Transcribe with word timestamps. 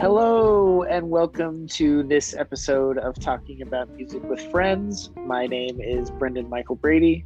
Hello, 0.00 0.84
and 0.84 1.10
welcome 1.10 1.66
to 1.70 2.04
this 2.04 2.32
episode 2.32 2.98
of 2.98 3.18
Talking 3.18 3.62
About 3.62 3.90
Music 3.96 4.22
with 4.22 4.40
Friends. 4.52 5.10
My 5.16 5.48
name 5.48 5.80
is 5.80 6.08
Brendan 6.08 6.48
Michael 6.48 6.76
Brady. 6.76 7.24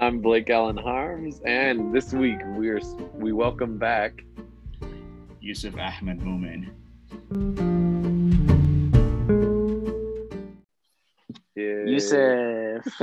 I'm 0.00 0.22
Blake 0.22 0.48
Allen 0.48 0.78
Harms, 0.78 1.42
and 1.44 1.94
this 1.94 2.14
week 2.14 2.38
we're 2.56 2.80
we 3.12 3.34
welcome 3.34 3.76
back 3.76 4.24
Yusuf 5.42 5.74
Ahmed 5.76 6.20
Moomin. 6.20 6.70
Yay. 11.54 11.84
Yusuf. 11.86 12.98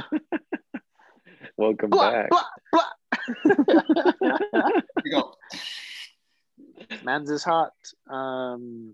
welcome 1.57 1.91
Blah, 1.91 2.11
back. 2.11 2.29
blah, 2.31 2.43
blah. 2.71 2.83
Mans 7.07 7.29
is 7.31 7.41
hot. 7.41 7.71
Um, 8.09 8.93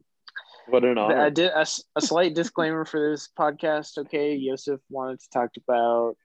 What 0.68 0.84
an 0.84 1.00
honor. 1.00 1.20
I 1.20 1.32
did 1.32 1.50
a, 1.50 1.66
a 1.96 2.02
slight 2.02 2.36
disclaimer 2.36 2.86
for 2.86 3.10
this 3.10 3.28
podcast. 3.28 3.98
Okay, 3.98 4.36
Yosef 4.36 4.80
wanted 4.88 5.20
to 5.22 5.30
talk 5.34 5.50
about 5.58 6.18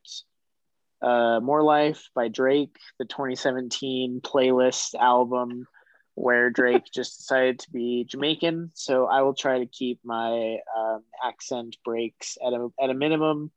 uh, 1.00 1.40
"More 1.40 1.62
Life" 1.62 2.10
by 2.14 2.28
Drake, 2.28 2.76
the 2.98 3.06
2017 3.06 4.20
playlist 4.22 4.96
album, 5.00 5.66
where 6.14 6.50
Drake 6.50 6.84
just 6.94 7.20
decided 7.20 7.60
to 7.60 7.70
be 7.70 8.04
Jamaican. 8.04 8.72
So 8.74 9.06
I 9.06 9.22
will 9.22 9.34
try 9.34 9.60
to 9.60 9.66
keep 9.66 9.98
my 10.04 10.58
um, 10.78 11.04
accent 11.24 11.78
breaks 11.86 12.36
at 12.46 12.52
a 12.52 12.68
at 12.78 12.90
a 12.90 12.94
minimum. 12.94 13.50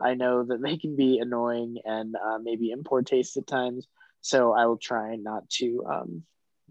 I 0.00 0.14
know 0.14 0.42
that 0.42 0.60
they 0.60 0.76
can 0.76 0.96
be 0.96 1.20
annoying 1.20 1.78
and 1.84 2.16
uh, 2.16 2.38
maybe 2.42 2.72
in 2.72 2.82
poor 2.82 3.02
taste 3.02 3.36
at 3.36 3.46
times. 3.46 3.86
So 4.22 4.52
I 4.52 4.66
will 4.66 4.76
try 4.76 5.14
not 5.14 5.48
to 5.60 5.84
um, 5.88 6.24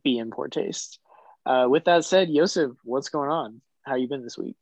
be 0.04 0.18
in 0.20 0.30
poor 0.30 0.50
taste. 0.50 1.00
Uh, 1.46 1.68
with 1.70 1.86
that 1.86 2.04
said, 2.06 2.30
Yosef, 2.30 2.72
what's 2.84 3.10
going 3.10 3.30
on? 3.30 3.62
How 3.84 3.96
you 3.96 4.08
been 4.08 4.24
this 4.24 4.38
week? 4.38 4.56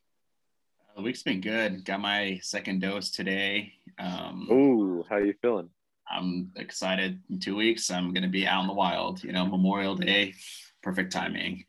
The 0.96 1.02
week's 1.02 1.24
been 1.24 1.42
good. 1.42 1.86
Got 1.86 2.02
my 2.02 2.40
second 2.44 2.82
dose 2.82 3.10
today. 3.10 3.74
Um, 3.98 4.48
Ooh, 4.52 5.06
how 5.10 5.18
you 5.18 5.34
feeling? 5.42 5.70
I'm 6.12 6.52
excited. 6.56 7.20
In 7.30 7.40
two 7.40 7.56
weeks, 7.56 7.90
I'm 7.90 8.14
gonna 8.14 8.28
be 8.28 8.46
out 8.46 8.62
in 8.62 8.68
the 8.68 8.74
wild. 8.74 9.24
You 9.24 9.32
know, 9.32 9.46
Memorial 9.46 9.96
Day, 9.96 10.36
perfect 10.84 11.12
timing. 11.12 11.66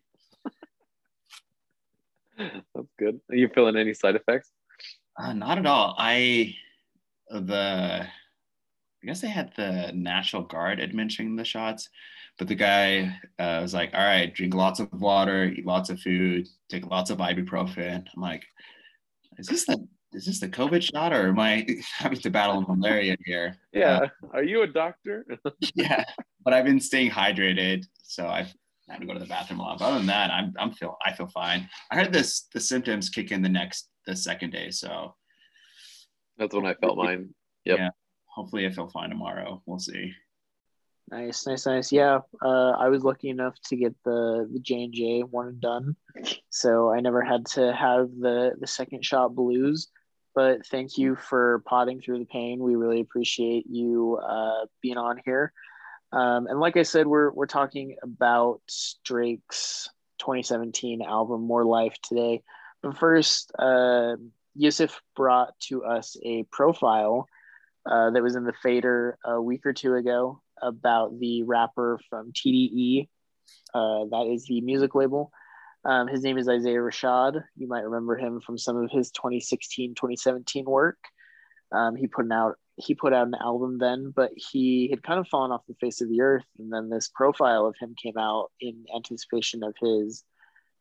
That's 2.36 2.88
good. 2.98 3.20
Are 3.30 3.36
you 3.36 3.48
feeling 3.48 3.76
any 3.76 3.94
side 3.94 4.16
effects? 4.16 4.50
Uh, 5.16 5.32
not 5.32 5.58
at 5.58 5.66
all. 5.66 5.94
I 5.96 6.56
the 7.30 8.06
I 8.06 9.06
guess 9.06 9.20
they 9.20 9.28
had 9.28 9.52
the 9.54 9.92
National 9.94 10.42
Guard 10.42 10.80
administering 10.80 11.36
the 11.36 11.44
shots, 11.44 11.88
but 12.38 12.48
the 12.48 12.54
guy 12.54 13.18
uh, 13.38 13.60
was 13.62 13.74
like, 13.74 13.90
"All 13.94 14.04
right, 14.04 14.32
drink 14.34 14.54
lots 14.54 14.80
of 14.80 14.88
water, 14.92 15.44
eat 15.44 15.66
lots 15.66 15.90
of 15.90 16.00
food, 16.00 16.48
take 16.68 16.86
lots 16.86 17.10
of 17.10 17.18
ibuprofen." 17.18 18.04
I'm 18.14 18.22
like, 18.22 18.44
"Is 19.38 19.46
this 19.46 19.64
the 19.66 19.86
is 20.12 20.26
this 20.26 20.40
the 20.40 20.48
COVID 20.48 20.82
shot, 20.82 21.12
or 21.12 21.28
am 21.28 21.38
I 21.38 21.66
having 21.98 22.18
to 22.20 22.30
battle 22.30 22.62
malaria 22.62 23.16
here?" 23.24 23.56
Yeah. 23.72 24.08
Are 24.32 24.42
you 24.44 24.62
a 24.62 24.66
doctor? 24.66 25.26
yeah, 25.74 26.04
but 26.44 26.52
I've 26.54 26.64
been 26.64 26.80
staying 26.80 27.10
hydrated, 27.10 27.84
so 28.02 28.26
I've 28.26 28.52
had 28.88 29.00
to 29.00 29.06
go 29.06 29.14
to 29.14 29.20
the 29.20 29.26
bathroom 29.26 29.60
a 29.60 29.62
lot. 29.62 29.78
But 29.78 29.86
other 29.86 29.98
than 29.98 30.06
that, 30.06 30.30
I'm 30.30 30.52
I'm 30.58 30.72
feel 30.72 30.96
I 31.04 31.12
feel 31.12 31.28
fine. 31.28 31.68
I 31.90 31.96
heard 31.96 32.12
this 32.12 32.48
the 32.52 32.60
symptoms 32.60 33.08
kick 33.10 33.30
in 33.32 33.42
the 33.42 33.48
next 33.48 33.88
the 34.06 34.16
second 34.16 34.50
day, 34.50 34.70
so 34.70 35.14
That's 36.36 36.54
when 36.54 36.66
I 36.66 36.74
felt 36.74 36.98
mine. 36.98 37.34
Yep. 37.64 37.78
Yeah. 37.78 37.90
hopefully 38.26 38.66
I 38.66 38.70
feel 38.70 38.88
fine 38.88 39.08
tomorrow. 39.10 39.62
We'll 39.66 39.78
see. 39.78 40.12
Nice, 41.10 41.46
nice, 41.46 41.66
nice. 41.66 41.92
Yeah, 41.92 42.20
uh, 42.42 42.70
I 42.70 42.88
was 42.88 43.04
lucky 43.04 43.28
enough 43.28 43.54
to 43.66 43.76
get 43.76 43.94
the 44.04 44.48
the 44.50 44.58
J 44.58 44.84
and 44.84 44.94
J 44.94 45.20
one 45.20 45.48
and 45.48 45.60
done, 45.60 45.96
so 46.48 46.90
I 46.90 47.00
never 47.00 47.22
had 47.22 47.44
to 47.52 47.74
have 47.74 48.08
the 48.18 48.52
the 48.58 48.66
second 48.66 49.04
shot 49.04 49.34
blues. 49.34 49.88
But 50.34 50.66
thank 50.66 50.96
you 50.96 51.14
for 51.14 51.62
potting 51.66 52.00
through 52.00 52.20
the 52.20 52.24
pain. 52.24 52.58
We 52.58 52.74
really 52.74 53.00
appreciate 53.00 53.66
you 53.68 54.16
uh, 54.16 54.66
being 54.80 54.96
on 54.96 55.20
here. 55.24 55.52
Um, 56.10 56.46
and 56.46 56.58
like 56.58 56.76
I 56.76 56.82
said, 56.82 57.06
we're 57.06 57.30
we're 57.32 57.46
talking 57.46 57.96
about 58.02 58.62
Drake's 59.04 59.90
2017 60.20 61.02
album 61.02 61.42
"More 61.42 61.66
Life" 61.66 61.96
today. 62.02 62.42
But 62.82 62.96
first, 62.96 63.52
uh, 63.58 64.16
Yusuf 64.56 65.02
brought 65.14 65.58
to 65.68 65.84
us 65.84 66.16
a 66.24 66.44
profile 66.44 67.28
uh, 67.84 68.10
that 68.10 68.22
was 68.22 68.36
in 68.36 68.44
the 68.44 68.54
Fader 68.62 69.18
a 69.22 69.40
week 69.40 69.66
or 69.66 69.74
two 69.74 69.94
ago 69.94 70.40
about 70.62 71.18
the 71.18 71.42
rapper 71.42 71.98
from 72.08 72.32
TDE. 72.32 73.08
Uh, 73.74 74.04
that 74.10 74.30
is 74.32 74.46
the 74.46 74.60
music 74.60 74.94
label. 74.94 75.30
Um, 75.84 76.08
his 76.08 76.22
name 76.22 76.38
is 76.38 76.48
Isaiah 76.48 76.78
Rashad. 76.78 77.42
You 77.56 77.68
might 77.68 77.84
remember 77.84 78.16
him 78.16 78.40
from 78.40 78.56
some 78.56 78.76
of 78.76 78.90
his 78.90 79.10
2016, 79.10 79.94
2017 79.94 80.64
work. 80.64 80.98
Um, 81.72 81.96
he 81.96 82.06
put 82.06 82.30
out 82.32 82.56
he 82.76 82.94
put 82.94 83.12
out 83.12 83.28
an 83.28 83.36
album 83.40 83.78
then, 83.78 84.12
but 84.14 84.30
he 84.34 84.88
had 84.90 85.02
kind 85.02 85.20
of 85.20 85.28
fallen 85.28 85.52
off 85.52 85.66
the 85.68 85.76
face 85.80 86.00
of 86.00 86.08
the 86.08 86.22
earth. 86.22 86.44
And 86.58 86.72
then 86.72 86.88
this 86.88 87.08
profile 87.08 87.66
of 87.66 87.76
him 87.80 87.94
came 88.00 88.18
out 88.18 88.50
in 88.60 88.84
anticipation 88.94 89.62
of 89.62 89.74
his 89.80 90.24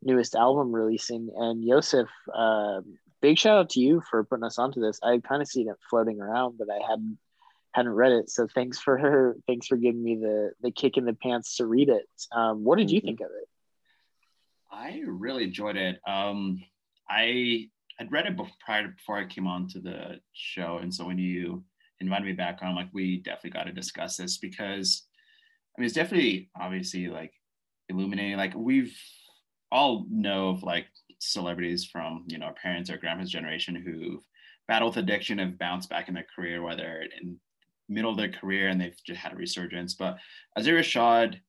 newest 0.01 0.35
album 0.35 0.73
releasing. 0.73 1.29
And 1.35 1.63
Yosef, 1.63 2.07
uh, 2.33 2.81
big 3.21 3.37
shout 3.37 3.59
out 3.59 3.69
to 3.71 3.79
you 3.79 4.01
for 4.09 4.23
putting 4.23 4.43
us 4.43 4.57
onto 4.57 4.81
this. 4.81 4.99
I 5.03 5.19
kind 5.19 5.41
of 5.41 5.47
seen 5.47 5.69
it 5.69 5.75
floating 5.89 6.19
around, 6.19 6.57
but 6.57 6.67
I 6.69 6.79
hadn't 6.89 7.19
hadn't 7.73 7.93
read 7.93 8.11
it. 8.11 8.29
So 8.29 8.47
thanks 8.47 8.79
for 8.79 8.97
her. 8.97 9.37
Thanks 9.47 9.67
for 9.67 9.77
giving 9.77 10.03
me 10.03 10.15
the 10.15 10.51
the 10.61 10.71
kick 10.71 10.97
in 10.97 11.05
the 11.05 11.13
pants 11.13 11.57
to 11.57 11.65
read 11.65 11.89
it. 11.89 12.09
Um, 12.31 12.63
what 12.63 12.77
did 12.77 12.91
you 12.91 13.01
think 13.01 13.19
of 13.19 13.27
it? 13.27 13.47
I 14.71 15.01
really 15.05 15.43
enjoyed 15.43 15.77
it. 15.77 15.99
Um, 16.07 16.61
I 17.09 17.69
I'd 17.99 18.11
read 18.11 18.25
it 18.25 18.35
before, 18.35 18.53
prior 18.63 18.83
to 18.83 18.89
before 18.89 19.17
I 19.17 19.25
came 19.25 19.47
on 19.47 19.67
to 19.69 19.79
the 19.79 20.19
show, 20.33 20.79
and 20.81 20.93
so 20.93 21.05
when 21.05 21.17
you 21.17 21.63
invited 21.99 22.25
me 22.25 22.33
back 22.33 22.59
on, 22.61 22.69
I'm 22.69 22.75
like, 22.75 22.89
we 22.93 23.17
definitely 23.17 23.51
got 23.51 23.65
to 23.65 23.71
discuss 23.71 24.17
this 24.17 24.37
because 24.37 25.03
I 25.77 25.81
mean, 25.81 25.85
it's 25.85 25.95
definitely 25.95 26.49
obviously 26.59 27.07
like 27.07 27.33
illuminating. 27.89 28.37
Like 28.37 28.53
we've 28.55 28.95
all 29.71 30.05
know 30.09 30.49
of 30.49 30.63
like 30.63 30.85
celebrities 31.19 31.85
from 31.85 32.25
you 32.27 32.37
know 32.37 32.47
our 32.47 32.53
parents 32.53 32.89
or 32.89 32.97
grandparents' 32.97 33.31
generation 33.31 33.75
who've 33.75 34.23
battled 34.67 34.95
with 34.95 35.03
addiction, 35.03 35.39
have 35.39 35.57
bounced 35.57 35.89
back 35.89 36.07
in 36.07 36.13
their 36.13 36.25
career, 36.35 36.61
whether 36.61 37.03
in 37.21 37.37
middle 37.89 38.11
of 38.11 38.17
their 38.17 38.31
career 38.31 38.69
and 38.69 38.79
they've 38.79 38.97
just 39.05 39.19
had 39.19 39.33
a 39.33 39.35
resurgence. 39.35 39.93
But 39.93 40.17
Isaiah 40.57 40.79
Rashad, 40.79 41.39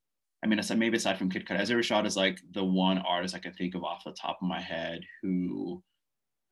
I 0.43 0.47
mean, 0.47 0.61
maybe 0.77 0.97
aside 0.97 1.19
from 1.19 1.31
Kid 1.31 1.47
Cudi, 1.47 1.61
Isaiah 1.61 1.79
Rashad 1.79 2.07
is 2.07 2.17
like 2.17 2.41
the 2.53 2.65
one 2.65 2.99
artist 2.99 3.35
I 3.35 3.39
can 3.39 3.53
think 3.55 3.75
of 3.75 3.85
off 3.85 4.05
the 4.05 4.13
top 4.13 4.39
of 4.43 4.49
my 4.49 4.61
head 4.61 5.01
who 5.23 5.83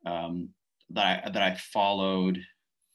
um, 0.07 0.51
that 0.91 1.27
I, 1.27 1.31
that 1.31 1.43
I 1.43 1.57
followed 1.57 2.39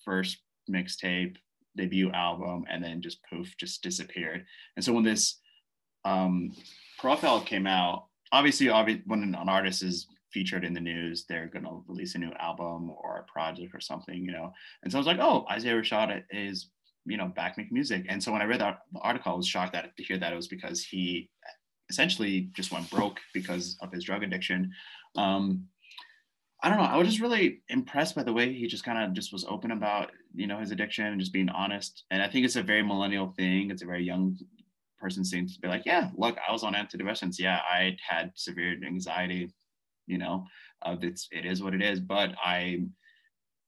first 0.03 0.37
mixtape, 0.69 1.37
debut 1.75 2.11
album, 2.11 2.65
and 2.69 2.83
then 2.83 3.01
just 3.01 3.19
poof, 3.29 3.55
just 3.57 3.81
disappeared. 3.81 4.45
And 4.75 4.83
so 4.83 4.93
when 4.93 5.03
this 5.03 5.39
um, 6.05 6.51
profile 6.99 7.41
came 7.41 7.67
out, 7.67 8.05
obviously, 8.31 8.69
obviously, 8.69 9.03
when 9.05 9.23
an 9.23 9.35
artist 9.35 9.83
is 9.83 10.07
featured 10.33 10.65
in 10.65 10.73
the 10.73 10.79
news, 10.79 11.25
they're 11.27 11.47
going 11.47 11.65
to 11.65 11.83
release 11.87 12.15
a 12.15 12.19
new 12.19 12.31
album 12.39 12.91
or 12.91 13.17
a 13.17 13.31
project 13.31 13.73
or 13.73 13.79
something, 13.79 14.23
you 14.23 14.31
know. 14.31 14.51
And 14.83 14.91
so 14.91 14.97
I 14.97 14.99
was 14.99 15.07
like, 15.07 15.19
oh, 15.19 15.45
Isaiah 15.49 15.75
Rashad 15.75 16.23
is, 16.31 16.69
you 17.07 17.17
know, 17.17 17.27
back 17.27 17.57
making 17.57 17.73
music. 17.73 18.05
And 18.09 18.21
so 18.21 18.31
when 18.31 18.41
I 18.41 18.45
read 18.45 18.61
that 18.61 18.79
article, 19.01 19.31
I 19.31 19.35
was 19.35 19.47
shocked 19.47 19.73
that 19.73 19.95
to 19.97 20.03
hear 20.03 20.17
that 20.17 20.33
it 20.33 20.35
was 20.35 20.47
because 20.47 20.83
he 20.83 21.29
essentially 21.89 22.49
just 22.53 22.71
went 22.71 22.89
broke 22.89 23.19
because 23.33 23.77
of 23.81 23.91
his 23.91 24.03
drug 24.03 24.23
addiction. 24.23 24.71
Um, 25.15 25.67
I 26.61 26.69
don't 26.69 26.79
know. 26.79 26.85
I 26.85 26.97
was 26.97 27.07
just 27.07 27.21
really 27.21 27.61
impressed 27.69 28.15
by 28.15 28.23
the 28.23 28.33
way 28.33 28.51
he 28.51 28.67
just 28.67 28.83
kind 28.83 28.97
of 28.97 29.13
just 29.13 29.31
was 29.31 29.45
open 29.45 29.71
about, 29.71 30.11
you 30.33 30.47
know, 30.47 30.57
his 30.59 30.71
addiction 30.71 31.05
and 31.05 31.19
just 31.19 31.33
being 31.33 31.49
honest. 31.49 32.03
And 32.09 32.21
I 32.21 32.27
think 32.27 32.45
it's 32.45 32.55
a 32.55 32.63
very 32.63 32.81
millennial 32.81 33.33
thing. 33.37 33.69
It's 33.69 33.83
a 33.83 33.85
very 33.87 34.03
young 34.03 34.37
person 34.99 35.23
seems 35.23 35.53
to 35.53 35.61
be 35.61 35.67
like, 35.67 35.85
yeah, 35.85 36.09
look, 36.17 36.37
I 36.47 36.51
was 36.51 36.63
on 36.63 36.73
antidepressants. 36.73 37.37
Yeah, 37.39 37.61
I 37.69 37.95
had 38.05 38.31
severe 38.35 38.75
anxiety. 38.85 39.51
You 40.07 40.17
know, 40.17 40.45
uh, 40.81 40.95
it's 41.01 41.27
it 41.31 41.45
is 41.45 41.61
what 41.61 41.75
it 41.75 41.81
is. 41.81 41.99
But 41.99 42.33
I, 42.43 42.85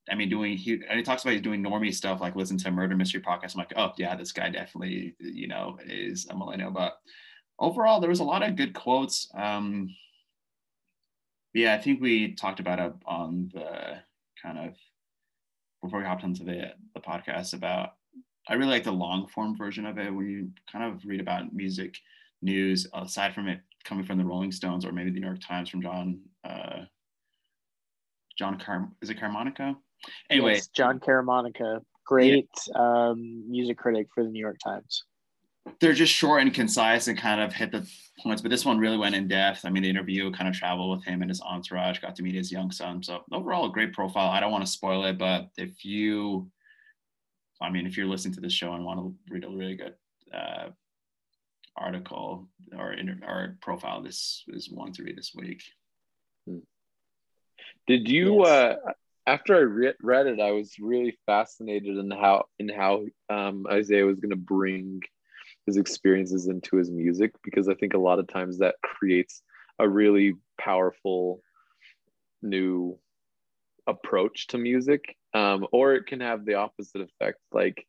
I 0.09 0.15
mean, 0.15 0.29
doing 0.29 0.57
he 0.57 0.73
and 0.73 0.97
he 0.97 1.03
talks 1.03 1.23
about 1.23 1.33
he's 1.33 1.41
doing 1.41 1.63
normie 1.63 1.93
stuff 1.93 2.21
like 2.21 2.35
listen 2.35 2.57
to 2.57 2.71
murder 2.71 2.95
mystery 2.95 3.21
podcast. 3.21 3.55
I'm 3.55 3.59
like, 3.59 3.73
oh 3.75 3.91
yeah, 3.97 4.15
this 4.15 4.31
guy 4.31 4.49
definitely, 4.49 5.15
you 5.19 5.47
know, 5.47 5.77
is 5.85 6.27
a 6.29 6.35
millennial. 6.35 6.71
But 6.71 6.99
overall, 7.59 7.99
there 7.99 8.09
was 8.09 8.19
a 8.19 8.25
lot 8.25 8.43
of 8.43 8.55
good 8.55 8.73
quotes. 8.73 9.29
Um, 9.35 9.89
yeah, 11.53 11.73
I 11.73 11.81
think 11.81 12.01
we 12.01 12.35
talked 12.35 12.59
about 12.59 12.79
it 12.79 12.93
on 13.05 13.51
the 13.53 13.99
kind 14.41 14.57
of 14.57 14.75
before 15.81 15.99
we 15.99 16.05
hopped 16.05 16.23
onto 16.23 16.43
the 16.43 16.73
the 16.93 17.01
podcast 17.01 17.53
about. 17.53 17.93
I 18.47 18.55
really 18.55 18.71
like 18.71 18.83
the 18.83 18.91
long 18.91 19.27
form 19.27 19.55
version 19.55 19.85
of 19.85 19.99
it 19.99 20.11
when 20.13 20.27
you 20.27 20.49
kind 20.71 20.91
of 20.91 21.05
read 21.05 21.21
about 21.21 21.53
music 21.53 21.99
news 22.41 22.87
aside 22.93 23.35
from 23.35 23.47
it 23.47 23.59
coming 23.83 24.05
from 24.05 24.17
the 24.17 24.25
Rolling 24.25 24.51
Stones 24.51 24.85
or 24.85 24.91
maybe 24.91 25.11
the 25.11 25.19
New 25.19 25.27
York 25.27 25.41
Times 25.41 25.69
from 25.69 25.81
John 25.81 26.19
uh, 26.43 26.85
John 28.37 28.57
Car 28.57 28.89
is 29.01 29.09
it 29.09 29.19
Carmonica? 29.19 29.75
Anyway, 30.29 30.55
Yes, 30.55 30.67
Jon 30.67 30.99
Caramanica, 30.99 31.81
great 32.05 32.49
um, 32.75 33.49
music 33.49 33.77
critic 33.77 34.07
for 34.13 34.23
the 34.23 34.29
New 34.29 34.39
York 34.39 34.57
Times. 34.63 35.03
they're 35.79 35.93
just 35.93 36.13
short 36.13 36.41
and 36.41 36.53
concise 36.53 37.07
and 37.07 37.17
kind 37.17 37.39
of 37.41 37.53
hit 37.53 37.71
the 37.71 37.87
points. 38.23 38.41
But 38.41 38.49
this 38.49 38.65
one 38.65 38.79
really 38.79 38.97
went 38.97 39.13
in 39.15 39.27
depth. 39.27 39.65
I 39.65 39.69
mean, 39.69 39.83
the 39.83 39.89
interview 39.89 40.31
kind 40.31 40.47
of 40.47 40.55
traveled 40.55 40.89
with 40.97 41.05
him 41.05 41.21
and 41.21 41.29
his 41.29 41.41
entourage, 41.41 41.99
got 41.99 42.15
to 42.15 42.23
meet 42.23 42.33
his 42.35 42.51
young 42.51 42.71
son. 42.71 43.03
So 43.03 43.23
overall, 43.31 43.65
a 43.65 43.71
great 43.71 43.93
profile. 43.93 44.29
I 44.29 44.39
don't 44.39 44.51
want 44.51 44.65
to 44.65 44.71
spoil 44.71 45.05
it, 45.05 45.17
but 45.19 45.49
if 45.57 45.85
you, 45.85 46.49
I 47.61 47.69
mean, 47.69 47.85
if 47.85 47.97
you're 47.97 48.07
listening 48.07 48.33
to 48.35 48.41
this 48.41 48.53
show 48.53 48.73
and 48.73 48.83
want 48.83 48.99
to 48.99 49.15
read 49.31 49.43
a 49.43 49.49
really 49.49 49.75
good 49.75 49.93
uh, 50.33 50.69
article 51.77 52.47
or 52.77 52.93
inter- 52.93 53.19
or 53.27 53.57
profile, 53.61 54.01
this 54.01 54.43
is 54.47 54.71
one 54.71 54.91
to 54.93 55.03
read 55.03 55.17
this 55.17 55.33
week. 55.35 55.61
Did 57.87 58.07
you? 58.07 58.45
Yes. 58.45 58.47
Uh, 58.87 58.91
after 59.29 59.55
I 59.55 59.59
re- 59.59 59.93
read 60.01 60.25
it, 60.27 60.39
I 60.39 60.51
was 60.51 60.73
really 60.79 61.17
fascinated 61.27 61.97
in 61.97 62.09
how 62.09 62.45
in 62.57 62.67
how 62.67 63.05
um, 63.29 63.65
Isaiah 63.71 64.05
was 64.05 64.19
going 64.19 64.31
to 64.31 64.35
bring 64.35 65.01
his 65.67 65.77
experiences 65.77 66.47
into 66.47 66.77
his 66.77 66.89
music 66.89 67.31
because 67.43 67.69
I 67.69 67.75
think 67.75 67.93
a 67.93 67.99
lot 67.99 68.17
of 68.17 68.27
times 68.27 68.57
that 68.57 68.75
creates 68.83 69.43
a 69.77 69.87
really 69.87 70.33
powerful 70.59 71.41
new 72.41 72.97
approach 73.85 74.47
to 74.47 74.57
music, 74.57 75.15
um, 75.35 75.67
or 75.71 75.93
it 75.93 76.07
can 76.07 76.21
have 76.21 76.43
the 76.43 76.55
opposite 76.55 77.01
effect, 77.01 77.37
like 77.51 77.85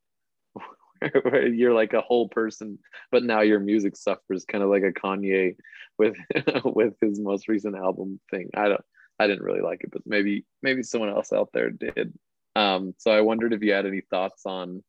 you're 1.53 1.75
like 1.75 1.95
a 1.95 2.03
whole 2.03 2.29
person, 2.29 2.79
but 3.11 3.25
now 3.25 3.41
your 3.41 3.61
music 3.61 3.97
suffers, 3.97 4.45
kind 4.45 4.63
of 4.63 4.69
like 4.69 4.83
a 4.83 4.93
Kanye 4.93 5.57
with 5.99 6.17
with 6.65 6.95
his 7.01 7.19
most 7.19 7.49
recent 7.49 7.77
album 7.77 8.21
thing. 8.31 8.51
I 8.55 8.69
don't. 8.69 8.85
I 9.21 9.27
didn't 9.27 9.45
really 9.45 9.61
like 9.61 9.85
it, 9.85 9.91
but 9.91 10.01
maybe 10.07 10.47
maybe 10.63 10.83
someone 10.83 11.11
else 11.11 11.31
out 11.31 11.51
there 11.53 11.69
did. 11.69 12.19
Um, 12.57 12.95
so 12.97 13.11
I 13.11 13.21
wondered 13.21 13.53
if 13.53 13.63
you 13.63 13.73
had 13.73 13.85
any 13.85 14.01
thoughts 14.01 14.47
on 14.47 14.83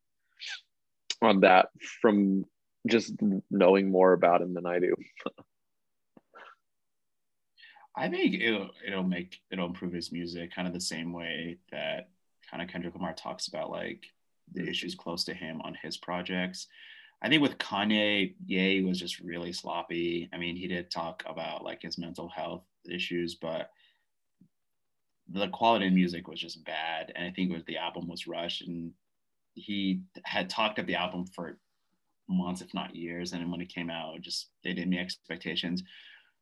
on 1.21 1.41
that 1.41 1.67
from 2.01 2.45
just 2.87 3.13
knowing 3.51 3.91
more 3.91 4.13
about 4.13 4.41
him 4.41 4.53
than 4.53 4.65
I 4.65 4.79
do. 4.79 4.95
I 7.95 8.07
think 8.07 8.35
it'll 8.35 8.69
it'll 8.87 9.03
make 9.03 9.41
it'll 9.51 9.67
improve 9.67 9.91
his 9.91 10.13
music 10.13 10.55
kind 10.55 10.65
of 10.65 10.73
the 10.73 10.79
same 10.79 11.11
way 11.11 11.57
that 11.73 12.07
kind 12.49 12.63
of 12.63 12.69
Kendrick 12.69 12.93
Lamar 12.95 13.13
talks 13.13 13.47
about 13.49 13.69
like 13.69 14.05
the 14.53 14.65
issues 14.65 14.95
close 14.95 15.25
to 15.25 15.33
him 15.33 15.59
on 15.61 15.77
his 15.81 15.97
projects. 15.97 16.67
I 17.21 17.27
think 17.27 17.41
with 17.41 17.57
Kanye, 17.57 18.33
Ye 18.45 18.81
was 18.81 18.97
just 18.97 19.19
really 19.19 19.51
sloppy. 19.51 20.29
I 20.33 20.37
mean, 20.37 20.55
he 20.55 20.67
did 20.67 20.89
talk 20.89 21.21
about 21.27 21.65
like 21.65 21.81
his 21.81 21.97
mental 21.97 22.29
health 22.29 22.63
issues, 22.89 23.35
but 23.35 23.71
the 25.33 25.47
quality 25.49 25.87
of 25.87 25.93
music 25.93 26.27
was 26.27 26.39
just 26.39 26.63
bad. 26.65 27.11
And 27.15 27.25
I 27.25 27.31
think 27.31 27.51
was 27.51 27.63
the 27.65 27.77
album 27.77 28.07
was 28.07 28.27
rushed 28.27 28.61
and 28.61 28.91
he 29.53 30.01
had 30.23 30.49
talked 30.49 30.79
of 30.79 30.87
the 30.87 30.95
album 30.95 31.25
for 31.25 31.57
months, 32.27 32.61
if 32.61 32.73
not 32.73 32.95
years. 32.95 33.33
And 33.33 33.51
when 33.51 33.61
it 33.61 33.73
came 33.73 33.89
out, 33.89 34.19
just 34.21 34.49
they 34.63 34.73
didn't 34.73 34.89
meet 34.89 34.99
expectations. 34.99 35.83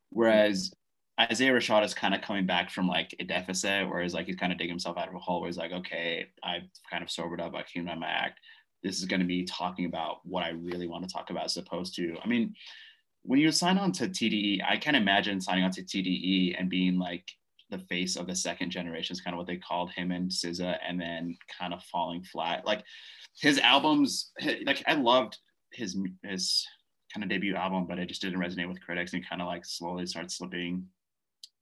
Whereas 0.09 0.71
Isaiah 1.19 1.51
Rashad 1.51 1.83
is 1.83 1.93
kind 1.93 2.15
of 2.15 2.21
coming 2.21 2.45
back 2.45 2.69
from 2.69 2.87
like 2.87 3.13
a 3.19 3.23
deficit, 3.23 3.87
whereas 3.89 4.13
like 4.13 4.27
he's 4.27 4.37
kind 4.37 4.51
of 4.51 4.57
digging 4.57 4.73
himself 4.73 4.97
out 4.97 5.09
of 5.09 5.15
a 5.15 5.19
hole 5.19 5.41
where 5.41 5.49
he's 5.49 5.57
like, 5.57 5.71
okay, 5.71 6.27
I've 6.43 6.69
kind 6.89 7.03
of 7.03 7.11
sobered 7.11 7.41
up, 7.41 7.55
I 7.55 7.63
came 7.63 7.87
on 7.89 7.99
my 7.99 8.07
act. 8.07 8.39
This 8.83 8.99
is 8.99 9.05
going 9.05 9.19
to 9.19 9.25
be 9.25 9.43
talking 9.43 9.85
about 9.85 10.19
what 10.23 10.43
I 10.43 10.49
really 10.49 10.87
want 10.87 11.07
to 11.07 11.13
talk 11.13 11.29
about 11.29 11.45
as 11.45 11.57
opposed 11.57 11.95
to, 11.95 12.15
I 12.23 12.27
mean, 12.27 12.55
when 13.23 13.39
you 13.39 13.51
sign 13.51 13.77
on 13.77 13.91
to 13.93 14.07
TDE, 14.07 14.61
I 14.67 14.77
can't 14.77 14.95
imagine 14.95 15.41
signing 15.41 15.65
on 15.65 15.71
to 15.71 15.83
TDE 15.83 16.55
and 16.57 16.69
being 16.69 16.97
like 16.97 17.25
the 17.69 17.79
face 17.79 18.15
of 18.15 18.27
the 18.27 18.35
second 18.35 18.71
generation 18.71 19.13
is 19.13 19.21
kind 19.21 19.33
of 19.33 19.37
what 19.37 19.47
they 19.47 19.57
called 19.57 19.91
him 19.91 20.11
and 20.11 20.29
SZA, 20.29 20.77
and 20.87 20.99
then 20.99 21.37
kind 21.59 21.73
of 21.73 21.83
falling 21.83 22.23
flat. 22.23 22.65
Like 22.65 22.83
his 23.39 23.59
albums, 23.59 24.31
like 24.65 24.83
I 24.87 24.93
loved 24.93 25.37
his 25.71 25.97
his 26.23 26.65
kind 27.13 27.23
of 27.23 27.29
debut 27.29 27.55
album, 27.55 27.85
but 27.87 27.99
it 27.99 28.07
just 28.07 28.21
didn't 28.21 28.39
resonate 28.39 28.67
with 28.67 28.81
critics 28.81 29.13
and 29.13 29.27
kind 29.27 29.41
of 29.41 29.47
like 29.47 29.65
slowly 29.65 30.05
started 30.05 30.31
slipping. 30.31 30.85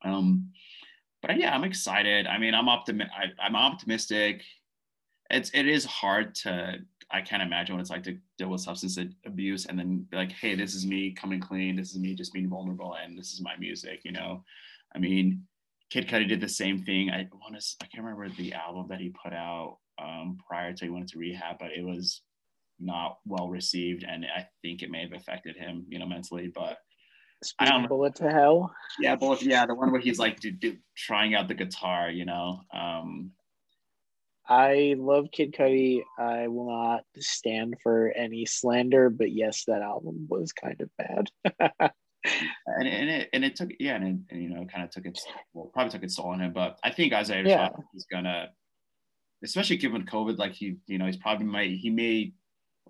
Um, 0.03 0.51
but 1.21 1.37
yeah, 1.37 1.53
I'm 1.53 1.63
excited. 1.63 2.27
I 2.27 2.37
mean, 2.37 2.53
I'm 2.53 2.69
optimistic. 2.69 3.13
I'm 3.39 3.55
optimistic. 3.55 4.43
It's 5.29 5.49
it 5.53 5.67
is 5.67 5.85
hard 5.85 6.35
to. 6.35 6.79
I 7.09 7.21
can't 7.21 7.41
imagine 7.41 7.75
what 7.75 7.81
it's 7.81 7.89
like 7.89 8.03
to 8.03 8.17
deal 8.37 8.49
with 8.49 8.61
substance 8.61 8.99
abuse 9.25 9.65
and 9.65 9.79
then 9.79 10.05
be 10.11 10.17
like, 10.17 10.31
hey, 10.33 10.55
this 10.55 10.75
is 10.75 10.85
me 10.85 11.11
coming 11.13 11.39
clean. 11.39 11.77
This 11.77 11.91
is 11.91 11.99
me 11.99 12.13
just 12.15 12.33
being 12.33 12.49
vulnerable, 12.49 12.95
and 13.01 13.17
this 13.17 13.31
is 13.31 13.41
my 13.41 13.55
music. 13.57 14.01
You 14.03 14.11
know, 14.11 14.43
I 14.95 14.99
mean, 14.99 15.43
Kid 15.89 16.07
Cudi 16.07 16.27
did 16.27 16.41
the 16.41 16.49
same 16.49 16.83
thing. 16.83 17.09
I 17.09 17.27
want 17.33 17.59
to. 17.59 17.75
I 17.81 17.85
can't 17.85 18.03
remember 18.03 18.29
the 18.29 18.53
album 18.53 18.87
that 18.89 18.99
he 18.99 19.09
put 19.09 19.33
out 19.33 19.77
um, 20.01 20.37
prior 20.47 20.73
to 20.73 20.85
he 20.85 20.91
went 20.91 21.09
to 21.09 21.19
rehab, 21.19 21.57
but 21.59 21.71
it 21.71 21.83
was 21.83 22.21
not 22.79 23.19
well 23.25 23.47
received, 23.47 24.03
and 24.03 24.25
I 24.25 24.47
think 24.61 24.83
it 24.83 24.91
may 24.91 25.01
have 25.01 25.13
affected 25.13 25.55
him, 25.55 25.85
you 25.89 25.99
know, 25.99 26.05
mentally. 26.05 26.51
But 26.53 26.77
I 27.59 27.69
don't 27.69 27.83
know. 27.83 27.87
Bullet 27.87 28.15
to 28.15 28.29
hell. 28.29 28.73
Yeah, 28.99 29.15
bullet. 29.15 29.41
Yeah, 29.41 29.65
the 29.65 29.75
one 29.75 29.91
where 29.91 30.01
he's 30.01 30.19
like 30.19 30.39
do, 30.39 30.51
do, 30.51 30.75
trying 30.95 31.35
out 31.35 31.47
the 31.47 31.53
guitar, 31.53 32.09
you 32.09 32.25
know. 32.25 32.61
Um, 32.73 33.31
I 34.49 34.95
love 34.97 35.27
Kid 35.31 35.53
Cudi. 35.53 36.03
I 36.17 36.47
will 36.47 36.69
not 36.69 37.03
stand 37.19 37.75
for 37.83 38.11
any 38.11 38.45
slander, 38.45 39.09
but 39.09 39.31
yes, 39.31 39.65
that 39.67 39.81
album 39.81 40.27
was 40.29 40.53
kind 40.53 40.81
of 40.81 40.89
bad. 40.97 41.91
and, 42.79 42.87
and 42.87 43.09
it 43.09 43.29
and 43.33 43.45
it 43.45 43.55
took 43.55 43.69
yeah, 43.79 43.95
and, 43.95 44.05
it, 44.07 44.33
and 44.33 44.43
you 44.43 44.49
know, 44.49 44.65
kind 44.65 44.83
of 44.83 44.89
took 44.89 45.05
its 45.05 45.25
well, 45.53 45.69
probably 45.73 45.91
took 45.91 46.03
its 46.03 46.15
toll 46.15 46.27
on 46.27 46.41
him. 46.41 46.53
But 46.53 46.77
I 46.83 46.91
think 46.91 47.13
Isaiah 47.13 47.43
Yeah. 47.45 47.69
is 47.95 48.05
gonna, 48.11 48.49
especially 49.43 49.77
given 49.77 50.05
COVID, 50.05 50.37
like 50.37 50.53
he, 50.53 50.77
you 50.87 50.97
know, 50.97 51.05
he's 51.05 51.17
probably 51.17 51.45
might 51.45 51.71
he 51.71 51.89
may 51.89 52.33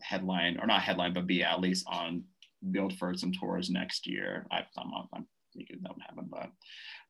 headline 0.01 0.59
or 0.59 0.67
not 0.67 0.81
headline, 0.81 1.13
but 1.13 1.27
be 1.27 1.43
at 1.43 1.59
least 1.59 1.85
on 1.87 2.23
build 2.71 2.97
for 2.97 3.15
some 3.15 3.31
tours 3.31 3.69
next 3.69 4.07
year. 4.07 4.45
I, 4.51 4.65
I'm 4.77 4.91
I'm 5.13 5.25
thinking 5.55 5.79
that 5.81 5.93
would 5.93 6.03
happen, 6.03 6.27
but 6.29 6.49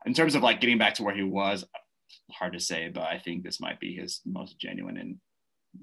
in 0.05 0.13
terms 0.13 0.35
of 0.35 0.43
like 0.43 0.61
getting 0.61 0.77
back 0.77 0.93
to 0.95 1.03
where 1.03 1.15
he 1.15 1.23
was, 1.23 1.65
hard 2.31 2.53
to 2.53 2.59
say. 2.59 2.89
But 2.89 3.03
I 3.03 3.19
think 3.19 3.43
this 3.43 3.59
might 3.59 3.79
be 3.79 3.95
his 3.95 4.21
most 4.25 4.59
genuine 4.59 4.97
and 4.97 5.17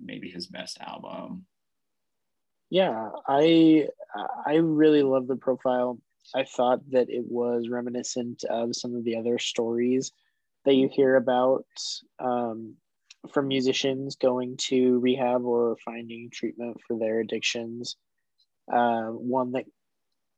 maybe 0.03 0.31
his 0.31 0.47
best 0.47 0.79
album. 0.81 1.47
Yeah, 2.71 3.11
I 3.29 3.89
I 4.47 4.57
really 4.57 5.03
love 5.03 5.27
the 5.27 5.37
profile. 5.37 5.99
I 6.35 6.45
thought 6.45 6.81
that 6.91 7.11
it 7.11 7.25
was 7.27 7.69
reminiscent 7.69 8.45
of 8.45 8.77
some 8.77 8.95
of 8.95 9.05
the 9.05 9.17
other 9.17 9.39
stories 9.39 10.13
that 10.65 10.75
you 10.75 10.89
hear 10.91 11.17
about 11.17 11.67
um, 12.19 12.77
from 13.33 13.49
musicians 13.49 14.17
going 14.17 14.57
to 14.57 14.99
rehab 15.01 15.45
or 15.45 15.77
finding 15.85 16.31
treatment 16.31 16.81
for 16.87 16.99
their 16.99 17.21
addictions. 17.21 17.97
Uh, 18.73 19.09
one 19.09 19.53
that 19.53 19.65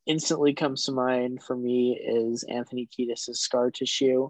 instantly 0.05 0.53
comes 0.53 0.85
to 0.85 0.91
mind 0.91 1.43
for 1.43 1.55
me 1.55 1.99
is 2.01 2.43
Anthony 2.43 2.87
Kiedis' 2.87 3.35
Scar 3.35 3.71
Tissue. 3.71 4.29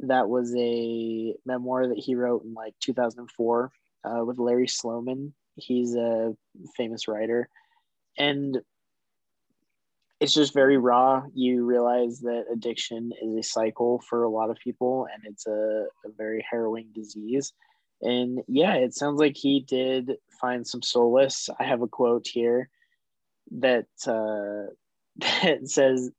That 0.00 0.28
was 0.28 0.54
a 0.56 1.34
memoir 1.46 1.88
that 1.88 1.98
he 1.98 2.14
wrote 2.14 2.44
in 2.44 2.54
like 2.54 2.74
2004 2.80 3.72
uh, 4.04 4.24
with 4.24 4.38
Larry 4.38 4.68
Sloman. 4.68 5.34
He's 5.56 5.94
a 5.94 6.34
famous 6.76 7.06
writer. 7.06 7.48
And 8.18 8.60
it's 10.22 10.32
just 10.32 10.54
very 10.54 10.78
raw. 10.78 11.24
You 11.34 11.64
realize 11.64 12.20
that 12.20 12.44
addiction 12.52 13.10
is 13.20 13.34
a 13.34 13.42
cycle 13.42 14.00
for 14.08 14.22
a 14.22 14.30
lot 14.30 14.50
of 14.50 14.56
people 14.62 15.08
and 15.12 15.24
it's 15.26 15.48
a, 15.48 15.86
a 16.04 16.12
very 16.16 16.46
harrowing 16.48 16.86
disease. 16.94 17.52
And 18.02 18.38
yeah, 18.46 18.74
it 18.74 18.94
sounds 18.94 19.18
like 19.18 19.36
he 19.36 19.64
did 19.66 20.12
find 20.40 20.64
some 20.64 20.80
solace. 20.80 21.48
I 21.58 21.64
have 21.64 21.82
a 21.82 21.88
quote 21.88 22.28
here 22.28 22.70
that 23.50 23.86
uh, 24.06 24.70
that 25.16 25.68
says, 25.68 26.12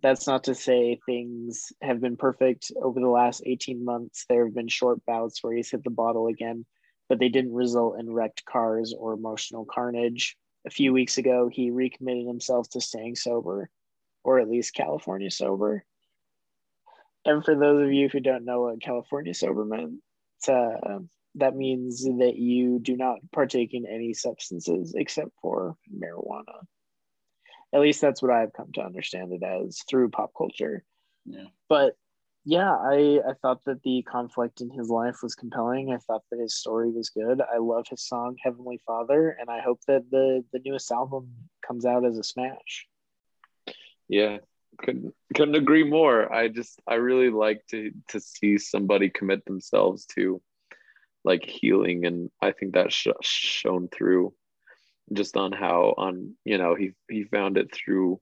"That's 0.00 0.26
not 0.26 0.44
to 0.44 0.54
say 0.54 0.98
things 1.04 1.70
have 1.82 2.00
been 2.00 2.16
perfect 2.16 2.72
over 2.82 2.98
the 2.98 3.08
last 3.08 3.42
18 3.44 3.84
months. 3.84 4.24
There 4.26 4.46
have 4.46 4.54
been 4.54 4.68
short 4.68 5.04
bouts 5.04 5.42
where 5.42 5.54
he's 5.54 5.70
hit 5.70 5.84
the 5.84 5.90
bottle 5.90 6.28
again, 6.28 6.64
but 7.10 7.18
they 7.18 7.28
didn't 7.28 7.52
result 7.52 8.00
in 8.00 8.10
wrecked 8.10 8.46
cars 8.46 8.94
or 8.98 9.12
emotional 9.12 9.66
carnage. 9.66 10.38
A 10.66 10.70
few 10.70 10.92
weeks 10.92 11.18
ago, 11.18 11.48
he 11.50 11.70
recommitted 11.70 12.26
himself 12.26 12.68
to 12.70 12.80
staying 12.80 13.16
sober, 13.16 13.70
or 14.24 14.40
at 14.40 14.48
least 14.48 14.74
California 14.74 15.30
sober. 15.30 15.84
And 17.24 17.44
for 17.44 17.54
those 17.54 17.82
of 17.82 17.92
you 17.92 18.08
who 18.08 18.20
don't 18.20 18.44
know 18.44 18.62
what 18.62 18.82
California 18.82 19.34
sober 19.34 19.64
meant, 19.64 20.00
uh, 20.48 21.00
that 21.36 21.56
means 21.56 22.04
that 22.04 22.36
you 22.36 22.78
do 22.78 22.96
not 22.96 23.18
partake 23.32 23.72
in 23.72 23.86
any 23.86 24.14
substances 24.14 24.94
except 24.94 25.30
for 25.40 25.76
marijuana. 25.94 26.64
At 27.72 27.80
least 27.80 28.00
that's 28.00 28.20
what 28.20 28.32
I've 28.32 28.52
come 28.52 28.72
to 28.74 28.82
understand 28.82 29.32
it 29.32 29.42
as 29.42 29.82
through 29.88 30.10
pop 30.10 30.32
culture. 30.36 30.84
Yeah. 31.24 31.44
But 31.68 31.94
yeah, 32.44 32.70
I, 32.70 33.20
I 33.28 33.32
thought 33.42 33.64
that 33.66 33.82
the 33.82 34.02
conflict 34.02 34.60
in 34.60 34.70
his 34.70 34.88
life 34.88 35.22
was 35.22 35.34
compelling. 35.34 35.92
I 35.92 35.98
thought 35.98 36.22
that 36.30 36.40
his 36.40 36.56
story 36.56 36.90
was 36.90 37.10
good. 37.10 37.40
I 37.40 37.58
love 37.58 37.86
his 37.88 38.06
song 38.06 38.36
Heavenly 38.42 38.80
Father, 38.86 39.36
and 39.38 39.50
I 39.50 39.60
hope 39.60 39.80
that 39.86 40.10
the, 40.10 40.44
the 40.52 40.60
newest 40.64 40.90
album 40.90 41.30
comes 41.66 41.84
out 41.84 42.04
as 42.04 42.18
a 42.18 42.22
smash. 42.22 42.86
Yeah, 44.08 44.38
couldn't 44.78 45.14
couldn't 45.34 45.54
agree 45.54 45.84
more. 45.84 46.32
I 46.32 46.48
just 46.48 46.80
I 46.86 46.94
really 46.94 47.30
like 47.30 47.62
to 47.70 47.92
to 48.08 48.20
see 48.20 48.58
somebody 48.58 49.10
commit 49.10 49.44
themselves 49.44 50.06
to 50.16 50.40
like 51.24 51.44
healing, 51.44 52.06
and 52.06 52.30
I 52.40 52.52
think 52.52 52.72
that's 52.72 52.94
sh- 52.94 53.08
shown 53.22 53.88
through 53.88 54.32
just 55.12 55.36
on 55.36 55.52
how 55.52 55.94
on 55.96 56.34
you 56.44 56.58
know 56.58 56.74
he 56.74 56.92
he 57.08 57.24
found 57.24 57.58
it 57.58 57.74
through 57.74 58.20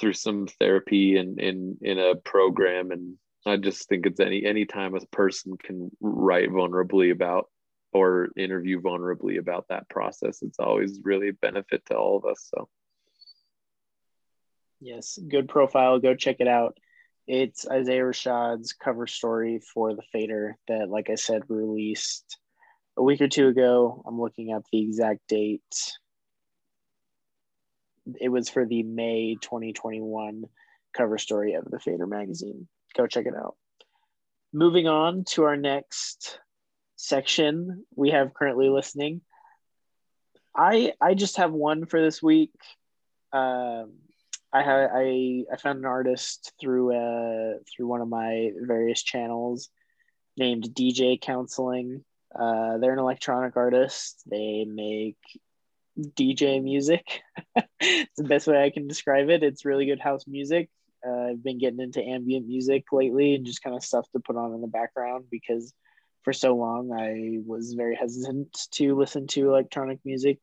through 0.00 0.14
some 0.14 0.46
therapy 0.58 1.16
and 1.16 1.38
in 1.38 1.76
in 1.82 1.98
a 1.98 2.14
program 2.16 2.90
and 2.90 3.16
I 3.46 3.56
just 3.56 3.88
think 3.88 4.06
it's 4.06 4.20
any 4.20 4.44
any 4.44 4.66
time 4.66 4.94
a 4.94 5.00
person 5.06 5.56
can 5.56 5.90
write 6.00 6.50
vulnerably 6.50 7.12
about 7.12 7.48
or 7.92 8.28
interview 8.36 8.80
vulnerably 8.80 9.38
about 9.38 9.66
that 9.68 9.88
process, 9.88 10.42
it's 10.42 10.58
always 10.60 11.00
really 11.02 11.28
a 11.28 11.32
benefit 11.32 11.84
to 11.86 11.96
all 11.96 12.16
of 12.16 12.24
us. 12.24 12.48
So 12.54 12.68
yes, 14.80 15.18
good 15.28 15.48
profile. 15.48 15.98
Go 15.98 16.14
check 16.14 16.36
it 16.40 16.48
out. 16.48 16.76
It's 17.26 17.68
Isaiah 17.68 18.02
Rashad's 18.02 18.72
cover 18.72 19.06
story 19.06 19.60
for 19.72 19.94
the 19.94 20.02
Fader 20.12 20.56
that, 20.68 20.88
like 20.88 21.10
I 21.10 21.14
said, 21.14 21.42
released 21.48 22.38
a 22.96 23.02
week 23.02 23.20
or 23.20 23.28
two 23.28 23.48
ago. 23.48 24.02
I'm 24.06 24.20
looking 24.20 24.52
up 24.52 24.64
the 24.72 24.82
exact 24.82 25.20
date. 25.28 25.62
It 28.20 28.28
was 28.28 28.48
for 28.48 28.66
the 28.66 28.82
May 28.82 29.36
2021 29.40 30.44
cover 30.96 31.18
story 31.18 31.54
of 31.54 31.64
the 31.64 31.78
Fader 31.78 32.06
magazine. 32.06 32.68
Go 32.96 33.06
check 33.06 33.26
it 33.26 33.34
out. 33.36 33.56
Moving 34.52 34.88
on 34.88 35.24
to 35.30 35.44
our 35.44 35.56
next 35.56 36.38
section, 36.96 37.84
we 37.94 38.10
have 38.10 38.34
currently 38.34 38.68
listening. 38.68 39.20
I 40.54 40.92
I 41.00 41.14
just 41.14 41.36
have 41.36 41.52
one 41.52 41.86
for 41.86 42.00
this 42.00 42.22
week. 42.22 42.52
Um, 43.32 43.92
I 44.52 44.62
have 44.62 44.90
I 44.92 45.44
I 45.52 45.56
found 45.56 45.78
an 45.78 45.84
artist 45.84 46.52
through 46.60 46.94
uh 46.94 47.58
through 47.70 47.86
one 47.86 48.00
of 48.00 48.08
my 48.08 48.50
various 48.60 49.02
channels 49.02 49.68
named 50.36 50.70
DJ 50.74 51.20
Counseling. 51.20 52.04
Uh, 52.34 52.78
they're 52.78 52.92
an 52.92 52.98
electronic 52.98 53.56
artist. 53.56 54.22
They 54.28 54.64
make 54.64 55.18
DJ 56.04 56.62
music. 56.62 57.04
it's 57.80 58.16
the 58.16 58.24
best 58.24 58.46
way 58.46 58.62
I 58.62 58.70
can 58.70 58.86
describe 58.86 59.28
it. 59.28 59.42
It's 59.42 59.64
really 59.64 59.86
good 59.86 60.00
house 60.00 60.24
music. 60.26 60.68
Uh, 61.06 61.30
I've 61.30 61.42
been 61.42 61.58
getting 61.58 61.80
into 61.80 62.02
ambient 62.02 62.46
music 62.46 62.84
lately 62.92 63.34
and 63.34 63.46
just 63.46 63.62
kind 63.62 63.74
of 63.74 63.82
stuff 63.82 64.06
to 64.12 64.20
put 64.20 64.36
on 64.36 64.52
in 64.52 64.60
the 64.60 64.66
background 64.66 65.24
because 65.30 65.72
for 66.22 66.32
so 66.32 66.54
long 66.54 66.92
I 66.92 67.38
was 67.46 67.72
very 67.72 67.96
hesitant 67.96 68.68
to 68.72 68.96
listen 68.96 69.26
to 69.28 69.48
electronic 69.48 70.00
music 70.04 70.38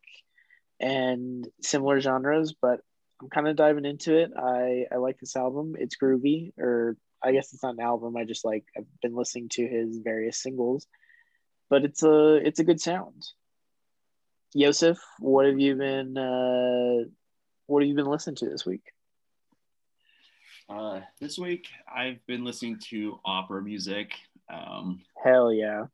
and 0.80 1.48
similar 1.62 2.00
genres, 2.00 2.56
but 2.60 2.80
I'm 3.22 3.30
kind 3.30 3.48
of 3.48 3.56
diving 3.56 3.86
into 3.86 4.18
it. 4.18 4.32
I, 4.38 4.86
I 4.92 4.98
like 4.98 5.20
this 5.20 5.36
album. 5.36 5.76
It's 5.78 5.98
groovy, 6.02 6.54
or 6.58 6.98
I 7.24 7.32
guess 7.32 7.54
it's 7.54 7.64
not 7.64 7.76
an 7.76 7.82
album. 7.82 8.16
I 8.16 8.26
just 8.26 8.46
like 8.46 8.66
I've 8.76 8.86
been 9.02 9.16
listening 9.16 9.50
to 9.50 9.68
his 9.68 9.98
various 9.98 10.42
singles, 10.42 10.88
but 11.70 11.84
it's 11.84 12.04
a 12.04 12.36
it's 12.36 12.60
a 12.60 12.64
good 12.64 12.80
sound. 12.80 13.26
Yosef, 14.58 14.98
what 15.20 15.46
have 15.46 15.60
you 15.60 15.76
been 15.76 16.18
uh, 16.18 17.08
what 17.68 17.84
have 17.84 17.88
you 17.88 17.94
been 17.94 18.08
listening 18.08 18.38
to 18.38 18.50
this 18.50 18.66
week? 18.66 18.82
Uh, 20.68 21.02
this 21.22 21.38
week 21.38 21.68
I've 21.96 22.26
been 22.26 22.44
listening 22.44 22.80
to 22.90 23.20
opera 23.24 23.62
music. 23.62 24.14
Um, 24.52 25.04
Hell 25.24 25.54
yeah! 25.54 25.86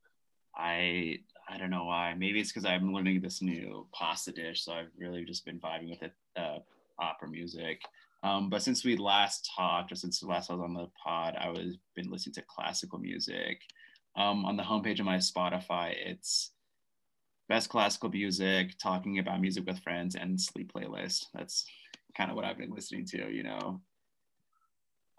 I 0.56 1.20
I 1.50 1.58
don't 1.58 1.72
know 1.72 1.84
why. 1.84 2.14
Maybe 2.18 2.40
it's 2.40 2.54
because 2.54 2.64
I'm 2.64 2.94
learning 2.94 3.20
this 3.20 3.42
new 3.42 3.86
pasta 3.92 4.32
dish, 4.32 4.64
so 4.64 4.72
I've 4.72 4.92
really 4.98 5.26
just 5.26 5.44
been 5.44 5.60
vibing 5.60 5.90
with 5.90 6.04
it. 6.04 6.14
Uh, 6.38 6.60
opera 7.00 7.28
music. 7.28 7.82
Um, 8.24 8.50
but 8.50 8.64
since 8.64 8.86
we 8.86 8.96
last 8.96 9.52
talked, 9.54 9.92
or 9.92 9.96
since 9.96 10.22
the 10.22 10.28
last 10.28 10.50
I 10.50 10.54
was 10.54 10.64
on 10.64 10.74
the 10.74 10.88
pod, 11.04 11.36
I 11.38 11.50
was 11.50 11.76
been 11.98 12.10
listening 12.10 12.36
to 12.36 12.44
classical 12.44 12.98
music. 12.98 13.60
Um, 14.16 14.46
on 14.46 14.56
the 14.56 14.64
homepage 14.64 15.00
of 15.00 15.06
my 15.06 15.18
Spotify, 15.18 15.96
it's 15.98 16.53
best 17.50 17.70
classical 17.70 18.10
music, 18.10 18.78
talking 18.82 19.20
about 19.20 19.42
music 19.42 19.66
with 19.66 19.80
friends, 19.80 20.16
and 20.16 20.40
sleep 20.40 20.72
playlist. 20.74 21.26
That's 21.34 21.66
kind 22.16 22.30
of 22.30 22.36
what 22.36 22.46
I've 22.46 22.58
been 22.58 22.72
listening 22.74 23.06
to. 23.08 23.32
You 23.32 23.44
know, 23.44 23.82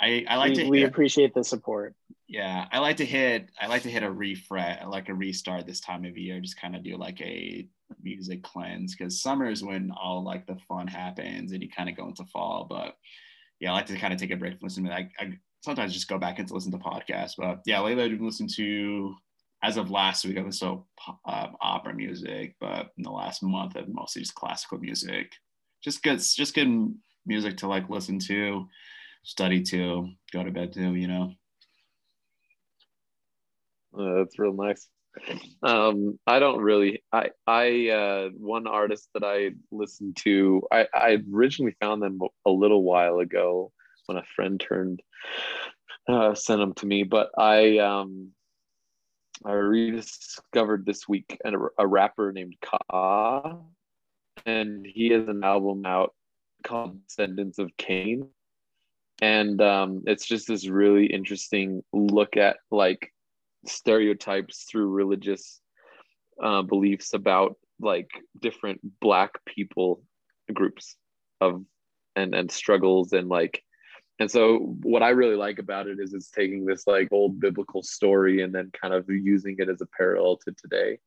I, 0.01 0.25
I 0.29 0.37
like 0.37 0.51
we, 0.51 0.57
to. 0.57 0.69
We 0.69 0.83
appreciate 0.85 1.35
the 1.35 1.45
support. 1.45 1.95
Yeah, 2.27 2.67
I 2.73 2.79
like 2.79 2.97
to 2.99 3.05
hit. 3.05 3.51
I 3.61 3.67
like 3.67 3.83
to 3.83 3.91
hit 3.91 4.03
a 4.03 4.11
refresh, 4.11 4.85
like 4.87 5.09
a 5.09 5.15
restart 5.15 5.67
this 5.67 5.81
time 5.81 6.05
of 6.05 6.17
year. 6.17 6.41
Just 6.41 6.61
kind 6.61 6.75
of 6.75 6.83
do 6.83 6.97
like 6.97 7.21
a 7.21 7.69
music 8.03 8.43
cleanse 8.43 8.95
because 8.95 9.23
summer 9.23 9.49
is 9.49 9.63
when 9.63 9.91
all 9.93 10.25
like 10.25 10.47
the 10.47 10.57
fun 10.69 10.87
happens 10.87 11.53
and 11.53 11.63
you 11.63 11.69
kind 11.69 11.89
of 11.89 11.97
go 11.97 12.09
into 12.09 12.25
fall. 12.25 12.67
But 12.69 12.97
yeah, 13.61 13.71
I 13.71 13.75
like 13.75 13.87
to 13.87 13.97
kind 13.97 14.13
of 14.13 14.19
take 14.19 14.31
a 14.31 14.37
break 14.37 14.59
from 14.59 14.67
listening. 14.67 14.93
I, 14.93 15.09
I 15.19 15.39
sometimes 15.63 15.95
just 15.95 16.09
go 16.09 16.19
back 16.19 16.39
and 16.39 16.51
listen 16.51 16.73
to 16.73 16.79
podcasts. 16.79 17.33
But 17.37 17.61
yeah, 17.67 17.81
lately 17.81 18.05
I've 18.05 18.11
been 18.11 18.27
listening 18.27 18.51
to 18.57 19.15
as 19.65 19.79
of 19.79 19.91
last 19.91 20.27
week 20.27 20.37
I 20.37 20.43
was 20.43 20.59
so 20.59 20.87
uh, 21.27 21.49
opera 21.61 21.95
music, 21.95 22.55
but 22.61 22.91
in 22.99 23.03
the 23.03 23.11
last 23.11 23.43
month 23.43 23.77
I've 23.77 23.89
mostly 23.89 24.21
just 24.21 24.35
classical 24.35 24.79
music. 24.79 25.33
Just 25.83 26.03
good, 26.03 26.19
just 26.19 26.55
good 26.55 26.95
music 27.25 27.57
to 27.59 27.69
like 27.69 27.89
listen 27.89 28.19
to, 28.21 28.69
study 29.23 29.63
to, 29.63 30.11
go 30.33 30.45
to 30.45 30.51
bed 30.51 30.73
to. 30.75 30.95
You 30.95 31.09
know. 31.09 31.33
Uh, 33.99 34.19
that's 34.19 34.39
real 34.39 34.53
nice. 34.53 34.87
Um, 35.63 36.19
I 36.27 36.41
don't 36.41 36.61
really. 36.61 37.03
I 37.11 37.31
I 37.47 37.89
uh, 37.89 38.29
one 38.37 38.67
artist 38.67 39.09
that 39.15 39.25
I 39.25 39.53
listened 39.71 40.17
to. 40.25 40.63
I 40.71 40.87
I 40.93 41.19
originally 41.33 41.77
found 41.81 42.03
them 42.03 42.19
a 42.45 42.51
little 42.51 42.83
while 42.83 43.21
ago 43.21 43.73
when 44.07 44.19
a 44.19 44.25
friend 44.37 44.61
turned 44.61 45.01
uh, 46.07 46.35
sent 46.35 46.61
them 46.61 46.75
to 46.75 46.87
me, 46.87 47.05
but 47.05 47.31
I 47.39 47.79
um 47.79 48.33
I 49.45 49.53
rediscovered 49.53 50.87
this 50.87 51.09
week 51.09 51.39
a, 51.45 51.53
a 51.79 51.87
rapper 51.87 52.33
named 52.33 52.57
Ka, 52.61 53.59
and 54.47 54.87
he 54.87 55.11
has 55.11 55.29
an 55.29 55.43
album 55.45 55.85
out 55.87 56.15
called 56.63 57.07
Descendants 57.07 57.59
of 57.59 57.77
Cain, 57.77 58.29
and 59.21 59.61
um, 59.61 60.03
it's 60.07 60.27
just 60.27 60.49
this 60.49 60.69
really 60.69 61.07
interesting 61.07 61.83
look 61.93 62.37
at 62.37 62.59
like 62.71 63.13
stereotypes 63.67 64.65
through 64.71 64.89
religious 64.89 65.61
uh, 66.43 66.63
beliefs 66.63 67.15
about 67.15 67.57
like 67.81 68.09
different 68.41 68.81
black 69.01 69.33
people 69.47 70.03
groups 70.53 70.97
of 71.41 71.65
and 72.17 72.35
and 72.35 72.51
struggles 72.51 73.13
and 73.13 73.29
like 73.29 73.64
and 74.21 74.31
so 74.31 74.59
what 74.83 75.03
i 75.03 75.11
really 75.11 75.37
like 75.37 75.59
about 75.59 75.87
it 75.87 75.99
is 75.99 76.15
it's 76.15 76.31
taking 76.31 76.65
this 76.65 76.87
like 76.87 77.09
old 77.13 77.41
biblical 77.41 77.83
story 77.83 78.43
and 78.43 78.55
then 78.55 78.71
kind 78.81 78.95
of 78.95 79.09
using 79.09 79.57
it 79.59 79.69
as 79.69 79.81
a 79.81 79.89
parallel 79.97 80.37
to 80.37 80.53
today 80.53 80.99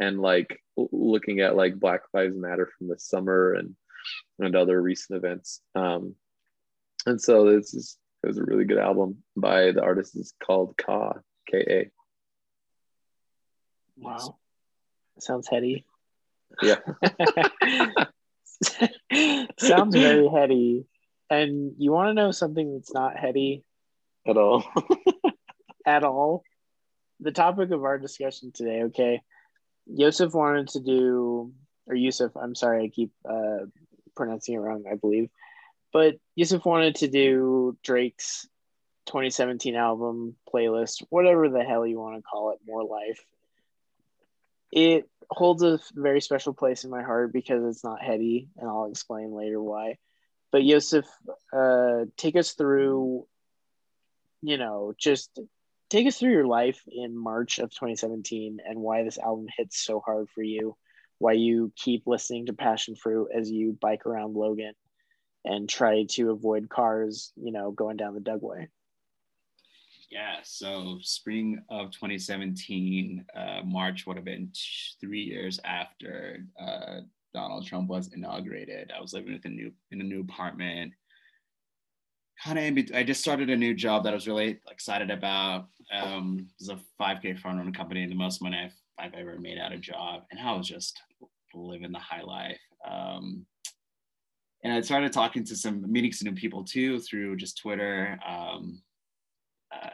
and 0.00 0.20
like 0.20 0.60
looking 0.76 1.40
at 1.40 1.56
like 1.56 1.78
black 1.78 2.00
lives 2.12 2.36
matter 2.36 2.70
from 2.78 2.88
the 2.88 2.98
summer 2.98 3.54
and 3.54 3.74
and 4.38 4.54
other 4.54 4.80
recent 4.80 5.16
events 5.16 5.60
um 5.74 6.14
and 7.06 7.20
so 7.20 7.50
this 7.50 7.74
is 7.74 7.98
it 8.22 8.28
was 8.28 8.38
a 8.38 8.44
really 8.44 8.64
good 8.64 8.78
album 8.78 9.18
by 9.36 9.70
the 9.72 9.82
artist 9.82 10.16
is 10.16 10.32
called 10.42 10.76
ka 10.78 11.12
K-A. 11.50 11.90
Wow. 13.96 14.36
Sounds 15.18 15.48
heady. 15.48 15.84
Yeah. 16.62 16.76
Sounds 19.58 19.94
very 19.94 20.28
heady. 20.28 20.86
And 21.30 21.72
you 21.78 21.92
want 21.92 22.10
to 22.10 22.14
know 22.14 22.30
something 22.30 22.74
that's 22.74 22.92
not 22.92 23.16
heady 23.16 23.64
at 24.26 24.36
all? 24.36 24.64
at 25.86 26.04
all? 26.04 26.42
The 27.20 27.32
topic 27.32 27.70
of 27.70 27.84
our 27.84 27.98
discussion 27.98 28.52
today, 28.52 28.82
okay? 28.84 29.22
Yosef 29.86 30.34
wanted 30.34 30.68
to 30.68 30.80
do, 30.80 31.52
or 31.86 31.94
Yusuf, 31.94 32.32
I'm 32.36 32.54
sorry, 32.54 32.84
I 32.84 32.88
keep 32.88 33.12
uh, 33.28 33.66
pronouncing 34.16 34.54
it 34.54 34.58
wrong, 34.58 34.84
I 34.90 34.96
believe. 34.96 35.30
But 35.92 36.16
Yusuf 36.34 36.64
wanted 36.64 36.96
to 36.96 37.08
do 37.08 37.76
Drake's 37.82 38.48
2017 39.06 39.76
album 39.76 40.34
playlist, 40.52 41.04
whatever 41.10 41.48
the 41.48 41.62
hell 41.62 41.86
you 41.86 42.00
want 42.00 42.16
to 42.16 42.22
call 42.22 42.50
it, 42.50 42.58
More 42.66 42.84
Life. 42.84 43.24
It 44.72 45.08
holds 45.30 45.62
a 45.62 45.78
very 45.94 46.20
special 46.20 46.52
place 46.52 46.84
in 46.84 46.90
my 46.90 47.02
heart 47.02 47.32
because 47.32 47.64
it's 47.64 47.84
not 47.84 48.02
heady, 48.02 48.48
and 48.56 48.68
I'll 48.68 48.86
explain 48.86 49.32
later 49.32 49.62
why. 49.62 49.98
But 50.54 50.62
Yosef, 50.62 51.06
uh, 51.52 52.04
take 52.16 52.36
us 52.36 52.52
through, 52.52 53.26
you 54.40 54.56
know, 54.56 54.94
just 54.96 55.36
take 55.90 56.06
us 56.06 56.16
through 56.16 56.30
your 56.30 56.46
life 56.46 56.80
in 56.86 57.18
March 57.18 57.58
of 57.58 57.72
2017 57.72 58.60
and 58.64 58.78
why 58.78 59.02
this 59.02 59.18
album 59.18 59.48
hits 59.58 59.84
so 59.84 59.98
hard 59.98 60.28
for 60.30 60.44
you, 60.44 60.76
why 61.18 61.32
you 61.32 61.72
keep 61.74 62.04
listening 62.06 62.46
to 62.46 62.52
Passion 62.52 62.94
Fruit 62.94 63.30
as 63.36 63.50
you 63.50 63.76
bike 63.80 64.06
around 64.06 64.36
Logan 64.36 64.74
and 65.44 65.68
try 65.68 66.04
to 66.10 66.30
avoid 66.30 66.68
cars, 66.68 67.32
you 67.34 67.50
know, 67.50 67.72
going 67.72 67.96
down 67.96 68.14
the 68.14 68.20
Dugway. 68.20 68.68
Yeah, 70.08 70.36
so 70.44 70.98
spring 71.02 71.64
of 71.68 71.90
2017, 71.90 73.24
uh, 73.34 73.62
March 73.64 74.06
would 74.06 74.14
have 74.14 74.24
been 74.24 74.52
three 75.00 75.22
years 75.22 75.58
after 75.64 76.46
uh, 76.64 77.00
Donald 77.34 77.66
Trump 77.66 77.88
was 77.88 78.10
inaugurated. 78.14 78.92
I 78.96 79.00
was 79.00 79.12
living 79.12 79.32
with 79.32 79.44
a 79.44 79.48
new 79.48 79.72
in 79.90 80.00
a 80.00 80.04
new 80.04 80.20
apartment. 80.20 80.92
Kind 82.42 82.78
of, 82.78 82.96
I 82.96 83.02
just 83.02 83.20
started 83.20 83.50
a 83.50 83.56
new 83.56 83.74
job 83.74 84.04
that 84.04 84.10
I 84.10 84.14
was 84.14 84.26
really 84.26 84.58
excited 84.70 85.10
about. 85.10 85.66
Um, 85.92 86.38
it 86.40 86.54
was 86.58 86.68
a 86.68 87.02
5K 87.02 87.38
front 87.38 87.58
run 87.58 87.72
company, 87.72 88.06
the 88.06 88.14
most 88.14 88.42
money 88.42 88.58
I've, 88.58 88.74
I've 88.98 89.14
ever 89.14 89.38
made 89.38 89.58
out 89.58 89.72
of 89.72 89.80
job, 89.80 90.22
and 90.30 90.40
I 90.40 90.52
was 90.52 90.68
just 90.68 91.00
living 91.54 91.92
the 91.92 91.98
high 91.98 92.22
life. 92.22 92.60
Um, 92.88 93.46
and 94.64 94.72
I 94.72 94.80
started 94.80 95.12
talking 95.12 95.44
to 95.44 95.56
some 95.56 95.90
meeting 95.90 96.12
some 96.12 96.28
new 96.28 96.34
people 96.34 96.64
too 96.64 96.98
through 97.00 97.36
just 97.36 97.58
Twitter. 97.58 98.18
Um, 98.26 98.82
uh, 99.72 99.90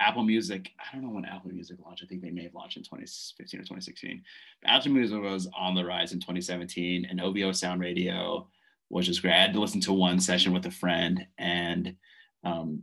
Apple 0.00 0.22
Music, 0.22 0.70
I 0.78 0.94
don't 0.94 1.04
know 1.04 1.10
when 1.10 1.24
Apple 1.24 1.50
Music 1.50 1.78
launched. 1.84 2.04
I 2.04 2.06
think 2.06 2.22
they 2.22 2.30
may 2.30 2.44
have 2.44 2.54
launched 2.54 2.76
in 2.76 2.84
2015 2.84 3.60
or 3.60 3.62
2016. 3.62 4.22
But 4.62 4.70
Apple 4.70 4.92
Music 4.92 5.20
was 5.20 5.48
on 5.58 5.74
the 5.74 5.84
rise 5.84 6.12
in 6.12 6.20
2017, 6.20 7.06
and 7.06 7.20
OVO 7.20 7.52
Sound 7.52 7.80
Radio 7.80 8.48
was 8.90 9.06
just 9.06 9.22
great. 9.22 9.34
I 9.34 9.38
had 9.38 9.52
to 9.54 9.60
listen 9.60 9.80
to 9.82 9.92
one 9.92 10.20
session 10.20 10.52
with 10.52 10.66
a 10.66 10.70
friend, 10.70 11.26
and 11.36 11.96
um, 12.44 12.82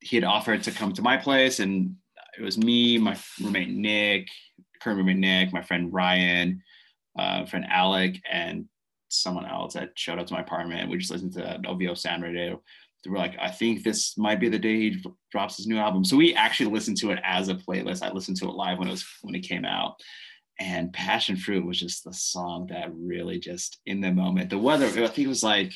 he 0.00 0.16
had 0.16 0.24
offered 0.24 0.62
to 0.64 0.70
come 0.70 0.92
to 0.92 1.02
my 1.02 1.16
place, 1.16 1.60
and 1.60 1.96
it 2.38 2.42
was 2.42 2.58
me, 2.58 2.96
my 2.98 3.16
roommate 3.42 3.70
Nick, 3.70 4.28
current 4.80 4.98
roommate 4.98 5.18
Nick, 5.18 5.52
my 5.52 5.62
friend 5.62 5.92
Ryan, 5.92 6.62
uh, 7.18 7.44
friend 7.46 7.66
Alec, 7.68 8.20
and 8.30 8.66
someone 9.08 9.46
else 9.46 9.74
that 9.74 9.90
showed 9.94 10.18
up 10.18 10.26
to 10.26 10.34
my 10.34 10.40
apartment. 10.40 10.90
We 10.90 10.98
just 10.98 11.10
listened 11.10 11.34
to 11.34 11.60
OVO 11.66 11.94
Sound 11.94 12.22
Radio. 12.22 12.62
We 13.04 13.10
were 13.10 13.18
like, 13.18 13.36
I 13.40 13.50
think 13.50 13.82
this 13.82 14.16
might 14.16 14.40
be 14.40 14.48
the 14.48 14.58
day 14.58 14.90
he 14.90 15.04
drops 15.30 15.56
his 15.56 15.66
new 15.66 15.78
album. 15.78 16.04
So 16.04 16.16
we 16.16 16.34
actually 16.34 16.70
listened 16.70 16.98
to 16.98 17.10
it 17.10 17.18
as 17.24 17.48
a 17.48 17.54
playlist. 17.54 18.02
I 18.02 18.12
listened 18.12 18.36
to 18.38 18.48
it 18.48 18.54
live 18.54 18.78
when 18.78 18.88
it 18.88 18.92
was 18.92 19.04
when 19.22 19.34
it 19.34 19.40
came 19.40 19.64
out. 19.64 19.96
And 20.60 20.92
Passion 20.92 21.36
Fruit 21.36 21.64
was 21.64 21.80
just 21.80 22.04
the 22.04 22.12
song 22.12 22.68
that 22.68 22.90
really 22.94 23.38
just 23.38 23.78
in 23.86 24.00
the 24.00 24.12
moment. 24.12 24.50
The 24.50 24.58
weather, 24.58 24.86
I 24.86 24.90
think 24.90 25.18
it 25.18 25.26
was 25.26 25.42
like 25.42 25.72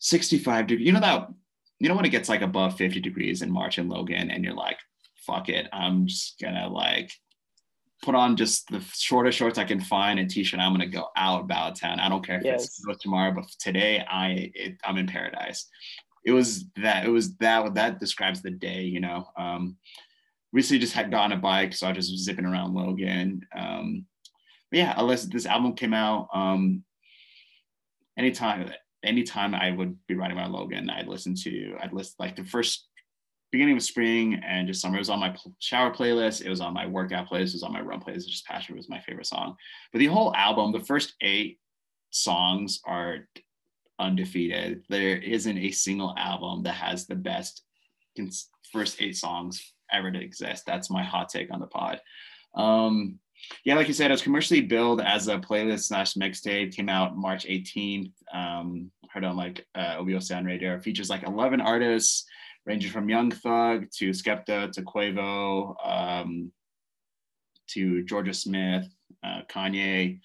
65 0.00 0.66
degrees. 0.66 0.86
You 0.86 0.92
know 0.92 1.00
that 1.00 1.28
you 1.78 1.88
know 1.88 1.94
when 1.94 2.04
it 2.04 2.10
gets 2.10 2.28
like 2.28 2.42
above 2.42 2.76
50 2.76 3.00
degrees 3.00 3.42
in 3.42 3.50
March 3.50 3.78
in 3.78 3.88
Logan, 3.88 4.30
and 4.30 4.44
you're 4.44 4.54
like, 4.54 4.78
fuck 5.26 5.48
it, 5.48 5.68
I'm 5.72 6.06
just 6.06 6.38
gonna 6.40 6.68
like 6.68 7.10
put 8.02 8.14
on 8.14 8.36
just 8.36 8.68
the 8.70 8.80
shortest 8.94 9.38
shorts 9.38 9.58
I 9.58 9.64
can 9.64 9.80
find 9.80 10.18
and 10.18 10.30
t-shirt. 10.30 10.60
I'm 10.60 10.72
gonna 10.72 10.86
go 10.86 11.08
out 11.16 11.42
about 11.42 11.78
town. 11.78 12.00
I 12.00 12.08
don't 12.08 12.24
care 12.24 12.38
if 12.38 12.44
yes. 12.44 12.64
it's 12.64 13.02
tomorrow, 13.02 13.32
but 13.32 13.46
today 13.58 14.04
I 14.08 14.50
it, 14.54 14.76
I'm 14.84 14.98
in 14.98 15.06
paradise. 15.06 15.68
It 16.26 16.32
was 16.32 16.64
that 16.76 17.06
it 17.06 17.08
was 17.08 17.36
that 17.36 17.74
that 17.74 18.00
describes 18.00 18.42
the 18.42 18.50
day, 18.50 18.82
you 18.82 19.00
know. 19.00 19.28
Um, 19.38 19.76
recently 20.52 20.80
just 20.80 20.92
had 20.92 21.10
gotten 21.10 21.32
a 21.32 21.40
bike, 21.40 21.72
so 21.72 21.86
I 21.86 21.92
just 21.92 22.10
was 22.10 22.24
zipping 22.24 22.44
around 22.44 22.74
Logan. 22.74 23.46
Um, 23.56 24.06
but 24.70 24.78
yeah, 24.78 24.94
unless 24.96 25.24
this 25.24 25.46
album 25.46 25.74
came 25.74 25.94
out, 25.94 26.28
um, 26.34 26.82
anytime 28.18 28.72
anytime 29.04 29.54
I 29.54 29.70
would 29.70 29.96
be 30.08 30.16
riding 30.16 30.36
around 30.36 30.52
Logan, 30.52 30.90
I'd 30.90 31.06
listen 31.06 31.34
to 31.36 31.76
I'd 31.80 31.92
list 31.92 32.16
like 32.18 32.34
the 32.34 32.44
first 32.44 32.88
beginning 33.52 33.76
of 33.76 33.82
spring 33.82 34.40
and 34.44 34.66
just 34.66 34.80
summer. 34.80 34.96
It 34.96 35.00
was 35.00 35.10
on 35.10 35.20
my 35.20 35.36
shower 35.60 35.94
playlist. 35.94 36.44
It 36.44 36.50
was 36.50 36.60
on 36.60 36.74
my 36.74 36.86
workout 36.86 37.28
playlist. 37.28 37.50
It 37.50 37.54
was 37.54 37.62
on 37.62 37.72
my 37.72 37.80
run 37.80 38.00
playlist. 38.00 38.26
Just 38.26 38.46
Passion 38.46 38.76
was 38.76 38.88
my 38.88 39.00
favorite 39.00 39.26
song. 39.26 39.54
But 39.92 40.00
the 40.00 40.06
whole 40.06 40.34
album, 40.34 40.72
the 40.72 40.84
first 40.84 41.14
eight 41.20 41.60
songs 42.10 42.80
are 42.84 43.28
undefeated. 43.98 44.82
There 44.88 45.16
isn't 45.16 45.58
a 45.58 45.70
single 45.70 46.14
album 46.16 46.62
that 46.64 46.74
has 46.74 47.06
the 47.06 47.14
best 47.16 47.62
first 48.72 49.00
eight 49.00 49.16
songs 49.16 49.72
ever 49.92 50.10
to 50.10 50.20
exist. 50.20 50.64
That's 50.66 50.90
my 50.90 51.02
hot 51.02 51.28
take 51.28 51.52
on 51.52 51.60
the 51.60 51.66
pod. 51.66 52.00
Um, 52.54 53.18
yeah, 53.64 53.74
like 53.74 53.88
you 53.88 53.94
said, 53.94 54.10
it 54.10 54.14
was 54.14 54.22
commercially 54.22 54.62
billed 54.62 55.00
as 55.00 55.28
a 55.28 55.38
playlist 55.38 55.84
slash 55.84 56.14
mixtape. 56.14 56.74
Came 56.74 56.88
out 56.88 57.16
March 57.16 57.46
18th. 57.46 58.12
Um, 58.32 58.90
heard 59.10 59.24
on 59.24 59.36
like 59.36 59.66
uh, 59.74 59.96
OVO 59.98 60.18
Sound 60.20 60.46
Radio. 60.46 60.74
It 60.74 60.82
features 60.82 61.10
like 61.10 61.26
11 61.26 61.60
artists 61.60 62.24
ranging 62.64 62.90
from 62.90 63.08
Young 63.08 63.30
Thug 63.30 63.86
to 63.98 64.10
Skepta 64.10 64.72
to 64.72 64.82
Quavo 64.82 65.74
um, 65.86 66.52
to 67.68 68.04
Jorja 68.04 68.34
Smith, 68.34 68.86
uh, 69.24 69.42
Kanye. 69.48 70.20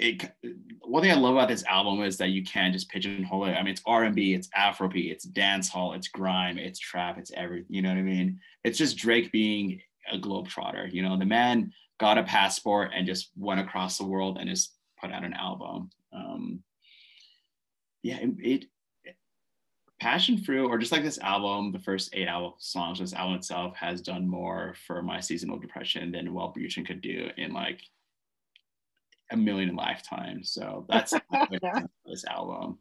It, 0.00 0.32
one 0.80 1.02
thing 1.02 1.12
I 1.12 1.14
love 1.14 1.34
about 1.34 1.48
this 1.48 1.64
album 1.64 2.02
is 2.02 2.16
that 2.16 2.30
you 2.30 2.42
can't 2.42 2.72
just 2.72 2.88
pigeonhole 2.88 3.44
it. 3.44 3.52
I 3.52 3.62
mean, 3.62 3.72
it's 3.72 3.82
R&B, 3.84 4.32
it's 4.32 4.48
Afrobeat, 4.48 5.12
it's 5.12 5.26
dancehall, 5.26 5.94
it's 5.94 6.08
grime, 6.08 6.56
it's 6.56 6.78
trap, 6.78 7.18
it's 7.18 7.30
everything. 7.36 7.66
You 7.68 7.82
know 7.82 7.90
what 7.90 7.98
I 7.98 8.02
mean? 8.02 8.40
It's 8.64 8.78
just 8.78 8.96
Drake 8.96 9.30
being 9.30 9.82
a 10.10 10.16
globetrotter. 10.16 10.90
You 10.90 11.02
know, 11.02 11.18
the 11.18 11.26
man 11.26 11.72
got 11.98 12.16
a 12.16 12.22
passport 12.22 12.92
and 12.94 13.06
just 13.06 13.30
went 13.36 13.60
across 13.60 13.98
the 13.98 14.06
world 14.06 14.38
and 14.38 14.48
just 14.48 14.72
put 14.98 15.12
out 15.12 15.24
an 15.24 15.34
album. 15.34 15.90
Um, 16.14 16.62
yeah, 18.02 18.16
it, 18.16 18.30
it 18.38 18.64
Passion 20.00 20.38
Fruit, 20.38 20.66
or 20.66 20.78
just 20.78 20.92
like 20.92 21.02
this 21.02 21.18
album, 21.18 21.72
the 21.72 21.78
first 21.78 22.14
eight 22.14 22.26
album 22.26 22.54
songs, 22.58 23.00
this 23.00 23.12
album 23.12 23.36
itself 23.36 23.76
has 23.76 24.00
done 24.00 24.26
more 24.26 24.74
for 24.86 25.02
my 25.02 25.20
seasonal 25.20 25.58
depression 25.58 26.10
than 26.10 26.32
Wellbutrin 26.32 26.86
could 26.86 27.02
do 27.02 27.28
in 27.36 27.52
like 27.52 27.82
a 29.30 29.36
million 29.36 29.76
lifetimes. 29.76 30.52
So 30.52 30.86
that's 30.88 31.12
this 32.06 32.24
album. 32.24 32.78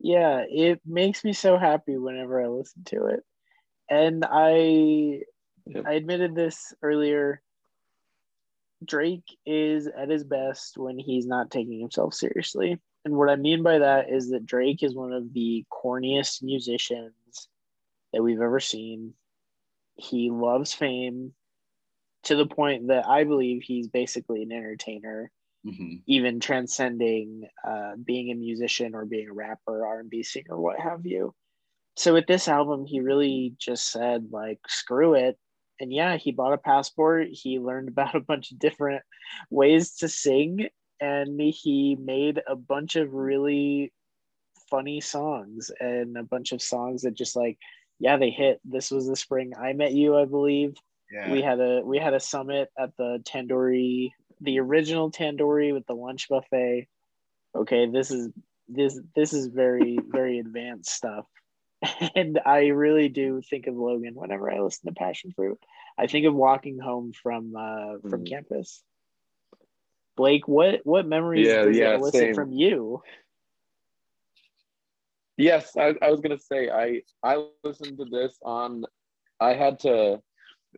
Yeah, 0.00 0.44
it 0.48 0.80
makes 0.86 1.24
me 1.24 1.32
so 1.32 1.58
happy 1.58 1.96
whenever 1.96 2.42
I 2.42 2.48
listen 2.48 2.84
to 2.86 3.06
it. 3.06 3.20
And 3.90 4.24
I 4.28 5.22
yep. 5.66 5.84
I 5.86 5.92
admitted 5.92 6.34
this 6.34 6.72
earlier. 6.82 7.42
Drake 8.84 9.24
is 9.46 9.86
at 9.86 10.10
his 10.10 10.24
best 10.24 10.76
when 10.76 10.98
he's 10.98 11.26
not 11.26 11.50
taking 11.50 11.80
himself 11.80 12.12
seriously. 12.14 12.78
And 13.04 13.14
what 13.14 13.30
I 13.30 13.36
mean 13.36 13.62
by 13.62 13.78
that 13.78 14.10
is 14.10 14.30
that 14.30 14.46
Drake 14.46 14.82
is 14.82 14.94
one 14.94 15.12
of 15.12 15.32
the 15.32 15.64
corniest 15.72 16.42
musicians 16.42 17.48
that 18.12 18.22
we've 18.22 18.40
ever 18.40 18.60
seen. 18.60 19.14
He 19.96 20.30
loves 20.30 20.74
fame 20.74 21.32
to 22.24 22.36
the 22.36 22.46
point 22.46 22.88
that 22.88 23.06
I 23.06 23.24
believe 23.24 23.62
he's 23.62 23.88
basically 23.88 24.42
an 24.42 24.52
entertainer, 24.52 25.30
mm-hmm. 25.66 25.96
even 26.06 26.40
transcending 26.40 27.48
uh, 27.66 27.92
being 28.02 28.30
a 28.30 28.34
musician 28.34 28.94
or 28.94 29.04
being 29.04 29.28
a 29.28 29.34
rapper, 29.34 29.86
R&B 29.86 30.22
singer, 30.22 30.58
what 30.58 30.80
have 30.80 31.06
you. 31.06 31.34
So 31.96 32.14
with 32.14 32.26
this 32.26 32.48
album, 32.48 32.86
he 32.86 33.00
really 33.00 33.54
just 33.58 33.90
said 33.90 34.28
like, 34.30 34.58
screw 34.66 35.14
it. 35.14 35.38
And 35.80 35.92
yeah, 35.92 36.16
he 36.16 36.32
bought 36.32 36.52
a 36.52 36.58
passport. 36.58 37.28
He 37.30 37.58
learned 37.58 37.88
about 37.90 38.14
a 38.14 38.20
bunch 38.20 38.52
of 38.52 38.58
different 38.58 39.02
ways 39.50 39.96
to 39.96 40.08
sing 40.08 40.68
and 41.00 41.40
he 41.40 41.96
made 42.00 42.40
a 42.46 42.56
bunch 42.56 42.96
of 42.96 43.12
really 43.12 43.92
funny 44.70 45.00
songs 45.00 45.70
and 45.80 46.16
a 46.16 46.22
bunch 46.22 46.52
of 46.52 46.62
songs 46.62 47.02
that 47.02 47.14
just 47.14 47.36
like 47.36 47.58
yeah 47.98 48.16
they 48.16 48.30
hit 48.30 48.60
this 48.64 48.90
was 48.90 49.06
the 49.06 49.16
spring 49.16 49.52
i 49.60 49.72
met 49.72 49.92
you 49.92 50.16
i 50.16 50.24
believe 50.24 50.74
yeah. 51.12 51.30
we 51.30 51.42
had 51.42 51.60
a 51.60 51.82
we 51.84 51.98
had 51.98 52.14
a 52.14 52.20
summit 52.20 52.68
at 52.78 52.96
the 52.96 53.22
tandoori 53.24 54.10
the 54.40 54.58
original 54.58 55.10
tandoori 55.10 55.72
with 55.72 55.86
the 55.86 55.94
lunch 55.94 56.28
buffet 56.28 56.88
okay 57.54 57.86
this 57.86 58.10
is 58.10 58.30
this 58.68 58.98
this 59.14 59.32
is 59.32 59.46
very 59.46 59.98
very 60.06 60.38
advanced 60.38 60.90
stuff 60.90 61.26
and 62.14 62.40
i 62.46 62.66
really 62.66 63.08
do 63.08 63.40
think 63.48 63.66
of 63.66 63.74
logan 63.74 64.14
whenever 64.14 64.50
i 64.50 64.60
listen 64.60 64.88
to 64.88 64.94
passion 64.98 65.32
fruit 65.36 65.58
i 65.98 66.06
think 66.06 66.26
of 66.26 66.34
walking 66.34 66.78
home 66.78 67.12
from 67.12 67.54
uh 67.56 67.98
from 68.08 68.24
mm. 68.24 68.28
campus 68.28 68.82
Blake, 70.16 70.46
what 70.46 70.80
what 70.84 71.06
memories 71.06 71.46
yeah, 71.46 71.64
does 71.64 71.76
yeah, 71.76 71.94
elicit 71.94 72.34
from 72.34 72.52
you? 72.52 73.02
Yes, 75.36 75.76
I, 75.76 75.94
I 76.00 76.10
was 76.10 76.20
gonna 76.20 76.38
say 76.38 76.70
I 76.70 77.02
I 77.22 77.44
listened 77.64 77.98
to 77.98 78.04
this 78.04 78.38
on. 78.42 78.84
I 79.40 79.54
had 79.54 79.80
to 79.80 80.20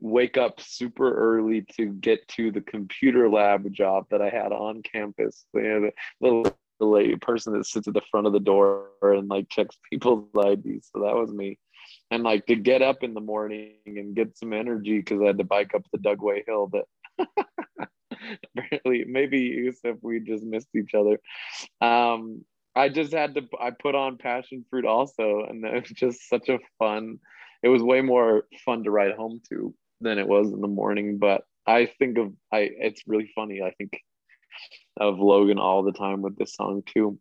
wake 0.01 0.37
up 0.37 0.61
super 0.61 1.15
early 1.15 1.65
to 1.77 1.87
get 1.87 2.27
to 2.29 2.51
the 2.51 2.61
computer 2.61 3.29
lab 3.29 3.73
job 3.73 4.07
that 4.11 4.23
I 4.23 4.29
had 4.29 4.53
on 4.53 4.83
campus. 4.83 5.45
The 5.53 5.93
little 6.21 6.57
the 6.79 7.17
person 7.21 7.53
that 7.55 7.67
sits 7.67 7.89
at 7.89 7.95
the 7.95 8.03
front 8.11 8.27
of 8.27 8.33
the 8.33 8.41
door 8.41 8.89
and 9.03 9.29
like 9.29 9.49
checks 9.49 9.77
people's 9.91 10.29
IDs. 10.37 10.91
So 10.93 11.03
that 11.03 11.15
was 11.15 11.31
me. 11.33 11.59
And 12.11 12.23
like 12.23 12.47
to 12.47 12.57
get 12.57 12.83
up 12.83 13.03
in 13.03 13.15
the 13.15 13.21
morning 13.21 13.75
and 13.87 14.15
get 14.15 14.37
some 14.37 14.53
energy 14.53 14.99
because 14.99 15.21
I 15.23 15.27
had 15.27 15.39
to 15.39 15.45
bike 15.45 15.75
up 15.75 15.83
the 15.93 15.99
Dugway 15.99 16.43
Hill 16.47 16.71
that 16.73 17.29
apparently 18.57 19.05
maybe 19.07 19.39
Yusuf 19.39 19.97
we 20.03 20.21
just 20.21 20.45
missed 20.45 20.75
each 20.75 20.95
other. 20.95 21.21
Um, 21.81 22.45
I 22.75 22.89
just 22.89 23.13
had 23.13 23.35
to 23.37 23.43
I 23.61 23.71
put 23.71 23.95
on 23.95 24.19
passion 24.19 24.65
fruit 24.69 24.85
also, 24.85 25.47
and 25.49 25.65
it 25.65 25.83
was 25.83 25.91
just 25.91 26.29
such 26.29 26.49
a 26.49 26.59
fun. 26.79 27.19
It 27.63 27.69
was 27.69 27.83
way 27.83 28.03
more 28.03 28.45
fun 28.65 28.85
to 28.85 28.91
ride 28.91 29.13
home 29.13 29.41
to 29.49 29.75
than 30.01 30.19
it 30.19 30.29
was 30.29 30.53
in 30.53 30.61
the 30.61 30.69
morning. 30.69 31.19
But 31.19 31.43
I 31.67 31.87
think 31.99 32.19
of 32.19 32.33
I 32.53 32.71
it's 32.73 33.03
really 33.07 33.31
funny. 33.35 33.63
I 33.63 33.73
think 33.73 33.99
of 34.97 35.19
Logan 35.19 35.59
all 35.59 35.83
the 35.83 35.93
time 35.93 36.23
with 36.23 36.37
this 36.37 36.55
song 36.55 36.83
too, 36.87 37.19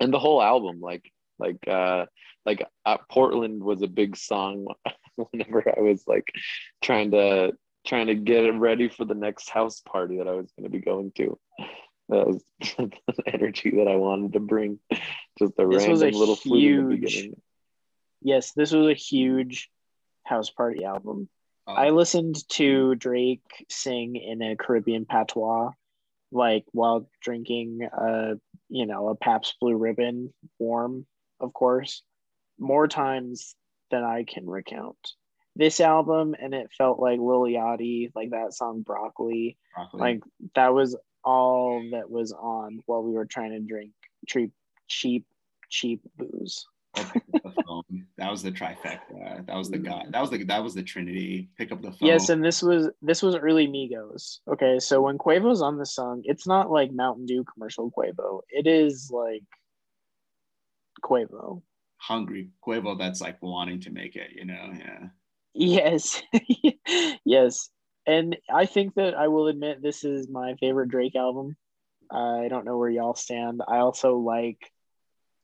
and 0.00 0.12
the 0.12 0.18
whole 0.18 0.42
album. 0.42 0.80
Like 0.80 1.10
like 1.38 1.66
uh 1.68 2.06
like 2.46 2.66
uh, 2.84 2.98
Portland 3.10 3.62
was 3.62 3.82
a 3.82 3.86
big 3.86 4.16
song 4.16 4.66
whenever 5.16 5.64
I 5.76 5.80
was 5.80 6.04
like 6.06 6.30
trying 6.82 7.12
to 7.12 7.52
trying 7.86 8.06
to 8.06 8.14
get 8.14 8.42
ready 8.54 8.88
for 8.88 9.04
the 9.04 9.14
next 9.14 9.50
house 9.50 9.80
party 9.80 10.18
that 10.18 10.28
I 10.28 10.32
was 10.32 10.50
going 10.56 10.64
to 10.64 10.70
be 10.70 10.80
going 10.80 11.12
to. 11.16 11.38
That 12.08 12.26
was 12.26 12.44
the 12.60 12.92
energy 13.26 13.70
that 13.76 13.88
I 13.88 13.96
wanted 13.96 14.34
to 14.34 14.40
bring. 14.40 14.78
Just 15.38 15.54
a 15.58 15.66
this 15.66 15.86
random 15.86 16.14
a 16.14 16.18
little 16.18 16.36
huge, 16.36 17.30
Yes, 18.22 18.52
this 18.52 18.72
was 18.72 18.88
a 18.88 18.94
huge 18.94 19.70
house 20.24 20.50
party 20.50 20.84
album. 20.84 21.28
Oh. 21.66 21.72
I 21.72 21.90
listened 21.90 22.36
to 22.50 22.92
hmm. 22.92 22.98
Drake 22.98 23.66
sing 23.68 24.16
in 24.16 24.42
a 24.42 24.56
Caribbean 24.56 25.06
patois 25.06 25.70
like 26.34 26.64
while 26.72 27.08
drinking 27.22 27.88
a 27.90 28.34
you 28.68 28.86
know 28.86 29.08
a 29.08 29.14
Pabst 29.14 29.54
Blue 29.60 29.76
Ribbon 29.76 30.34
warm, 30.58 31.06
of 31.40 31.54
course, 31.54 32.02
more 32.58 32.88
times 32.88 33.54
than 33.90 34.02
I 34.02 34.24
can 34.24 34.46
recount. 34.46 34.98
This 35.56 35.78
album 35.78 36.34
and 36.38 36.52
it 36.52 36.70
felt 36.76 36.98
like 36.98 37.20
Lil 37.20 37.42
Yachty, 37.42 38.10
like 38.14 38.30
that 38.30 38.52
song 38.52 38.82
Broccoli, 38.82 39.56
Broccoli. 39.74 40.00
like 40.00 40.22
that 40.56 40.74
was 40.74 40.96
all 41.24 41.82
that 41.92 42.10
was 42.10 42.32
on 42.32 42.80
while 42.86 43.02
we 43.02 43.12
were 43.12 43.24
trying 43.24 43.52
to 43.52 43.60
drink 43.60 43.92
cheap, 44.26 44.52
cheap, 44.88 45.24
cheap 45.70 46.00
booze. 46.16 46.66
Or 46.96 47.04
pick 47.04 47.22
up 47.34 47.42
the 47.42 47.52
phone. 47.66 48.06
That 48.18 48.30
was 48.30 48.42
the 48.42 48.52
trifecta. 48.52 49.46
That 49.46 49.56
was 49.56 49.70
the 49.70 49.78
guy. 49.78 49.92
Mm-hmm. 50.02 50.10
That 50.12 50.20
was 50.20 50.30
the 50.30 50.44
that 50.44 50.62
was 50.62 50.74
the 50.74 50.82
Trinity. 50.82 51.50
Pick 51.56 51.72
up 51.72 51.82
the 51.82 51.90
phone. 51.92 52.08
Yes, 52.08 52.28
and 52.28 52.44
this 52.44 52.62
was 52.62 52.90
this 53.02 53.22
was 53.22 53.34
early 53.36 53.66
Migos. 53.66 54.38
Okay, 54.48 54.78
so 54.78 55.02
when 55.02 55.18
Quavo's 55.18 55.62
on 55.62 55.78
the 55.78 55.86
song, 55.86 56.22
it's 56.24 56.46
not 56.46 56.70
like 56.70 56.92
Mountain 56.92 57.26
Dew 57.26 57.44
commercial 57.52 57.90
Quavo. 57.90 58.40
It 58.48 58.66
is 58.66 59.10
like 59.12 59.42
Quavo. 61.04 61.62
hungry 61.96 62.50
Quavo 62.66 62.98
that's 62.98 63.20
like 63.20 63.42
wanting 63.42 63.80
to 63.80 63.90
make 63.90 64.16
it. 64.16 64.30
You 64.34 64.46
know, 64.46 64.72
yeah. 64.78 65.08
Yes, 65.54 66.22
yes, 67.24 67.70
and 68.06 68.36
I 68.52 68.66
think 68.66 68.94
that 68.94 69.14
I 69.14 69.28
will 69.28 69.48
admit 69.48 69.82
this 69.82 70.04
is 70.04 70.28
my 70.28 70.54
favorite 70.60 70.88
Drake 70.88 71.16
album. 71.16 71.56
I 72.10 72.48
don't 72.48 72.64
know 72.64 72.76
where 72.78 72.90
y'all 72.90 73.14
stand. 73.14 73.62
I 73.66 73.78
also 73.78 74.16
like 74.18 74.58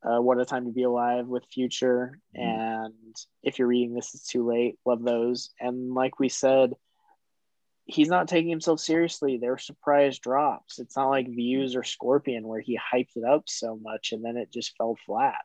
uh, 0.03 0.21
"What 0.21 0.41
a 0.41 0.45
Time 0.45 0.67
to 0.67 0.73
Be 0.73 0.83
Alive" 0.85 1.27
with 1.27 1.45
Future, 1.47 2.19
Mhm. 2.37 2.41
and 2.43 3.17
if 3.43 3.59
you're 3.59 3.69
reading 3.69 3.95
this, 3.95 4.15
it's 4.15 4.27
too 4.27 4.47
late. 4.47 4.79
Love 4.85 5.03
those, 5.03 5.55
and 5.61 5.95
like 5.95 6.19
we 6.19 6.29
said, 6.29 6.75
he's 7.85 8.09
not 8.09 8.29
taking 8.29 8.51
himself 8.51 8.79
seriously. 8.81 9.37
They're 9.37 9.59
surprise 9.59 10.19
drops. 10.19 10.79
It's 10.79 10.97
not 10.97 11.09
like 11.09 11.27
Views 11.29 11.75
or 11.75 11.83
Scorpion 11.83 12.47
where 12.47 12.61
he 12.61 12.79
hyped 12.79 13.17
it 13.17 13.25
up 13.25 13.49
so 13.49 13.77
much 13.77 14.13
and 14.13 14.25
then 14.25 14.37
it 14.37 14.53
just 14.53 14.77
fell 14.77 14.97
flat. 15.07 15.45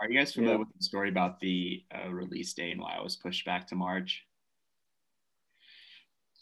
Are 0.00 0.08
you 0.08 0.18
guys 0.18 0.32
familiar 0.32 0.54
Yeah. 0.54 0.60
with 0.60 0.72
the 0.76 0.82
story 0.84 1.08
about 1.10 1.38
the 1.40 1.84
uh, 1.94 2.08
release 2.08 2.54
date 2.54 2.72
and 2.72 2.80
why 2.80 2.96
it 2.96 3.02
was 3.02 3.16
pushed 3.16 3.44
back 3.44 3.66
to 3.68 3.74
March? 3.74 4.24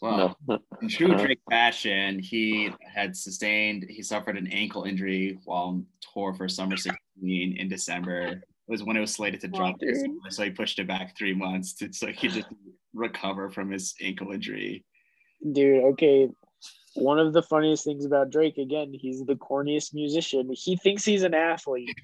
Well, 0.03 0.37
no. 0.49 0.59
in 0.81 0.89
true 0.89 1.15
Drake 1.15 1.39
fashion, 1.49 2.19
he 2.19 2.69
had 2.93 3.15
sustained, 3.15 3.85
he 3.89 4.03
suffered 4.03 4.37
an 4.37 4.47
ankle 4.47 4.83
injury 4.83 5.39
while 5.45 5.63
on 5.63 5.85
tour 6.13 6.33
for 6.33 6.49
Summer 6.49 6.75
16 6.75 7.55
in 7.57 7.69
December. 7.69 8.21
It 8.23 8.41
was 8.67 8.83
when 8.83 8.97
it 8.97 8.99
was 8.99 9.13
slated 9.13 9.39
to 9.41 9.47
Oh, 9.53 9.57
drop 9.57 9.79
dude. 9.79 9.95
summer, 9.95 10.29
so 10.29 10.43
he 10.43 10.49
pushed 10.49 10.77
it 10.79 10.87
back 10.87 11.17
three 11.17 11.33
months 11.33 11.73
to, 11.75 11.93
so 11.93 12.07
he 12.07 12.13
could 12.15 12.31
just 12.31 12.47
recover 12.93 13.49
from 13.49 13.71
his 13.71 13.95
ankle 14.01 14.33
injury. 14.33 14.83
Dude, 15.53 15.85
okay. 15.93 16.27
One 16.95 17.17
of 17.17 17.31
the 17.31 17.41
funniest 17.41 17.85
things 17.85 18.03
about 18.03 18.29
Drake, 18.29 18.57
again, 18.57 18.91
he's 18.93 19.23
the 19.23 19.35
corniest 19.35 19.93
musician. 19.93 20.49
He 20.51 20.75
thinks 20.75 21.05
he's 21.05 21.23
an 21.23 21.33
athlete. 21.33 21.95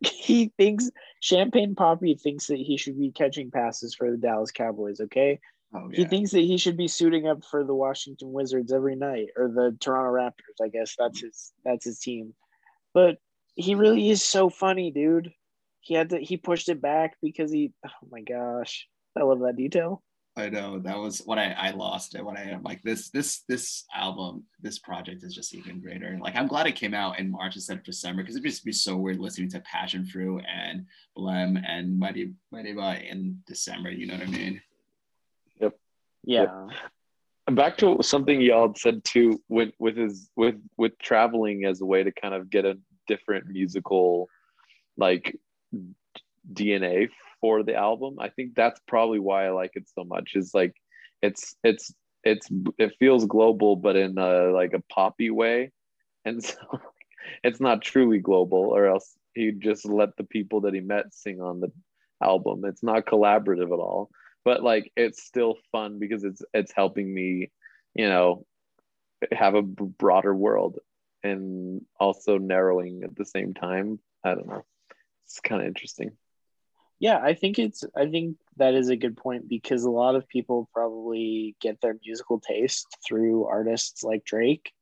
he 0.00 0.52
thinks 0.56 0.88
Champagne 1.20 1.74
Papi 1.74 2.20
thinks 2.20 2.46
that 2.46 2.58
he 2.58 2.76
should 2.76 2.96
be 2.96 3.10
catching 3.10 3.50
passes 3.50 3.92
for 3.96 4.08
the 4.12 4.16
Dallas 4.16 4.52
Cowboys, 4.52 5.00
okay? 5.00 5.40
Oh, 5.74 5.88
He 5.92 6.02
yeah. 6.02 6.08
thinks 6.08 6.30
that 6.30 6.40
he 6.40 6.56
should 6.56 6.76
be 6.76 6.88
suiting 6.88 7.26
up 7.26 7.44
for 7.44 7.64
the 7.64 7.74
Washington 7.74 8.32
Wizards 8.32 8.72
every 8.72 8.96
night 8.96 9.28
or 9.36 9.48
the 9.48 9.76
Toronto 9.80 10.12
Raptors, 10.12 10.64
I 10.64 10.68
guess 10.68 10.94
that's 10.98 11.20
his 11.20 11.52
that's 11.64 11.84
his 11.84 11.98
team. 11.98 12.34
But 12.94 13.18
he 13.54 13.74
really 13.74 14.08
is 14.08 14.22
so 14.22 14.48
funny, 14.48 14.90
dude. 14.90 15.32
He 15.80 15.94
had 15.94 16.10
to 16.10 16.18
he 16.18 16.36
pushed 16.36 16.68
it 16.68 16.80
back 16.80 17.16
because 17.20 17.52
he 17.52 17.72
oh 17.86 18.08
my 18.10 18.22
gosh. 18.22 18.86
I 19.16 19.22
love 19.22 19.40
that 19.40 19.56
detail. 19.56 20.02
I 20.36 20.48
know 20.48 20.78
that 20.78 20.96
was 20.96 21.18
what 21.24 21.38
I, 21.38 21.50
I 21.50 21.70
lost 21.72 22.14
it 22.14 22.24
when 22.24 22.36
I 22.36 22.50
am 22.50 22.62
like 22.62 22.80
this 22.82 23.10
this 23.10 23.42
this 23.48 23.84
album 23.92 24.44
this 24.60 24.78
project 24.78 25.24
is 25.24 25.34
just 25.34 25.52
even 25.52 25.80
greater 25.80 26.16
like 26.20 26.36
I'm 26.36 26.46
glad 26.46 26.68
it 26.68 26.76
came 26.76 26.94
out 26.94 27.18
in 27.18 27.30
March 27.30 27.56
instead 27.56 27.78
of 27.78 27.84
December 27.84 28.22
because 28.22 28.36
it'd 28.36 28.48
just 28.48 28.64
be 28.64 28.70
so 28.70 28.96
weird 28.96 29.18
listening 29.18 29.50
to 29.50 29.60
Passion 29.60 30.06
Fruit 30.06 30.44
and 30.46 30.86
Blem 31.16 31.60
and 31.66 31.98
Mighty 31.98 32.34
Mighty 32.52 32.70
in 33.10 33.42
December 33.48 33.90
you 33.90 34.06
know 34.06 34.14
what 34.14 34.28
I 34.28 34.30
mean 34.30 34.62
Yeah. 36.28 36.68
And 37.46 37.56
back 37.56 37.78
to 37.78 38.02
something 38.02 38.42
y'all 38.42 38.74
said 38.76 39.02
too 39.02 39.42
with 39.48 39.70
with 39.78 39.96
his 39.96 40.28
with 40.36 40.56
with 40.76 40.92
traveling 40.98 41.64
as 41.64 41.80
a 41.80 41.86
way 41.86 42.04
to 42.04 42.12
kind 42.12 42.34
of 42.34 42.50
get 42.50 42.66
a 42.66 42.78
different 43.06 43.46
musical 43.46 44.28
like 44.98 45.34
DNA 46.52 47.08
for 47.40 47.62
the 47.62 47.74
album. 47.74 48.16
I 48.20 48.28
think 48.28 48.54
that's 48.54 48.78
probably 48.86 49.18
why 49.18 49.46
I 49.46 49.50
like 49.50 49.70
it 49.74 49.88
so 49.88 50.04
much. 50.04 50.32
Is 50.34 50.52
like 50.52 50.74
it's 51.22 51.56
it's 51.64 51.94
it's 52.24 52.46
it 52.76 52.94
feels 52.98 53.24
global, 53.24 53.76
but 53.76 53.96
in 53.96 54.18
a 54.18 54.50
like 54.52 54.74
a 54.74 54.82
poppy 54.92 55.30
way, 55.30 55.72
and 56.26 56.44
so 56.44 56.58
it's 57.42 57.60
not 57.60 57.80
truly 57.80 58.18
global, 58.18 58.58
or 58.58 58.84
else 58.84 59.16
he'd 59.32 59.62
just 59.62 59.86
let 59.86 60.14
the 60.18 60.24
people 60.24 60.60
that 60.62 60.74
he 60.74 60.80
met 60.80 61.14
sing 61.14 61.40
on 61.40 61.60
the 61.60 61.72
album. 62.22 62.66
It's 62.66 62.82
not 62.82 63.06
collaborative 63.06 63.72
at 63.72 63.80
all 63.80 64.10
but 64.48 64.62
like 64.62 64.90
it's 64.96 65.22
still 65.22 65.58
fun 65.72 65.98
because 65.98 66.24
it's 66.24 66.40
it's 66.54 66.72
helping 66.74 67.12
me 67.12 67.50
you 67.94 68.08
know 68.08 68.46
have 69.30 69.54
a 69.54 69.60
broader 69.60 70.34
world 70.34 70.78
and 71.22 71.82
also 72.00 72.38
narrowing 72.38 73.02
at 73.04 73.14
the 73.14 73.26
same 73.26 73.52
time. 73.52 73.98
I 74.24 74.30
don't 74.34 74.46
know. 74.46 74.64
It's 75.26 75.40
kind 75.40 75.60
of 75.60 75.68
interesting. 75.68 76.12
Yeah, 76.98 77.18
I 77.22 77.34
think 77.34 77.58
it's 77.58 77.84
I 77.94 78.06
think 78.06 78.38
that 78.56 78.72
is 78.72 78.88
a 78.88 78.96
good 78.96 79.18
point 79.18 79.50
because 79.50 79.84
a 79.84 79.90
lot 79.90 80.14
of 80.14 80.26
people 80.28 80.70
probably 80.72 81.54
get 81.60 81.82
their 81.82 81.96
musical 82.02 82.40
taste 82.40 82.86
through 83.06 83.44
artists 83.44 84.02
like 84.02 84.24
Drake. 84.24 84.72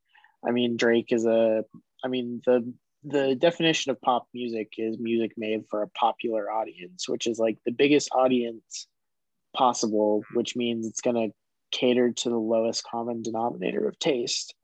I 0.47 0.53
mean, 0.53 0.77
Drake 0.77 1.11
is 1.11 1.27
a 1.27 1.65
I 2.05 2.09
mean, 2.09 2.41
the 2.47 2.73
the 3.03 3.35
definition 3.35 3.91
of 3.91 4.01
pop 4.01 4.29
music 4.33 4.75
is 4.79 4.97
music 5.01 5.33
made 5.37 5.65
for 5.69 5.83
a 5.83 5.89
popular 5.89 6.53
audience, 6.53 7.09
which 7.09 7.27
is 7.27 7.41
like 7.41 7.59
the 7.67 7.73
biggest 7.73 8.11
audience 8.13 8.87
possible, 9.57 10.23
which 10.35 10.57
means 10.57 10.87
it's 10.87 11.01
going 11.01 11.17
to 11.17 11.35
cater 11.73 12.13
to 12.13 12.29
the 12.29 12.37
lowest 12.37 12.85
common 12.85 13.23
denominator 13.23 13.89
of 13.89 13.99
taste. 13.99 14.55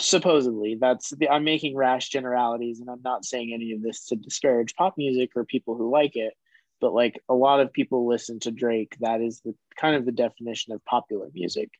Supposedly, 0.00 0.76
that's 0.80 1.10
the, 1.10 1.28
I'm 1.28 1.44
making 1.44 1.76
rash 1.76 2.08
generalities, 2.08 2.80
and 2.80 2.88
I'm 2.88 3.02
not 3.02 3.24
saying 3.24 3.52
any 3.52 3.72
of 3.72 3.82
this 3.82 4.06
to 4.06 4.16
disparage 4.16 4.74
pop 4.74 4.94
music 4.96 5.30
or 5.36 5.44
people 5.44 5.76
who 5.76 5.90
like 5.90 6.16
it 6.16 6.34
but 6.82 6.92
like 6.92 7.18
a 7.30 7.34
lot 7.34 7.60
of 7.60 7.72
people 7.72 8.06
listen 8.06 8.40
to 8.40 8.50
Drake. 8.50 8.96
That 9.00 9.22
is 9.22 9.40
the 9.40 9.54
kind 9.80 9.94
of 9.94 10.04
the 10.04 10.12
definition 10.12 10.74
of 10.74 10.84
popular 10.84 11.28
music. 11.32 11.70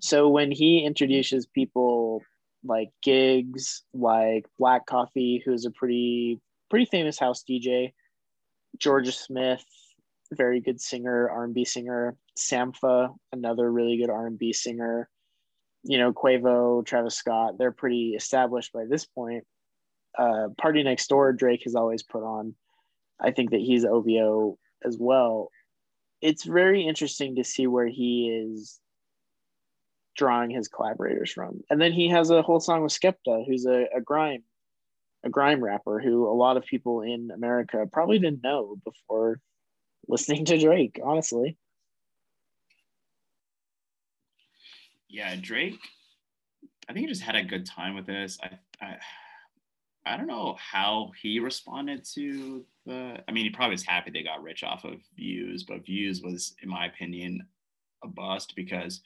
So 0.00 0.28
when 0.28 0.52
he 0.52 0.84
introduces 0.86 1.46
people 1.46 2.22
like 2.64 2.90
Giggs, 3.02 3.82
like 3.92 4.46
Black 4.58 4.86
Coffee, 4.86 5.42
who's 5.44 5.66
a 5.66 5.72
pretty 5.72 6.40
pretty 6.70 6.86
famous 6.86 7.18
house 7.18 7.42
DJ, 7.46 7.92
Jorja 8.78 9.12
Smith, 9.12 9.64
very 10.32 10.60
good 10.60 10.80
singer, 10.80 11.28
R&B 11.30 11.64
singer, 11.64 12.16
Sampha, 12.36 13.14
another 13.32 13.70
really 13.70 13.96
good 13.96 14.10
R&B 14.10 14.52
singer, 14.52 15.08
you 15.84 15.98
know, 15.98 16.12
Quavo, 16.12 16.84
Travis 16.84 17.16
Scott, 17.16 17.58
they're 17.58 17.72
pretty 17.72 18.14
established 18.14 18.72
by 18.72 18.84
this 18.88 19.04
point. 19.04 19.44
Uh, 20.16 20.48
PartyNextDoor, 20.60 21.36
Drake 21.36 21.62
has 21.64 21.74
always 21.74 22.02
put 22.02 22.22
on. 22.22 22.54
I 23.20 23.30
think 23.30 23.50
that 23.50 23.60
he's 23.60 23.84
OVO 23.84 24.58
as 24.84 24.96
well. 24.98 25.50
It's 26.20 26.44
very 26.44 26.86
interesting 26.86 27.36
to 27.36 27.44
see 27.44 27.66
where 27.66 27.86
he 27.86 28.28
is 28.30 28.80
drawing 30.16 30.50
his 30.50 30.68
collaborators 30.68 31.32
from. 31.32 31.62
And 31.70 31.80
then 31.80 31.92
he 31.92 32.08
has 32.08 32.30
a 32.30 32.42
whole 32.42 32.60
song 32.60 32.82
with 32.82 32.92
Skepta, 32.92 33.46
who's 33.46 33.66
a, 33.66 33.86
a 33.96 34.00
grime, 34.00 34.44
a 35.24 35.30
grime 35.30 35.62
rapper 35.62 36.00
who 36.00 36.28
a 36.28 36.34
lot 36.34 36.56
of 36.56 36.64
people 36.64 37.00
in 37.00 37.30
America 37.32 37.86
probably 37.90 38.18
didn't 38.18 38.42
know 38.42 38.76
before 38.84 39.40
listening 40.08 40.44
to 40.46 40.58
Drake, 40.58 41.00
honestly. 41.02 41.56
yeah 45.12 45.36
Drake 45.40 45.78
I 46.88 46.92
think 46.92 47.06
he 47.06 47.12
just 47.12 47.22
had 47.22 47.36
a 47.36 47.44
good 47.44 47.66
time 47.66 47.94
with 47.94 48.06
this 48.06 48.38
I 48.42 48.58
I, 48.84 48.96
I 50.06 50.16
don't 50.16 50.26
know 50.26 50.56
how 50.58 51.12
he 51.20 51.38
responded 51.38 52.04
to 52.14 52.64
the 52.86 53.18
I 53.28 53.32
mean 53.32 53.44
he 53.44 53.50
probably 53.50 53.74
was 53.74 53.84
happy 53.84 54.10
they 54.10 54.22
got 54.22 54.42
rich 54.42 54.64
off 54.64 54.84
of 54.84 54.94
views 55.14 55.64
but 55.64 55.84
views 55.84 56.22
was 56.22 56.56
in 56.62 56.68
my 56.68 56.86
opinion 56.86 57.46
a 58.02 58.08
bust 58.08 58.54
because 58.56 59.02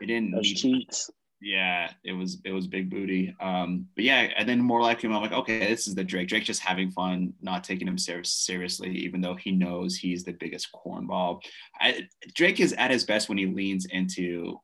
it 0.00 0.06
didn't 0.06 0.30
Those 0.30 0.42
need 0.42 0.56
cheats. 0.56 1.10
Yeah, 1.40 1.92
it 2.04 2.12
was 2.12 2.38
it 2.44 2.50
was 2.50 2.66
big 2.66 2.90
booty. 2.90 3.34
Um, 3.40 3.86
but 3.94 4.04
yeah, 4.04 4.28
and 4.36 4.48
then 4.48 4.60
more 4.60 4.82
likely, 4.82 5.08
I'm 5.08 5.22
like, 5.22 5.32
okay, 5.32 5.68
this 5.68 5.86
is 5.86 5.94
the 5.94 6.02
Drake. 6.02 6.28
Drake 6.28 6.44
just 6.44 6.60
having 6.60 6.90
fun, 6.90 7.32
not 7.40 7.62
taking 7.62 7.86
him 7.86 7.98
ser- 7.98 8.24
seriously, 8.24 8.90
even 8.90 9.20
though 9.20 9.36
he 9.36 9.52
knows 9.52 9.96
he's 9.96 10.24
the 10.24 10.32
biggest 10.32 10.68
cornball. 10.72 11.40
I, 11.80 12.08
Drake 12.34 12.58
is 12.58 12.72
at 12.72 12.90
his 12.90 13.04
best 13.04 13.28
when 13.28 13.38
he 13.38 13.46
leans 13.46 13.86
into 13.86 14.60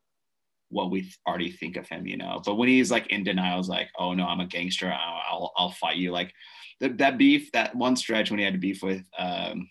what 0.68 0.90
we 0.90 1.12
already 1.28 1.52
think 1.52 1.76
of 1.76 1.88
him, 1.88 2.08
you 2.08 2.16
know. 2.16 2.42
But 2.44 2.56
when 2.56 2.68
he's 2.68 2.90
like 2.90 3.06
in 3.06 3.22
denial, 3.22 3.60
is 3.60 3.68
like, 3.68 3.90
oh 3.96 4.14
no, 4.14 4.26
I'm 4.26 4.40
a 4.40 4.46
gangster. 4.46 4.92
I'll 4.92 5.22
I'll, 5.30 5.52
I'll 5.56 5.72
fight 5.72 5.96
you. 5.96 6.10
Like 6.10 6.32
that 6.80 7.18
beef, 7.18 7.52
that 7.52 7.76
one 7.76 7.94
stretch 7.94 8.30
when 8.30 8.40
he 8.40 8.44
had 8.44 8.60
beef 8.60 8.82
with 8.82 9.04
um, 9.16 9.68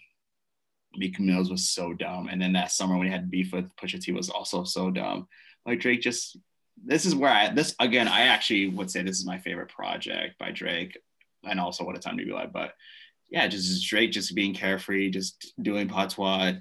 Meek 0.95 1.19
Mills 1.19 1.51
was 1.51 1.69
so 1.69 1.93
dumb, 1.93 2.29
and 2.29 2.41
then 2.41 2.53
that 2.53 2.71
summer 2.71 2.97
when 2.97 3.07
he 3.07 3.13
had 3.13 3.29
beef 3.29 3.51
with 3.51 3.65
Pusha 3.75 3.99
T 3.99 4.13
was 4.13 4.29
also 4.29 4.63
so 4.63 4.89
dumb. 4.89 5.27
Like 5.65 5.81
Drake 5.81 6.01
just 6.01 6.37
this 6.83 7.05
is 7.05 7.15
where 7.15 7.31
I 7.31 7.49
this 7.49 7.75
again 7.79 8.07
I 8.07 8.21
actually 8.21 8.69
would 8.69 8.89
say 8.89 9.03
this 9.03 9.19
is 9.19 9.25
my 9.25 9.39
favorite 9.39 9.69
project 9.69 10.37
by 10.39 10.51
Drake, 10.51 10.97
and 11.43 11.59
also 11.59 11.83
What 11.83 11.95
a 11.95 11.99
Time 11.99 12.17
to 12.17 12.25
Be 12.25 12.31
Alive. 12.31 12.53
But 12.53 12.73
yeah, 13.29 13.47
just 13.47 13.87
Drake 13.87 14.11
just 14.11 14.35
being 14.35 14.53
carefree, 14.53 15.11
just 15.11 15.53
doing 15.61 15.87
patois, 15.87 16.53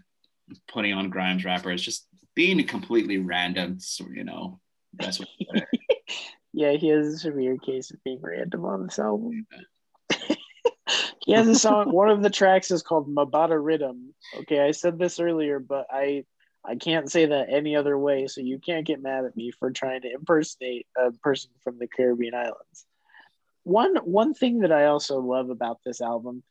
putting 0.69 0.93
on 0.93 1.11
Grimes 1.11 1.45
rappers, 1.45 1.83
just 1.83 2.07
being 2.35 2.65
completely 2.67 3.19
random. 3.19 3.79
You 4.13 4.25
know, 4.25 4.61
that's 4.95 5.19
what. 5.19 5.29
yeah, 6.53 6.73
he 6.73 6.89
has 6.89 7.07
a 7.07 7.19
severe 7.19 7.59
case 7.59 7.91
of 7.91 8.03
being 8.05 8.21
random 8.23 8.65
on 8.65 8.85
this 8.85 8.99
album. 8.99 9.47
he 11.27 11.33
has 11.33 11.49
a 11.49 11.55
song. 11.55 11.93
One 11.93 12.11
of 12.11 12.23
the 12.23 12.31
tracks 12.31 12.71
is 12.71 12.83
called 12.83 13.15
Madiba 13.15 13.59
Rhythm. 13.63 14.15
Okay, 14.41 14.61
I 14.61 14.71
said 14.71 14.99
this 14.99 15.21
earlier, 15.21 15.59
but 15.59 15.87
I 15.91 16.25
I 16.65 16.77
can't 16.77 17.11
say 17.11 17.27
that 17.27 17.49
any 17.51 17.75
other 17.75 17.99
way, 17.99 18.29
so 18.29 18.41
you 18.41 18.59
can't 18.59 18.87
get 18.87 19.03
mad 19.03 19.25
at 19.25 19.37
me 19.37 19.51
for 19.51 19.71
trying 19.71 20.03
to 20.03 20.13
impersonate 20.13 20.87
a 20.97 21.11
person 21.11 21.51
from 21.65 21.79
the 21.79 21.89
Caribbean 21.89 22.35
islands. 22.35 22.87
One 23.65 23.97
one 23.97 24.35
thing 24.35 24.61
that 24.61 24.73
I 24.73 24.87
also 24.87 25.19
love 25.21 25.51
about 25.51 25.81
this 25.85 26.01
album 26.01 26.43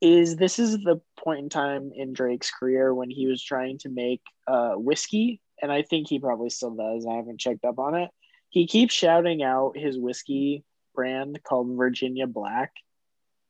is 0.00 0.36
this 0.36 0.58
is 0.58 0.78
the 0.78 1.00
point 1.18 1.40
in 1.40 1.48
time 1.48 1.90
in 1.94 2.12
Drake's 2.12 2.50
career 2.50 2.94
when 2.94 3.10
he 3.10 3.26
was 3.26 3.42
trying 3.42 3.78
to 3.78 3.88
make 3.88 4.22
uh, 4.46 4.74
whiskey, 4.74 5.40
and 5.60 5.70
I 5.70 5.82
think 5.82 6.08
he 6.08 6.18
probably 6.18 6.50
still 6.50 6.74
does. 6.74 7.06
I 7.06 7.14
haven't 7.14 7.40
checked 7.40 7.64
up 7.64 7.78
on 7.78 7.94
it. 7.94 8.10
He 8.50 8.66
keeps 8.66 8.94
shouting 8.94 9.42
out 9.42 9.76
his 9.76 9.98
whiskey 9.98 10.64
brand 10.94 11.40
called 11.42 11.76
Virginia 11.76 12.26
Black, 12.26 12.72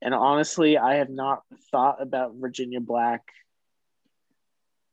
and 0.03 0.13
honestly, 0.13 0.77
I 0.77 0.97
have 0.97 1.11
not 1.11 1.43
thought 1.71 2.03
about 2.03 2.35
Virginia 2.35 2.81
Black 2.81 3.23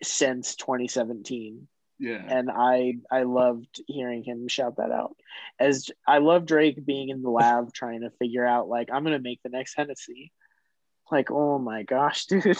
since 0.03 0.55
2017 0.55 1.67
yeah. 1.97 2.23
And 2.27 2.49
i 2.51 2.95
i 3.09 3.23
loved 3.23 3.81
hearing 3.87 4.23
him 4.23 4.47
shout 4.47 4.77
that 4.77 4.91
out. 4.91 5.15
As 5.59 5.89
i 6.07 6.17
love 6.17 6.45
drake 6.45 6.85
being 6.85 7.09
in 7.09 7.21
the 7.21 7.29
lab 7.29 7.73
trying 7.73 8.01
to 8.01 8.11
figure 8.19 8.45
out 8.45 8.67
like 8.67 8.89
i'm 8.91 9.03
gonna 9.03 9.19
make 9.19 9.41
the 9.43 9.49
next 9.49 9.73
hennessy. 9.77 10.31
Like 11.11 11.31
oh 11.31 11.59
my 11.59 11.83
gosh 11.83 12.25
dude. 12.27 12.57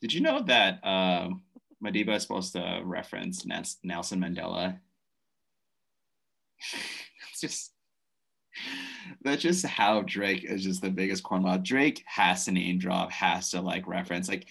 Did 0.00 0.14
you 0.14 0.20
know 0.20 0.42
that 0.42 0.84
um 0.86 1.42
madiba 1.84 2.16
is 2.16 2.22
supposed 2.22 2.54
to 2.54 2.80
reference 2.84 3.44
nelson 3.44 4.20
mandela? 4.20 4.78
It's 7.30 7.40
just 7.40 7.72
that's 9.22 9.42
just 9.42 9.64
how 9.66 10.02
Drake 10.02 10.44
is 10.44 10.62
just 10.62 10.82
the 10.82 10.90
biggest 10.90 11.22
cornball. 11.22 11.62
Drake 11.62 12.02
has 12.06 12.44
to 12.44 12.52
name 12.52 12.78
drop, 12.78 13.10
has 13.12 13.50
to 13.50 13.60
like 13.60 13.86
reference. 13.86 14.28
Like 14.28 14.46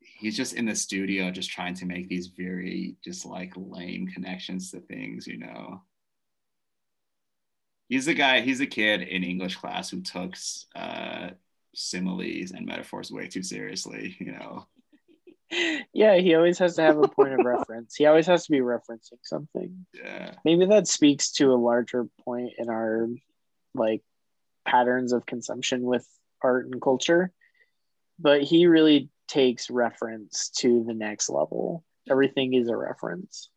he's 0.00 0.36
just 0.36 0.54
in 0.54 0.66
the 0.66 0.74
studio 0.74 1.30
just 1.30 1.50
trying 1.50 1.74
to 1.74 1.86
make 1.86 2.08
these 2.08 2.28
very 2.28 2.96
just 3.04 3.24
like 3.24 3.52
lame 3.56 4.06
connections 4.08 4.70
to 4.70 4.80
things, 4.80 5.26
you 5.26 5.38
know. 5.38 5.82
He's 7.88 8.06
a 8.06 8.14
guy, 8.14 8.40
he's 8.40 8.60
a 8.60 8.66
kid 8.66 9.02
in 9.02 9.24
English 9.24 9.56
class 9.56 9.90
who 9.90 10.00
took 10.00 10.36
uh, 10.76 11.30
similes 11.74 12.52
and 12.52 12.66
metaphors 12.66 13.10
way 13.10 13.28
too 13.28 13.42
seriously, 13.42 14.16
you 14.18 14.32
know. 14.32 14.66
Yeah, 15.92 16.16
he 16.16 16.34
always 16.34 16.58
has 16.58 16.76
to 16.76 16.82
have 16.82 16.98
a 16.98 17.08
point 17.08 17.32
of 17.32 17.40
reference. 17.44 17.94
He 17.94 18.06
always 18.06 18.26
has 18.26 18.44
to 18.44 18.52
be 18.52 18.60
referencing 18.60 19.18
something. 19.22 19.86
Yeah. 19.94 20.34
Maybe 20.44 20.66
that 20.66 20.86
speaks 20.86 21.32
to 21.32 21.52
a 21.52 21.54
larger 21.54 22.06
point 22.24 22.52
in 22.58 22.68
our 22.68 23.08
like 23.74 24.02
patterns 24.64 25.12
of 25.12 25.26
consumption 25.26 25.82
with 25.82 26.06
art 26.42 26.66
and 26.66 26.80
culture. 26.80 27.32
But 28.18 28.42
he 28.42 28.66
really 28.66 29.08
takes 29.28 29.70
reference 29.70 30.50
to 30.58 30.84
the 30.84 30.94
next 30.94 31.30
level. 31.30 31.84
Everything 32.08 32.54
is 32.54 32.68
a 32.68 32.76
reference. 32.76 33.48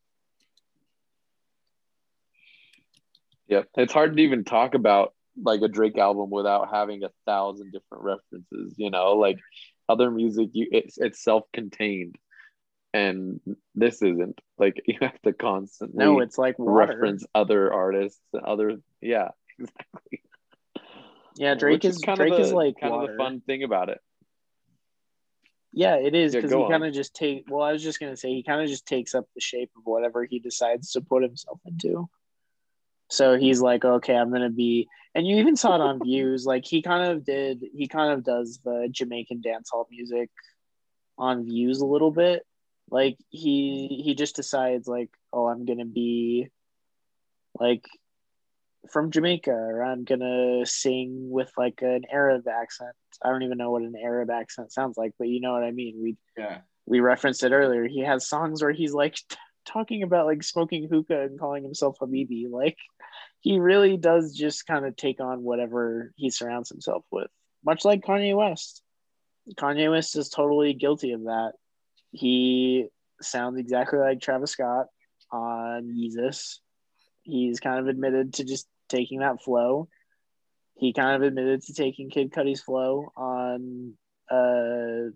Yeah, 3.47 3.63
it's 3.75 3.93
hard 3.93 4.15
to 4.15 4.23
even 4.23 4.45
talk 4.45 4.73
about 4.73 5.13
like 5.41 5.61
a 5.61 5.67
Drake 5.67 5.97
album 5.97 6.29
without 6.29 6.69
having 6.71 7.03
a 7.03 7.09
thousand 7.25 7.71
different 7.71 8.03
references, 8.03 8.75
you 8.77 8.89
know, 8.89 9.13
like 9.13 9.37
other 9.89 10.09
music 10.11 10.49
you 10.53 10.67
it's 10.71 10.97
it's 10.97 11.23
self-contained. 11.23 12.17
And 12.95 13.39
this 13.73 14.01
isn't. 14.03 14.39
Like 14.57 14.81
you 14.87 14.97
have 15.01 15.19
to 15.23 15.33
constantly 15.33 16.03
no 16.03 16.19
it's 16.19 16.37
like 16.37 16.59
water. 16.59 16.71
reference 16.71 17.25
other 17.33 17.73
artists 17.73 18.21
and 18.33 18.43
other 18.43 18.77
yeah 19.01 19.29
exactly. 19.59 20.21
Yeah 21.35 21.55
drake 21.55 21.83
is, 21.85 21.95
is 21.95 22.01
kind 22.01 22.17
drake 22.17 22.31
of 22.31 22.37
the, 22.37 22.43
is 22.43 22.53
like 22.53 22.75
kind 22.79 22.93
water. 22.93 23.11
of 23.11 23.17
the 23.17 23.23
fun 23.23 23.41
thing 23.41 23.63
about 23.63 23.89
it. 23.89 23.99
Yeah 25.71 25.95
it 25.95 26.13
is 26.13 26.35
because 26.35 26.51
yeah, 26.51 26.57
he 26.59 26.69
kind 26.69 26.85
of 26.85 26.93
just 26.93 27.15
take 27.15 27.45
well 27.49 27.63
i 27.63 27.71
was 27.71 27.81
just 27.81 27.99
gonna 27.99 28.15
say 28.15 28.29
he 28.29 28.43
kind 28.43 28.61
of 28.61 28.67
just 28.67 28.85
takes 28.85 29.15
up 29.15 29.25
the 29.33 29.41
shape 29.41 29.71
of 29.75 29.81
whatever 29.85 30.23
he 30.23 30.37
decides 30.37 30.91
to 30.91 31.01
put 31.01 31.23
himself 31.23 31.59
into 31.65 32.07
so 33.13 33.37
he's 33.37 33.61
like 33.61 33.85
okay 33.85 34.15
i'm 34.15 34.31
gonna 34.31 34.49
be 34.49 34.87
and 35.15 35.27
you 35.27 35.37
even 35.37 35.55
saw 35.55 35.75
it 35.75 35.81
on 35.81 36.03
views. 36.03 36.45
Like 36.45 36.65
he 36.65 36.81
kind 36.81 37.11
of 37.11 37.23
did 37.23 37.63
he 37.73 37.87
kind 37.87 38.13
of 38.13 38.23
does 38.23 38.59
the 38.63 38.87
jamaican 38.89 39.41
dancehall 39.41 39.85
music 39.89 40.29
on 41.17 41.45
views 41.45 41.79
a 41.79 41.85
little 41.85 42.11
bit. 42.11 42.45
Like 42.89 43.17
he 43.29 44.01
he 44.03 44.15
just 44.15 44.35
decides 44.35 44.87
like 44.87 45.09
oh 45.31 45.47
i'm 45.47 45.65
gonna 45.65 45.85
be 45.85 46.47
like 47.59 47.85
from 48.91 49.11
jamaica 49.11 49.51
or 49.51 49.81
i'm 49.83 50.03
gonna 50.03 50.65
sing 50.65 51.29
with 51.29 51.51
like 51.57 51.81
an 51.81 52.03
arab 52.11 52.47
accent. 52.47 52.95
I 53.23 53.29
don't 53.29 53.43
even 53.43 53.57
know 53.57 53.71
what 53.71 53.83
an 53.83 53.95
arab 54.01 54.29
accent 54.29 54.73
sounds 54.73 54.97
like 54.97 55.13
but 55.17 55.27
you 55.27 55.39
know 55.39 55.53
what 55.53 55.63
i 55.63 55.71
mean. 55.71 55.99
We 56.01 56.17
yeah. 56.37 56.59
we 56.85 56.99
referenced 56.99 57.43
it 57.43 57.51
earlier. 57.51 57.87
He 57.87 58.01
has 58.01 58.27
songs 58.27 58.61
where 58.61 58.71
he's 58.71 58.93
like 58.93 59.17
talking 59.65 60.03
about 60.03 60.25
like 60.25 60.43
smoking 60.43 60.87
hookah 60.89 61.21
and 61.21 61.39
calling 61.39 61.63
himself 61.63 61.97
habibi. 61.99 62.49
Like 62.49 62.77
he 63.43 63.59
really 63.59 63.97
does 63.97 64.33
just 64.33 64.65
kind 64.65 64.85
of 64.85 64.95
take 64.95 65.19
on 65.19 65.43
whatever 65.43 66.13
he 66.15 66.29
surrounds 66.29 66.69
himself 66.69 67.03
with, 67.11 67.29
much 67.63 67.83
like 67.83 68.01
Kanye 68.01 68.35
West. 68.35 68.81
Kanye 69.57 69.91
West 69.91 70.15
is 70.15 70.29
totally 70.29 70.73
guilty 70.73 71.11
of 71.11 71.23
that. 71.23 71.51
He 72.11 72.87
sounds 73.21 73.59
exactly 73.59 73.99
like 73.99 74.21
Travis 74.21 74.51
Scott 74.51 74.85
on 75.29 75.89
Yeezus. 75.93 76.59
He's 77.23 77.59
kind 77.59 77.79
of 77.79 77.87
admitted 77.87 78.35
to 78.35 78.45
just 78.45 78.65
taking 78.87 79.19
that 79.19 79.43
flow. 79.43 79.89
He 80.75 80.93
kind 80.93 81.17
of 81.17 81.27
admitted 81.27 81.63
to 81.63 81.73
taking 81.73 82.09
Kid 82.09 82.31
Cudi's 82.31 82.61
flow 82.61 83.11
on 83.17 83.93
uh 84.31 85.11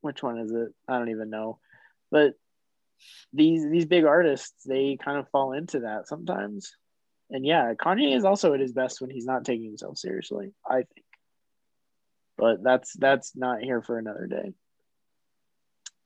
which 0.00 0.20
one 0.20 0.38
is 0.38 0.50
it? 0.50 0.74
I 0.88 0.98
don't 0.98 1.10
even 1.10 1.30
know. 1.30 1.60
But 2.10 2.34
these 3.32 3.70
these 3.70 3.86
big 3.86 4.04
artists, 4.04 4.64
they 4.64 4.98
kind 5.00 5.18
of 5.18 5.28
fall 5.28 5.52
into 5.52 5.80
that 5.80 6.08
sometimes 6.08 6.72
and 7.30 7.44
yeah, 7.44 7.74
Kanye 7.74 8.16
is 8.16 8.24
also 8.24 8.54
at 8.54 8.60
his 8.60 8.72
best 8.72 9.00
when 9.00 9.10
he's 9.10 9.26
not 9.26 9.44
taking 9.44 9.66
himself 9.66 9.98
seriously, 9.98 10.52
I 10.68 10.76
think. 10.76 11.04
But 12.36 12.62
that's 12.62 12.92
that's 12.94 13.36
not 13.36 13.62
here 13.62 13.82
for 13.82 13.98
another 13.98 14.26
day. 14.26 14.52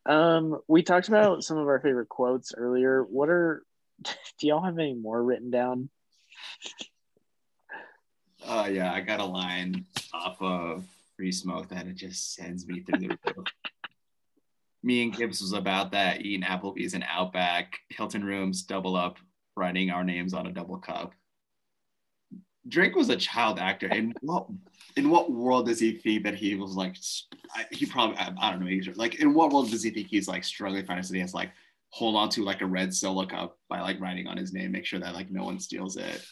Um, 0.04 0.60
we 0.66 0.82
talked 0.82 1.08
about 1.08 1.44
some 1.44 1.58
of 1.58 1.68
our 1.68 1.78
favorite 1.78 2.08
quotes 2.08 2.54
earlier. 2.56 3.02
What 3.02 3.28
are 3.28 3.62
do 4.02 4.46
y'all 4.46 4.64
have 4.64 4.78
any 4.78 4.94
more 4.94 5.22
written 5.22 5.50
down? 5.50 5.90
Oh 8.44 8.60
uh, 8.60 8.66
yeah, 8.66 8.92
I 8.92 9.00
got 9.00 9.20
a 9.20 9.24
line 9.24 9.86
off 10.12 10.40
of 10.40 10.84
Free 11.16 11.30
Smoke 11.30 11.68
that 11.68 11.86
it 11.86 11.94
just 11.94 12.34
sends 12.34 12.66
me 12.66 12.80
through 12.80 12.98
the 12.98 13.08
roof. 13.36 13.46
me 14.82 15.04
and 15.04 15.14
Gibbs 15.14 15.40
was 15.40 15.52
about 15.52 15.92
that 15.92 16.22
eating 16.22 16.42
Applebee's 16.44 16.94
and 16.94 17.04
Outback, 17.08 17.78
Hilton 17.90 18.24
rooms, 18.24 18.64
double 18.64 18.96
up, 18.96 19.18
writing 19.56 19.90
our 19.90 20.04
names 20.04 20.34
on 20.34 20.46
a 20.46 20.52
double 20.52 20.78
cup. 20.78 21.12
Drake 22.68 22.94
was 22.94 23.08
a 23.08 23.16
child 23.16 23.58
actor. 23.58 23.88
In 23.88 24.14
what 24.20 24.46
in 24.96 25.10
what 25.10 25.32
world 25.32 25.66
does 25.66 25.80
he 25.80 25.92
think 25.92 26.24
that 26.24 26.34
he 26.34 26.54
was 26.54 26.76
like? 26.76 26.96
He 27.70 27.86
probably 27.86 28.16
I, 28.18 28.32
I 28.40 28.50
don't 28.50 28.60
know. 28.64 28.92
Like 28.94 29.16
in 29.16 29.34
what 29.34 29.52
world 29.52 29.70
does 29.70 29.82
he 29.82 29.90
think 29.90 30.08
he's 30.08 30.28
like 30.28 30.44
struggling 30.44 30.86
financially? 30.86 31.18
He 31.18 31.22
has 31.22 31.34
like 31.34 31.50
hold 31.92 32.16
on 32.16 32.28
to 32.30 32.42
like 32.42 32.62
a 32.62 32.66
red 32.66 32.94
solo 32.94 33.26
cup 33.26 33.58
by 33.68 33.80
like 33.80 34.00
writing 34.00 34.26
on 34.26 34.36
his 34.36 34.52
name, 34.52 34.72
make 34.72 34.86
sure 34.86 35.00
that 35.00 35.14
like 35.14 35.30
no 35.30 35.44
one 35.44 35.60
steals 35.60 35.96
it. 35.96 36.24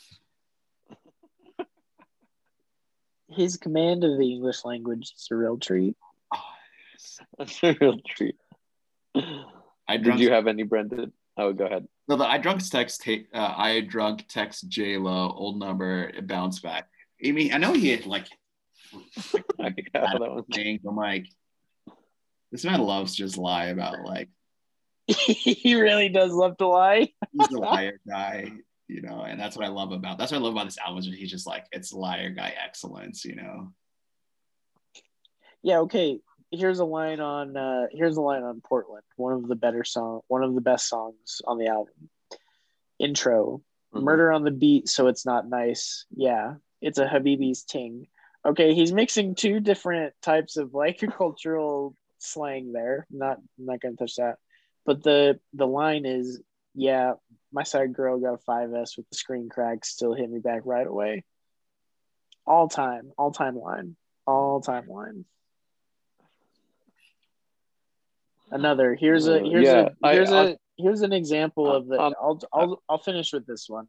His 3.29 3.57
command 3.57 4.03
of 4.03 4.19
the 4.19 4.33
English 4.33 4.65
language 4.65 5.13
is 5.17 5.29
a 5.31 5.37
real 5.37 5.57
treat. 5.57 5.97
Oh, 6.35 6.39
yes. 6.93 7.21
That's 7.39 7.63
a 7.63 7.77
real 7.81 7.99
treat. 8.05 8.37
I 9.87 9.97
Did 9.99 10.19
you 10.19 10.33
have 10.33 10.47
any, 10.47 10.65
Brendan? 10.65 11.13
Oh, 11.37 11.53
go 11.53 11.65
ahead. 11.65 11.87
No, 12.09 12.17
the 12.17 12.25
I 12.25 12.39
drunk 12.39 12.69
text. 12.69 13.07
Uh, 13.09 13.55
I 13.57 13.81
drunk 13.81 14.27
text 14.29 14.69
J 14.69 14.97
Lo. 14.97 15.33
Old 15.35 15.59
number. 15.59 16.13
Bounce 16.23 16.61
back. 16.61 16.89
I 17.25 17.33
mean, 17.33 17.53
I 17.53 17.59
know 17.59 17.73
he 17.73 17.91
had 17.91 18.07
like. 18.07 18.27
I 19.61 19.71
got 19.71 20.19
that 20.19 20.21
one. 20.21 20.45
Thing. 20.45 20.81
I'm 20.87 20.97
like, 20.97 21.27
this 22.51 22.65
man 22.65 22.81
loves 22.81 23.13
to 23.13 23.19
just 23.19 23.39
lie 23.39 23.67
about 23.67 24.01
like. 24.05 24.29
he 25.07 25.75
really 25.75 26.09
does 26.09 26.33
love 26.33 26.57
to 26.59 26.67
lie. 26.67 27.09
he's 27.33 27.49
a 27.49 27.59
liar 27.59 28.01
guy, 28.09 28.51
you 28.89 29.03
know, 29.03 29.23
and 29.23 29.41
that's 29.41 29.57
what 29.57 29.67
I 29.67 29.69
love 29.69 29.93
about. 29.93 30.19
That's 30.19 30.33
what 30.33 30.39
I 30.39 30.41
love 30.43 30.53
about 30.53 30.67
this 30.67 30.79
album. 30.79 30.99
Is 30.99 31.07
he's 31.07 31.31
just 31.31 31.47
like 31.47 31.67
it's 31.73 31.93
liar 31.93 32.31
guy 32.31 32.55
excellence, 32.63 33.25
you 33.25 33.37
know. 33.37 33.73
Yeah. 35.63 35.79
Okay. 35.81 36.21
Here's 36.51 36.79
a 36.81 36.85
line 36.85 37.21
on 37.21 37.57
uh 37.57 37.87
here's 37.93 38.17
a 38.17 38.21
line 38.21 38.43
on 38.43 38.61
Portland, 38.61 39.05
one 39.17 39.33
of 39.33 39.47
the 39.49 39.55
better 39.57 39.85
song, 39.85 40.21
one 40.29 40.43
of 40.43 40.55
the 40.55 40.61
best 40.61 40.89
songs 40.89 41.41
on 41.47 41.59
the 41.59 41.69
album. 41.69 42.11
Intro, 42.99 43.63
Mhm. 43.95 44.03
murder 44.03 44.31
on 44.33 44.45
the 44.45 44.51
beat, 44.51 44.89
so 44.89 45.07
it's 45.07 45.25
not 45.27 45.49
nice. 45.49 46.05
Yeah, 46.11 46.57
it's 46.81 46.99
a 46.99 47.07
Habibi's 47.07 47.65
ting. 47.65 48.07
Okay, 48.45 48.75
he's 48.75 48.93
mixing 48.93 49.35
two 49.35 49.61
different 49.61 50.15
types 50.23 50.57
of 50.57 50.75
like 50.75 50.99
cultural 51.19 51.95
slang 52.19 52.73
there. 52.73 53.07
Not 53.11 53.39
I'm 53.59 53.67
not 53.67 53.81
gonna 53.81 53.97
touch 53.97 54.17
that. 54.17 54.39
But 54.85 55.03
the 55.03 55.41
the 55.55 55.67
line 55.67 56.05
is, 56.07 56.41
yeah, 56.75 57.15
my 57.53 57.63
side 57.65 57.93
girl 57.93 58.19
got 58.19 58.35
a 58.35 58.39
5S 58.39 58.97
with 58.97 59.09
the 59.09 59.17
screen 59.17 59.49
crack, 59.49 59.85
still 59.85 60.15
hit 60.15 60.31
me 60.31 60.39
back 60.39 60.63
right 60.65 60.87
away. 60.87 61.25
All 62.47 62.69
time, 62.69 63.13
all 63.19 63.31
time 63.33 63.57
line. 63.57 63.97
All 64.27 64.61
time 64.61 64.89
line. 64.89 65.25
Another 68.51 68.95
here's 68.95 69.29
a 69.29 69.41
here's 69.41 69.65
yeah, 69.65 69.91
a 70.03 70.13
here's 70.13 70.33
I- 70.33 70.45
a 70.45 70.57
here's 70.77 71.03
an 71.03 71.13
example 71.13 71.71
of 71.73 71.87
the 71.87 71.97
I'll 71.97 72.41
I'll 72.53 72.83
I'll 72.89 72.99
finish 72.99 73.33
with 73.33 73.47
this 73.47 73.69
one. 73.69 73.87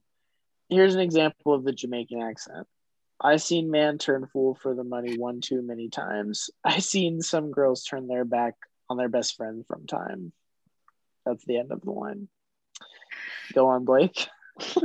Here's 0.69 0.95
an 0.95 1.01
example 1.01 1.53
of 1.53 1.63
the 1.63 1.73
Jamaican 1.73 2.21
accent. 2.21 2.67
I 3.19 3.37
seen 3.37 3.69
man 3.69 3.97
turn 3.97 4.27
fool 4.27 4.55
for 4.55 4.73
the 4.73 4.83
money 4.83 5.17
one 5.17 5.41
too 5.41 5.61
many 5.61 5.89
times. 5.89 6.49
I 6.63 6.79
seen 6.79 7.21
some 7.21 7.51
girls 7.51 7.83
turn 7.83 8.07
their 8.07 8.25
back 8.25 8.55
on 8.89 8.97
their 8.97 9.09
best 9.09 9.35
friend 9.35 9.65
from 9.67 9.85
time. 9.85 10.31
That's 11.25 11.45
the 11.45 11.57
end 11.57 11.71
of 11.71 11.81
the 11.81 11.91
line. 11.91 12.27
Go 13.53 13.67
on, 13.67 13.85
Blake. 13.85 14.27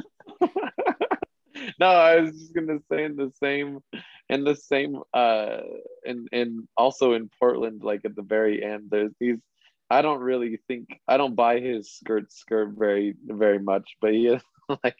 no, 1.78 1.86
I 1.86 2.20
was 2.20 2.32
just 2.32 2.54
gonna 2.54 2.78
say 2.90 3.04
in 3.04 3.16
the 3.16 3.32
same, 3.42 3.80
in 4.28 4.44
the 4.44 4.54
same, 4.54 5.00
uh, 5.14 5.60
and 6.04 6.28
and 6.32 6.68
also 6.76 7.14
in 7.14 7.30
Portland, 7.38 7.82
like 7.82 8.04
at 8.04 8.14
the 8.14 8.22
very 8.22 8.62
end, 8.62 8.88
there's 8.90 9.12
these. 9.18 9.38
I 9.90 10.02
don't 10.02 10.20
really 10.20 10.58
think 10.68 11.00
I 11.06 11.16
don't 11.16 11.34
buy 11.36 11.60
his 11.60 11.92
skirt 11.92 12.32
skirt 12.32 12.70
very 12.76 13.14
very 13.24 13.58
much, 13.58 13.96
but 14.00 14.12
he 14.12 14.26
is 14.26 14.42
like 14.84 14.98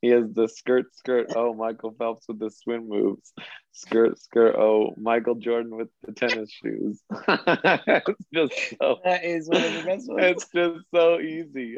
he 0.00 0.08
has 0.08 0.32
the 0.32 0.48
skirt 0.48 0.94
skirt. 0.94 1.28
Oh, 1.34 1.54
Michael 1.54 1.94
Phelps 1.98 2.26
with 2.28 2.38
the 2.38 2.50
swim 2.50 2.88
moves. 2.88 3.32
Skirt 3.72 4.18
skirt. 4.18 4.54
Oh, 4.56 4.94
Michael 4.96 5.34
Jordan 5.36 5.76
with 5.76 5.88
the 6.04 6.12
tennis 6.12 6.50
shoes. 6.50 7.02
it's 7.28 8.26
just 8.32 8.54
so 8.80 8.96
That 9.04 9.24
is 9.24 9.48
one 9.48 9.64
of 9.64 9.72
the 9.72 9.82
best 9.82 10.08
ones. 10.08 10.22
it's 10.24 10.48
just 10.54 10.84
so 10.94 11.20
easy 11.20 11.76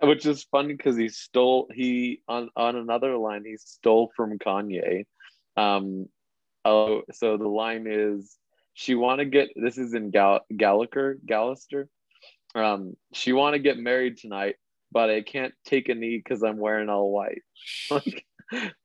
which 0.00 0.26
is 0.26 0.44
funny 0.44 0.74
because 0.74 0.96
he 0.96 1.08
stole 1.08 1.68
he 1.74 2.20
on 2.28 2.50
on 2.56 2.76
another 2.76 3.16
line 3.16 3.44
he 3.44 3.56
stole 3.56 4.10
from 4.14 4.38
kanye 4.38 5.04
um 5.56 6.06
oh 6.64 7.02
so 7.12 7.36
the 7.36 7.48
line 7.48 7.86
is 7.88 8.36
she 8.76 8.94
want 8.94 9.18
to 9.18 9.24
get 9.24 9.48
this 9.56 9.78
is 9.78 9.94
in 9.94 10.10
Gal- 10.10 10.46
gallagher 10.56 11.18
Gyalchester 11.26 11.88
um 12.54 12.96
she 13.12 13.32
want 13.32 13.54
to 13.54 13.58
get 13.58 13.76
married 13.76 14.16
tonight 14.16 14.56
but 14.92 15.10
i 15.10 15.20
can't 15.20 15.52
take 15.64 15.88
a 15.88 15.94
knee 15.94 16.16
because 16.16 16.42
i'm 16.42 16.58
wearing 16.58 16.88
all 16.88 17.10
white 17.10 17.42
like 17.90 18.24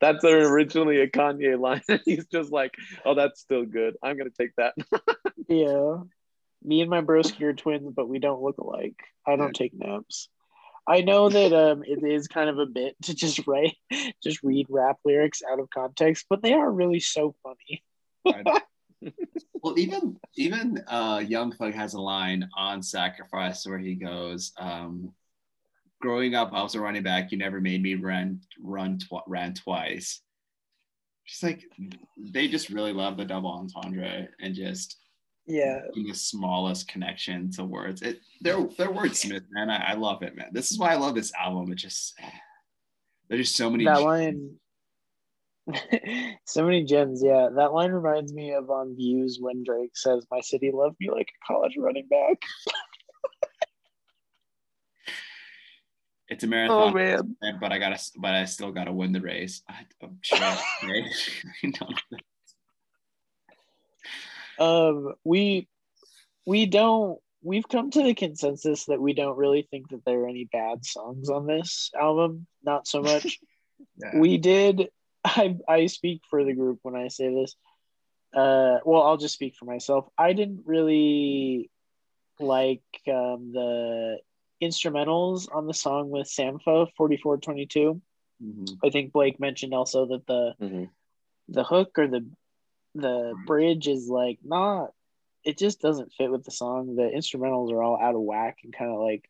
that's 0.01 0.23
originally 0.25 0.99
a 0.99 1.07
kanye 1.07 1.57
line 1.59 1.81
and 1.87 2.01
he's 2.03 2.25
just 2.25 2.51
like 2.51 2.73
oh 3.05 3.13
that's 3.13 3.39
still 3.39 3.65
good 3.65 3.95
i'm 4.03 4.17
gonna 4.17 4.29
take 4.29 4.51
that 4.57 4.73
Yeah. 5.51 5.97
Me 6.63 6.81
and 6.81 6.89
my 6.89 7.01
broski 7.01 7.41
are 7.41 7.53
twins, 7.53 7.91
but 7.93 8.07
we 8.07 8.19
don't 8.19 8.41
look 8.41 8.57
alike. 8.57 8.95
I 9.27 9.35
don't 9.35 9.53
take 9.53 9.73
naps. 9.73 10.29
I 10.87 11.01
know 11.01 11.29
that 11.29 11.53
um 11.53 11.83
it 11.85 12.03
is 12.03 12.27
kind 12.27 12.49
of 12.49 12.57
a 12.57 12.65
bit 12.65 12.95
to 13.03 13.13
just 13.13 13.45
write 13.47 13.75
just 14.23 14.41
read 14.43 14.67
rap 14.69 14.97
lyrics 15.05 15.41
out 15.49 15.59
of 15.59 15.69
context, 15.69 16.25
but 16.29 16.41
they 16.41 16.53
are 16.53 16.71
really 16.71 16.99
so 16.99 17.35
funny. 17.43 17.83
Well, 19.61 19.77
even 19.77 20.17
even 20.35 20.83
uh, 20.87 21.23
Young 21.25 21.51
Thug 21.51 21.73
has 21.73 21.93
a 21.93 22.01
line 22.01 22.47
on 22.57 22.81
Sacrifice 22.81 23.65
where 23.65 23.77
he 23.79 23.95
goes, 23.95 24.51
um, 24.57 25.13
"Growing 26.01 26.35
up, 26.35 26.51
I 26.53 26.61
was 26.63 26.75
a 26.75 26.79
running 26.81 27.03
back. 27.03 27.31
You 27.31 27.37
never 27.37 27.61
made 27.61 27.81
me 27.81 27.95
run 27.95 28.41
run 28.61 28.97
tw- 28.99 29.27
ran 29.27 29.53
twice." 29.53 30.21
Just 31.27 31.43
like 31.43 31.63
they 32.17 32.47
just 32.47 32.69
really 32.69 32.93
love 32.93 33.17
the 33.17 33.25
double 33.25 33.51
entendre 33.51 34.27
and 34.41 34.53
just 34.55 34.97
Yeah. 35.45 35.81
in 35.95 36.03
the 36.07 36.13
smallest 36.15 36.87
connection 36.87 37.51
to 37.51 37.63
words. 37.63 38.01
It 38.01 38.19
they're 38.41 38.67
they're 38.77 38.89
wordsmith, 38.89 39.45
man. 39.51 39.69
I, 39.69 39.91
I 39.91 39.93
love 39.93 40.23
it, 40.23 40.35
man. 40.35 40.49
This 40.51 40.71
is 40.71 40.79
why 40.79 40.91
I 40.91 40.95
love 40.97 41.15
this 41.15 41.31
album. 41.39 41.71
It 41.71 41.75
just 41.75 42.19
there's 43.29 43.45
just 43.47 43.55
so 43.55 43.69
many. 43.69 43.85
That 43.85 44.01
line 44.01 44.55
so 46.45 46.65
many 46.65 46.83
gems, 46.83 47.21
yeah. 47.23 47.49
That 47.55 47.73
line 47.73 47.91
reminds 47.91 48.33
me 48.33 48.53
of 48.53 48.69
on 48.69 48.95
views 48.95 49.37
when 49.39 49.63
Drake 49.63 49.95
says, 49.95 50.25
My 50.31 50.41
city 50.41 50.71
loved 50.73 50.95
me 50.99 51.09
like 51.11 51.29
a 51.29 51.53
college 51.53 51.75
running 51.77 52.07
back. 52.07 52.37
It's 56.31 56.45
a 56.45 56.47
marathon. 56.47 56.91
Oh 56.91 56.93
man. 56.93 57.35
but 57.59 57.73
I 57.73 57.77
gotta, 57.77 58.01
but 58.15 58.33
I 58.33 58.45
still 58.45 58.71
gotta 58.71 58.93
win 58.93 59.11
the 59.11 59.19
race. 59.19 59.61
I, 59.67 59.85
I'm 60.01 60.17
sure. 60.21 60.39
right? 60.83 61.03
You 61.61 61.73
know? 64.59 64.65
Um 64.65 65.13
we 65.25 65.67
we 66.45 66.67
don't 66.67 67.19
we've 67.43 67.67
come 67.67 67.91
to 67.91 68.03
the 68.03 68.13
consensus 68.13 68.85
that 68.85 69.01
we 69.01 69.13
don't 69.13 69.37
really 69.37 69.67
think 69.69 69.89
that 69.89 70.05
there 70.05 70.21
are 70.21 70.29
any 70.29 70.45
bad 70.45 70.85
songs 70.85 71.29
on 71.29 71.47
this 71.47 71.89
album. 71.99 72.47
Not 72.63 72.87
so 72.87 73.01
much. 73.01 73.37
Yeah. 73.97 74.19
we 74.19 74.37
did 74.37 74.89
I 75.23 75.55
I 75.67 75.85
speak 75.87 76.21
for 76.29 76.43
the 76.43 76.53
group 76.53 76.79
when 76.83 76.95
I 76.95 77.07
say 77.09 77.33
this. 77.33 77.55
Uh 78.33 78.79
well 78.85 79.03
I'll 79.03 79.17
just 79.17 79.33
speak 79.35 79.55
for 79.55 79.65
myself. 79.65 80.07
I 80.17 80.33
didn't 80.33 80.63
really 80.65 81.69
like 82.39 82.83
um 83.07 83.51
the 83.53 84.19
instrumentals 84.61 85.47
on 85.53 85.67
the 85.67 85.73
song 85.73 86.09
with 86.09 86.27
Sampha 86.27 86.87
4422. 86.95 88.01
Mhm. 88.41 88.77
I 88.83 88.89
think 88.89 89.11
Blake 89.11 89.39
mentioned 89.39 89.73
also 89.73 90.05
that 90.07 90.25
the 90.27 90.55
Mhm. 90.59 90.89
the 91.49 91.63
hook 91.63 91.97
or 91.97 92.07
the 92.07 92.25
the 92.95 93.33
bridge 93.45 93.87
is 93.87 94.07
like 94.09 94.39
not 94.43 94.91
it 95.43 95.57
just 95.57 95.81
doesn't 95.81 96.13
fit 96.13 96.29
with 96.29 96.43
the 96.43 96.51
song. 96.51 96.95
The 96.95 97.03
instrumentals 97.09 97.71
are 97.71 97.81
all 97.81 97.99
out 97.99 98.13
of 98.15 98.21
whack 98.21 98.59
and 98.63 98.71
kind 98.71 98.91
of 98.91 98.99
like 98.99 99.27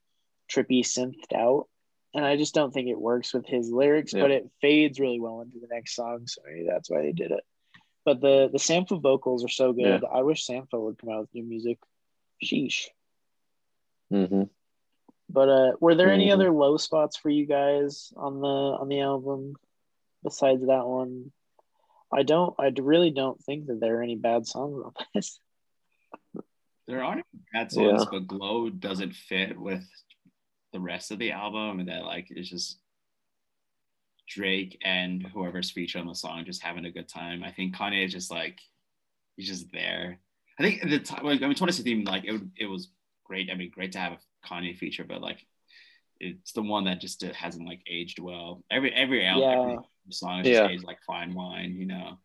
trippy 0.49 0.81
synthed 0.83 1.31
out. 1.33 1.69
And 2.13 2.25
I 2.25 2.35
just 2.35 2.53
don't 2.53 2.73
think 2.73 2.87
it 2.89 2.99
works 2.99 3.33
with 3.33 3.45
his 3.45 3.71
lyrics, 3.71 4.13
Yeah. 4.13 4.21
but 4.23 4.31
it 4.31 4.49
fades 4.61 4.99
really 4.99 5.19
well 5.19 5.41
into 5.41 5.59
the 5.59 5.67
next 5.73 5.95
song. 5.95 6.27
So 6.27 6.41
maybe 6.45 6.65
that's 6.67 6.89
why 6.89 7.01
they 7.01 7.13
did 7.13 7.31
it. 7.31 7.43
But 8.03 8.19
the 8.19 8.49
the 8.51 8.57
Sampha 8.57 8.99
vocals 9.01 9.45
are 9.45 9.49
so 9.49 9.73
good. 9.73 10.03
I 10.03 10.21
wish 10.23 10.45
Sampha 10.45 10.79
would 10.79 10.97
come 10.97 11.09
out 11.09 11.21
with 11.21 11.33
new 11.35 11.43
music. 11.43 11.77
Sheesh. 12.43 12.87
Mhm. 14.11 14.49
But 15.29 15.49
uh 15.49 15.71
were 15.79 15.95
there 15.95 16.11
any 16.11 16.27
Mhm. 16.27 16.33
other 16.33 16.51
low 16.51 16.77
spots 16.77 17.15
for 17.15 17.29
you 17.29 17.45
guys 17.45 18.11
on 18.17 18.41
the 18.41 18.47
on 18.47 18.89
the 18.89 18.99
album 19.01 19.55
besides 20.23 20.65
that 20.65 20.87
one? 20.87 21.31
I 22.11 22.23
don't 22.23 22.53
I 22.59 22.73
really 22.77 23.11
don't 23.11 23.41
think 23.43 23.67
that 23.67 23.79
there 23.79 23.99
are 23.99 24.03
any 24.03 24.15
bad 24.17 24.45
songs 24.47 24.83
on 24.83 24.93
this. 25.13 25.39
There 26.87 27.03
aren't 27.03 27.25
bad 27.53 27.71
songs, 27.71 28.01
Yeah. 28.03 28.09
but 28.11 28.27
Glow 28.27 28.69
doesn't 28.69 29.13
fit 29.15 29.57
with 29.57 29.87
the 30.71 30.79
rest 30.79 31.11
of 31.11 31.19
the 31.19 31.31
album, 31.31 31.79
and 31.79 31.89
that 31.89 32.03
like 32.05 32.27
it's 32.31 32.49
just 32.49 32.77
Drake 34.27 34.77
and 34.83 35.25
whoever's 35.33 35.71
featured 35.71 36.01
on 36.01 36.07
the 36.07 36.15
song 36.15 36.45
just 36.45 36.63
having 36.63 36.85
a 36.85 36.91
good 36.91 37.09
time. 37.09 37.43
I 37.43 37.51
think 37.51 37.75
Kanye 37.75 38.05
is 38.05 38.11
just 38.11 38.31
like 38.31 38.59
he's 39.35 39.47
just 39.47 39.71
there. 39.71 40.19
I 40.59 40.63
think 40.63 40.81
the 40.89 40.99
time, 40.99 41.25
like, 41.25 41.41
I 41.41 41.47
mean, 41.47 41.55
2016, 41.55 42.05
like 42.05 42.23
it, 42.25 42.41
it 42.57 42.65
was 42.67 42.89
great. 43.25 43.49
I 43.51 43.55
mean, 43.55 43.71
great 43.71 43.91
to 43.93 43.99
have 43.99 44.13
a 44.13 44.47
Kanye 44.47 44.77
feature, 44.77 45.03
but 45.03 45.21
like 45.21 45.45
it's 46.19 46.51
the 46.53 46.61
one 46.61 46.85
that 46.85 47.01
just 47.01 47.23
uh, 47.23 47.33
hasn't 47.33 47.67
like 47.67 47.81
aged 47.89 48.19
well. 48.19 48.63
Every 48.69 48.93
every 48.93 49.25
album, 49.25 49.49
Yeah. 49.49 49.63
every 49.73 50.11
song 50.11 50.41
is 50.41 50.47
Yeah. 50.47 50.67
aged 50.67 50.83
like 50.83 51.01
fine 51.05 51.33
wine, 51.33 51.75
you 51.77 51.85
know. 51.85 52.17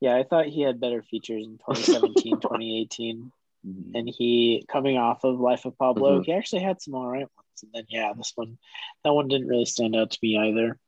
Yeah, 0.00 0.16
I 0.16 0.22
thought 0.24 0.46
he 0.46 0.60
had 0.62 0.80
better 0.80 1.02
features 1.02 1.44
in 1.44 1.58
2017, 1.58 2.40
2018. 2.40 3.32
Mhm. 3.66 3.90
And 3.94 4.08
he 4.08 4.64
coming 4.68 4.96
off 4.96 5.24
of 5.24 5.40
Life 5.40 5.64
of 5.64 5.76
Pablo, 5.76 6.20
Mhm. 6.20 6.24
he 6.26 6.32
actually 6.32 6.62
had 6.62 6.80
some 6.80 6.94
all 6.94 7.08
right 7.08 7.20
ones. 7.36 7.45
And 7.62 7.72
then 7.72 7.84
yeah, 7.88 8.12
this 8.16 8.32
one 8.34 8.58
that 9.04 9.12
one 9.12 9.28
didn't 9.28 9.48
really 9.48 9.64
stand 9.66 9.96
out 9.96 10.10
to 10.10 10.18
me 10.22 10.36
either. 10.36 10.78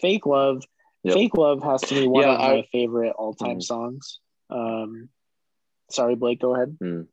Fake 0.00 0.26
Love. 0.26 0.64
Yep. 1.02 1.14
Fake 1.14 1.36
Love 1.36 1.62
has 1.62 1.82
to 1.82 1.94
be 1.94 2.06
one 2.06 2.22
Yeah, 2.22 2.32
of 2.34 2.40
my 2.40 2.62
favorite 2.72 3.12
all-time 3.16 3.58
Mhm. 3.58 3.62
songs. 3.62 4.20
Um 4.50 5.08
sorry, 5.90 6.14
Blake, 6.14 6.40
go 6.40 6.54
ahead. 6.54 6.76
Mm. 6.82 7.06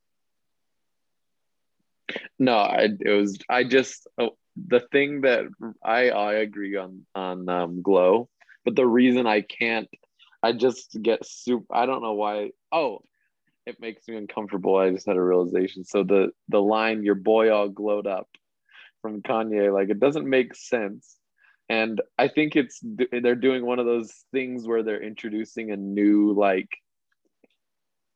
No, 2.40 2.54
I 2.56 2.90
it 3.00 3.10
was 3.12 3.38
I 3.50 3.64
just 3.64 4.08
oh, 4.18 4.32
the 4.56 4.82
thing 4.92 5.22
that 5.22 5.46
I 5.84 6.10
I 6.10 6.34
agree 6.36 6.76
on 6.76 7.06
on 7.16 7.48
um, 7.50 7.82
Glow, 7.82 8.30
but 8.64 8.76
the 8.76 8.86
reason 8.86 9.26
I 9.28 9.42
can't, 9.42 9.88
I 10.42 10.54
just 10.54 10.98
get 11.02 11.26
super. 11.26 11.66
I 11.72 11.86
don't 11.86 12.02
know 12.02 12.14
why. 12.14 12.52
Oh, 12.72 13.00
it 13.66 13.80
makes 13.80 14.08
me 14.08 14.16
uncomfortable. 14.16 14.78
I 14.78 14.92
just 14.92 15.08
had 15.08 15.18
a 15.18 15.22
realization. 15.22 15.84
So 15.84 16.04
the 16.04 16.32
the 16.50 16.62
line 16.62 17.04
"Your 17.04 17.16
boy 17.16 17.52
all 17.52 17.70
glowed 17.70 18.08
up" 18.08 18.28
from 19.02 19.22
Kanye, 19.22 19.74
like 19.74 19.90
it 19.90 20.00
doesn't 20.00 20.30
make 20.30 20.56
sense. 20.56 21.18
And 21.70 22.02
I 22.18 22.30
think 22.30 22.56
it's 22.56 22.80
they're 22.82 23.36
doing 23.36 23.66
one 23.66 23.80
of 23.80 23.86
those 23.86 24.14
things 24.32 24.66
where 24.66 24.84
they're 24.84 25.04
introducing 25.04 25.72
a 25.72 25.78
new 25.78 26.34
like 26.34 26.70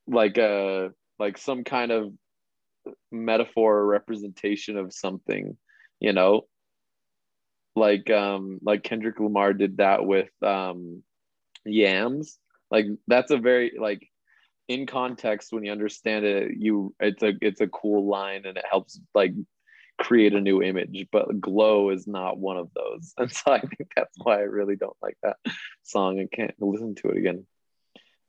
like 0.07 0.37
a 0.37 0.91
like 1.19 1.37
some 1.37 1.63
kind 1.63 1.91
of 1.91 2.13
metaphor 3.11 3.77
or 3.77 3.85
representation 3.85 4.77
of 4.77 4.93
something, 4.93 5.57
you 5.99 6.13
know. 6.13 6.47
Like 7.75 8.09
um 8.09 8.59
like 8.61 8.83
Kendrick 8.83 9.19
Lamar 9.19 9.53
did 9.53 9.77
that 9.77 10.05
with 10.05 10.29
um 10.41 11.03
yams. 11.65 12.37
Like 12.69 12.85
that's 13.07 13.31
a 13.31 13.37
very 13.37 13.73
like 13.79 14.07
in 14.67 14.85
context 14.85 15.51
when 15.51 15.65
you 15.65 15.71
understand 15.71 16.25
it, 16.25 16.53
you 16.57 16.95
it's 16.99 17.23
a 17.23 17.33
it's 17.41 17.61
a 17.61 17.67
cool 17.67 18.07
line 18.09 18.45
and 18.45 18.57
it 18.57 18.65
helps 18.69 18.99
like 19.13 19.33
create 20.01 20.33
a 20.33 20.41
new 20.41 20.61
image. 20.61 21.07
But 21.11 21.39
glow 21.39 21.89
is 21.89 22.07
not 22.07 22.37
one 22.37 22.57
of 22.57 22.69
those. 22.73 23.13
And 23.17 23.31
so 23.31 23.51
I 23.53 23.59
think 23.61 23.91
that's 23.95 24.17
why 24.21 24.37
I 24.37 24.41
really 24.43 24.75
don't 24.75 24.97
like 25.01 25.17
that 25.23 25.37
song 25.83 26.19
and 26.19 26.29
can't 26.31 26.53
listen 26.59 26.95
to 26.95 27.09
it 27.09 27.17
again. 27.17 27.45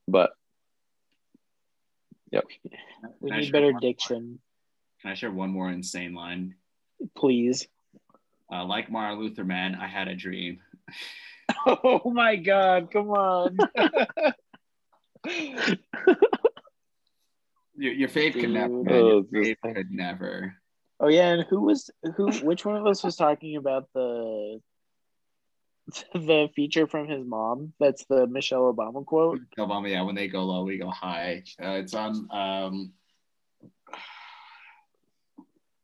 But 0.08 0.30
Yep. 2.30 2.44
We 3.20 3.30
Can 3.30 3.40
need 3.40 3.52
better 3.52 3.72
one 3.72 3.80
diction, 3.82 4.38
Can 5.02 5.10
I 5.10 5.14
share 5.14 5.30
one 5.30 5.50
more 5.50 5.70
insane 5.70 6.14
line? 6.14 6.54
please. 7.16 7.66
Uh, 8.50 8.64
like 8.64 8.90
Martin 8.90 9.18
Luther, 9.18 9.44
man, 9.44 9.74
I 9.74 9.86
had 9.86 10.08
a 10.08 10.14
dream. 10.14 10.60
Oh 11.66 12.10
my 12.12 12.36
God! 12.36 12.90
Come 12.90 13.10
on. 13.10 13.58
Your, 17.76 17.92
your 17.92 18.08
faith 18.08 18.34
could 18.34 18.50
never. 18.50 18.82
Man. 18.82 18.94
Your 18.94 19.12
Oh, 19.14 19.22
faith 19.32 19.56
just- 19.64 19.74
could 19.76 19.90
never. 19.90 20.54
Oh 21.02 21.08
yeah, 21.08 21.32
and 21.32 21.44
who 21.50 21.60
was 21.60 21.90
who? 22.16 22.30
Which 22.32 22.64
one 22.64 22.76
of 22.76 22.86
us 22.86 23.02
was 23.02 23.16
talking 23.16 23.56
about 23.56 23.88
the 23.92 24.60
the 26.14 26.48
feature 26.54 26.86
from 26.86 27.08
his 27.08 27.24
mom? 27.26 27.74
That's 27.78 28.06
the 28.06 28.26
Michelle 28.26 28.72
Obama 28.72 29.04
quote. 29.04 29.40
Obama, 29.58 29.90
yeah, 29.90 30.02
when 30.02 30.14
they 30.14 30.28
go 30.28 30.44
low, 30.44 30.64
we 30.64 30.78
go 30.78 30.88
high. 30.88 31.42
Uh, 31.62 31.72
it's 31.72 31.94
on 31.94 32.28
um, 32.30 32.92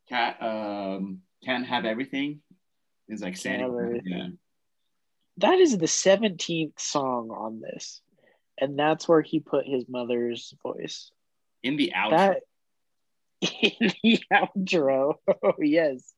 cat 0.08 0.40
um 0.40 1.20
can't 1.44 1.66
have 1.66 1.84
everything. 1.84 2.40
Is 3.08 3.22
like 3.22 3.36
Sandy. 3.36 4.00
Yeah. 4.04 4.28
That 5.38 5.58
is 5.58 5.76
the 5.76 5.86
seventeenth 5.86 6.78
song 6.78 7.30
on 7.30 7.60
this, 7.60 8.00
and 8.60 8.78
that's 8.78 9.08
where 9.08 9.22
he 9.22 9.40
put 9.40 9.66
his 9.66 9.88
mother's 9.88 10.54
voice. 10.62 11.10
In 11.62 11.76
the 11.76 11.92
outro, 11.96 12.10
That 12.10 12.42
in 13.40 13.92
the 14.02 14.20
outro. 14.32 15.14
Oh 15.28 15.52
yes, 15.58 16.12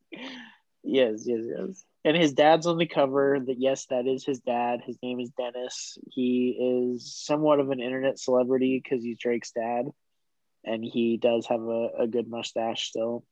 yes, 0.83 1.23
yes, 1.25 1.41
yes. 1.45 1.85
And 2.05 2.16
his 2.16 2.33
dad's 2.33 2.66
on 2.66 2.79
the 2.79 2.87
cover. 2.87 3.39
That 3.45 3.57
yes, 3.59 3.87
that 3.87 4.07
is 4.07 4.25
his 4.25 4.41
dad. 4.41 4.81
His 4.85 4.99
name 5.03 5.21
is 5.21 5.31
Dennis. 5.31 5.99
He 6.11 6.57
is 6.59 7.14
somewhat 7.14 7.61
of 7.61 7.71
an 7.71 7.81
internet 7.81 8.18
celebrity 8.18 8.81
because 8.83 9.05
he's 9.05 9.18
Drake's 9.18 9.53
dad, 9.53 9.87
and 10.64 10.85
he 10.85 11.18
does 11.18 11.47
have 11.47 11.61
a, 11.61 11.89
a 12.01 12.07
good 12.07 12.29
mustache 12.29 12.89
still. 12.89 13.25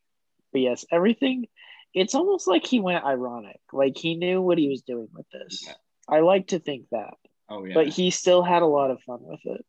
But 0.52 0.60
yes, 0.60 0.84
everything. 0.90 1.46
It's 1.94 2.14
almost 2.14 2.46
like 2.46 2.66
he 2.66 2.80
went 2.80 3.04
ironic. 3.04 3.60
Like 3.72 3.96
he 3.96 4.14
knew 4.14 4.42
what 4.42 4.58
he 4.58 4.68
was 4.68 4.82
doing 4.82 5.08
with 5.12 5.26
this. 5.30 5.64
Yeah. 5.66 5.72
I 6.06 6.20
like 6.20 6.48
to 6.48 6.58
think 6.58 6.84
that, 6.90 7.14
oh 7.48 7.64
yeah. 7.64 7.74
but 7.74 7.88
he 7.88 8.10
still 8.10 8.42
had 8.42 8.62
a 8.62 8.66
lot 8.66 8.90
of 8.90 9.02
fun 9.02 9.20
with 9.22 9.40
it. 9.44 9.64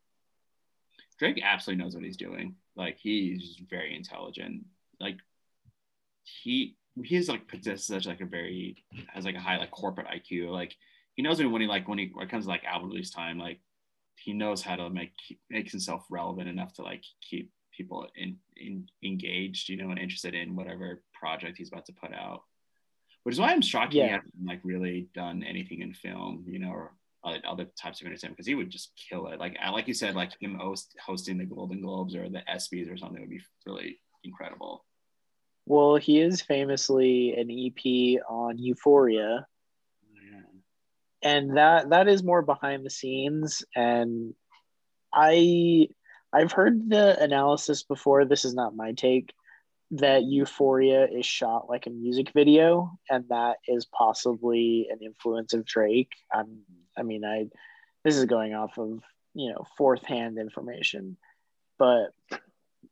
Drake 1.17 1.41
absolutely 1.43 1.84
knows 1.84 1.95
what 1.95 2.03
he's 2.03 2.17
doing. 2.17 2.55
Like 2.80 2.97
he's 2.97 3.57
very 3.69 3.95
intelligent. 3.95 4.65
Like 4.99 5.17
he 6.23 6.77
he's 7.03 7.30
like 7.30 7.47
possesses 7.47 7.86
such 7.86 8.07
like 8.07 8.21
a 8.21 8.25
very 8.25 8.84
has 9.13 9.25
like 9.25 9.36
a 9.36 9.39
high 9.39 9.57
like 9.57 9.71
corporate 9.71 10.07
IQ. 10.07 10.49
Like 10.49 10.75
he 11.15 11.21
knows 11.21 11.39
when 11.39 11.51
when 11.51 11.61
he 11.61 11.67
like 11.67 11.88
when 11.88 11.97
he 11.99 12.09
when 12.13 12.25
it 12.25 12.32
comes 12.32 12.45
to 12.45 12.49
like 12.49 12.63
album 12.63 12.89
release 12.89 13.11
time, 13.11 13.38
like 13.38 13.59
he 14.15 14.34
knows 14.34 14.61
how 14.61 14.77
to 14.77 14.89
make 14.89 15.11
makes 15.49 15.71
himself 15.71 16.05
relevant 16.09 16.47
enough 16.47 16.73
to 16.75 16.82
like 16.82 17.03
keep 17.21 17.51
people 17.75 18.07
in, 18.15 18.38
in 18.57 18.88
engaged, 19.03 19.69
you 19.69 19.77
know, 19.77 19.89
and 19.89 19.99
interested 19.99 20.34
in 20.34 20.55
whatever 20.55 21.01
project 21.13 21.57
he's 21.57 21.69
about 21.69 21.86
to 21.86 21.93
put 21.93 22.13
out. 22.13 22.43
Which 23.23 23.36
is 23.36 23.39
why 23.39 23.51
I'm 23.51 23.61
shocked 23.61 23.93
he 23.93 23.99
hasn't 23.99 24.34
like 24.45 24.61
really 24.63 25.09
done 25.13 25.43
anything 25.43 25.82
in 25.82 25.93
film, 25.93 26.45
you 26.47 26.59
know, 26.59 26.71
or 26.71 26.93
other, 27.30 27.41
other 27.47 27.65
types 27.82 28.01
of 28.01 28.07
entertainment 28.07 28.38
because 28.38 28.47
he 28.47 28.55
would 28.55 28.69
just 28.69 28.91
kill 29.09 29.27
it. 29.27 29.39
Like 29.39 29.57
like 29.71 29.88
you 29.88 29.93
said, 29.93 30.15
like 30.15 30.32
him 30.39 30.55
host, 30.55 30.95
hosting 31.05 31.38
the 31.38 31.45
Golden 31.45 31.82
Globes 31.82 32.15
or 32.15 32.30
the 32.30 32.41
ESPYS 32.49 32.91
or 32.91 32.97
something 32.97 33.21
would 33.21 33.30
be 33.30 33.41
really 33.65 33.99
incredible. 34.23 34.86
Well, 35.65 35.97
he 35.97 36.19
is 36.19 36.41
famously 36.41 37.36
an 37.36 37.49
EP 37.51 38.21
on 38.27 38.57
Euphoria, 38.57 39.45
and 41.21 41.57
that 41.57 41.89
that 41.89 42.07
is 42.07 42.23
more 42.23 42.41
behind 42.41 42.86
the 42.86 42.89
scenes. 42.89 43.63
And 43.75 44.34
I 45.13 45.89
I've 46.32 46.51
heard 46.51 46.89
the 46.89 47.21
analysis 47.21 47.84
before. 47.84 48.25
This 48.25 48.45
is 48.45 48.53
not 48.53 48.75
my 48.75 48.93
take. 48.93 49.34
That 49.91 50.23
Euphoria 50.23 51.07
is 51.07 51.25
shot 51.25 51.67
like 51.67 51.87
a 51.87 51.91
music 51.91 52.31
video, 52.33 52.99
and 53.09 53.25
that 53.29 53.57
is 53.67 53.85
possibly 53.85 54.87
an 54.91 54.99
influence 55.01 55.53
of 55.53 55.65
Drake. 55.65 56.11
I'm, 56.31 56.59
I 56.95 57.01
mean, 57.01 57.25
I 57.25 57.47
this 58.03 58.15
is 58.15 58.25
going 58.25 58.53
off 58.53 58.77
of 58.77 59.01
you 59.33 59.51
know 59.51 59.65
fourth 59.77 60.05
hand 60.05 60.37
information, 60.37 61.17
but 61.77 62.13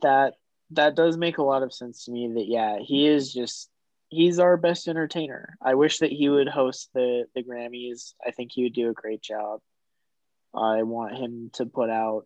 that 0.01 0.35
that 0.71 0.95
does 0.95 1.17
make 1.17 1.37
a 1.37 1.43
lot 1.43 1.63
of 1.63 1.73
sense 1.73 2.05
to 2.05 2.11
me 2.11 2.33
that 2.33 2.47
yeah 2.47 2.77
he 2.79 3.07
is 3.07 3.31
just 3.31 3.69
he's 4.09 4.39
our 4.39 4.57
best 4.57 4.87
entertainer. 4.87 5.57
I 5.61 5.75
wish 5.75 5.99
that 5.99 6.11
he 6.11 6.29
would 6.29 6.47
host 6.47 6.89
the 6.93 7.25
the 7.35 7.43
grammys. 7.43 8.13
I 8.25 8.31
think 8.31 8.51
he 8.53 8.63
would 8.63 8.73
do 8.73 8.89
a 8.89 8.93
great 8.93 9.21
job. 9.21 9.59
I 10.53 10.83
want 10.83 11.17
him 11.17 11.51
to 11.53 11.65
put 11.65 11.89
out 11.89 12.25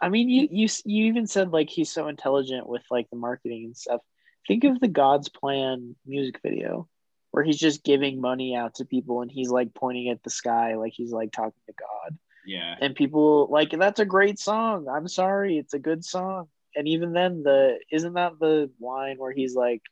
i 0.00 0.08
mean 0.08 0.28
you 0.28 0.48
you 0.50 0.68
you 0.84 1.04
even 1.06 1.26
said 1.26 1.50
like 1.50 1.68
he's 1.70 1.92
so 1.92 2.08
intelligent 2.08 2.66
with 2.68 2.82
like 2.90 3.08
the 3.10 3.16
marketing 3.16 3.64
and 3.66 3.76
stuff. 3.76 4.00
Think 4.48 4.64
of 4.64 4.80
the 4.80 4.88
god's 4.88 5.28
plan 5.28 5.94
music 6.06 6.40
video 6.42 6.88
where 7.30 7.44
he's 7.44 7.58
just 7.58 7.84
giving 7.84 8.20
money 8.20 8.56
out 8.56 8.74
to 8.76 8.84
people 8.84 9.22
and 9.22 9.30
he's 9.30 9.50
like 9.50 9.72
pointing 9.74 10.08
at 10.08 10.22
the 10.22 10.30
sky 10.30 10.74
like 10.76 10.92
he's 10.94 11.12
like 11.12 11.30
talking 11.30 11.60
to 11.66 11.74
god. 11.78 12.18
Yeah. 12.46 12.74
and 12.80 12.94
people 12.94 13.48
like 13.50 13.70
that's 13.70 14.00
a 14.00 14.04
great 14.06 14.38
song. 14.38 14.88
I'm 14.88 15.06
sorry. 15.08 15.58
It's 15.58 15.74
a 15.74 15.78
good 15.78 16.04
song. 16.04 16.48
And 16.74 16.88
even 16.88 17.12
then 17.12 17.42
the 17.42 17.78
isn't 17.92 18.14
that 18.14 18.38
the 18.40 18.70
line 18.80 19.18
where 19.18 19.32
he's 19.32 19.54
like 19.54 19.82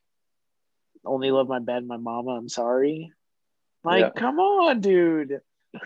only 1.05 1.31
love 1.31 1.49
my 1.49 1.59
bed 1.61 1.87
my 1.87 1.99
mama 1.99 2.31
i'm 2.33 2.49
sorry? 2.49 3.13
Like 3.85 4.01
Yeah. 4.01 4.11
come 4.11 4.39
on 4.41 4.81
dude. 4.81 5.41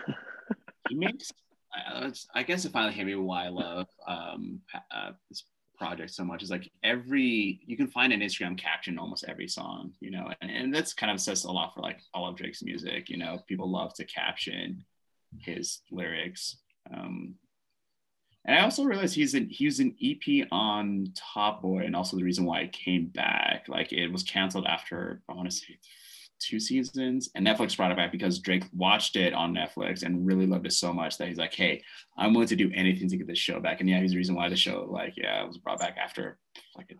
He 0.89 0.95
makes 0.95 1.31
I, 1.73 2.11
I 2.35 2.43
guess 2.43 2.65
it 2.65 2.71
finally 2.71 2.93
hit 2.93 3.05
me 3.05 3.15
why 3.15 3.45
I 3.45 3.49
love 3.49 3.87
um, 4.07 4.61
uh, 4.91 5.11
this 5.29 5.43
project 5.77 6.11
so 6.11 6.23
much 6.23 6.43
is 6.43 6.51
like 6.51 6.71
every 6.83 7.59
you 7.65 7.75
can 7.75 7.87
find 7.87 8.13
an 8.13 8.21
Instagram 8.21 8.57
caption 8.57 8.99
almost 8.99 9.25
every 9.27 9.47
song, 9.47 9.91
you 9.99 10.11
know, 10.11 10.29
and, 10.41 10.51
and 10.51 10.73
that's 10.73 10.93
kind 10.93 11.11
of 11.11 11.19
says 11.19 11.43
a 11.43 11.51
lot 11.51 11.73
for 11.73 11.81
like 11.81 11.99
all 12.13 12.27
of 12.27 12.35
Drake's 12.35 12.63
music. 12.63 13.09
You 13.09 13.17
know, 13.17 13.39
people 13.47 13.69
love 13.69 13.93
to 13.95 14.05
caption 14.05 14.85
his 15.39 15.79
lyrics. 15.91 16.57
Um, 16.93 17.35
and 18.45 18.57
I 18.57 18.63
also 18.63 18.83
realized 18.83 19.15
he's 19.15 19.35
an 19.35 19.47
he's 19.49 19.79
an 19.79 19.95
EP 20.03 20.47
on 20.51 21.07
Top 21.15 21.61
Boy, 21.61 21.83
and 21.85 21.95
also 21.95 22.17
the 22.17 22.23
reason 22.23 22.45
why 22.45 22.61
it 22.61 22.73
came 22.73 23.07
back. 23.07 23.65
Like 23.67 23.93
it 23.93 24.11
was 24.11 24.23
canceled 24.23 24.65
after 24.65 25.21
I 25.29 25.33
want 25.33 25.49
to 25.49 25.55
say 25.55 25.79
two 26.43 26.59
seasons, 26.59 27.29
and 27.35 27.45
Netflix 27.45 27.75
brought 27.75 27.91
it 27.91 27.97
back 27.97 28.11
because 28.11 28.39
Drake 28.39 28.63
watched 28.73 29.15
it 29.15 29.33
on 29.33 29.53
Netflix 29.53 30.03
and 30.03 30.25
really 30.25 30.45
loved 30.45 30.65
it 30.65 30.73
so 30.73 30.93
much 30.93 31.17
that 31.17 31.27
he's 31.27 31.37
like, 31.37 31.53
"Hey, 31.53 31.83
I'm 32.17 32.33
willing 32.33 32.47
to 32.49 32.55
do 32.55 32.71
anything 32.73 33.09
to 33.09 33.17
get 33.17 33.27
this 33.27 33.37
show 33.37 33.59
back." 33.59 33.79
And 33.79 33.89
yeah, 33.89 33.99
he's 33.99 34.11
the 34.11 34.17
reason 34.17 34.35
why 34.35 34.49
the 34.49 34.55
show, 34.55 34.87
like, 34.89 35.15
yeah, 35.17 35.43
it 35.43 35.47
was 35.47 35.57
brought 35.57 35.79
back 35.79 35.97
after 35.97 36.37
like 36.75 36.91
an 36.91 36.99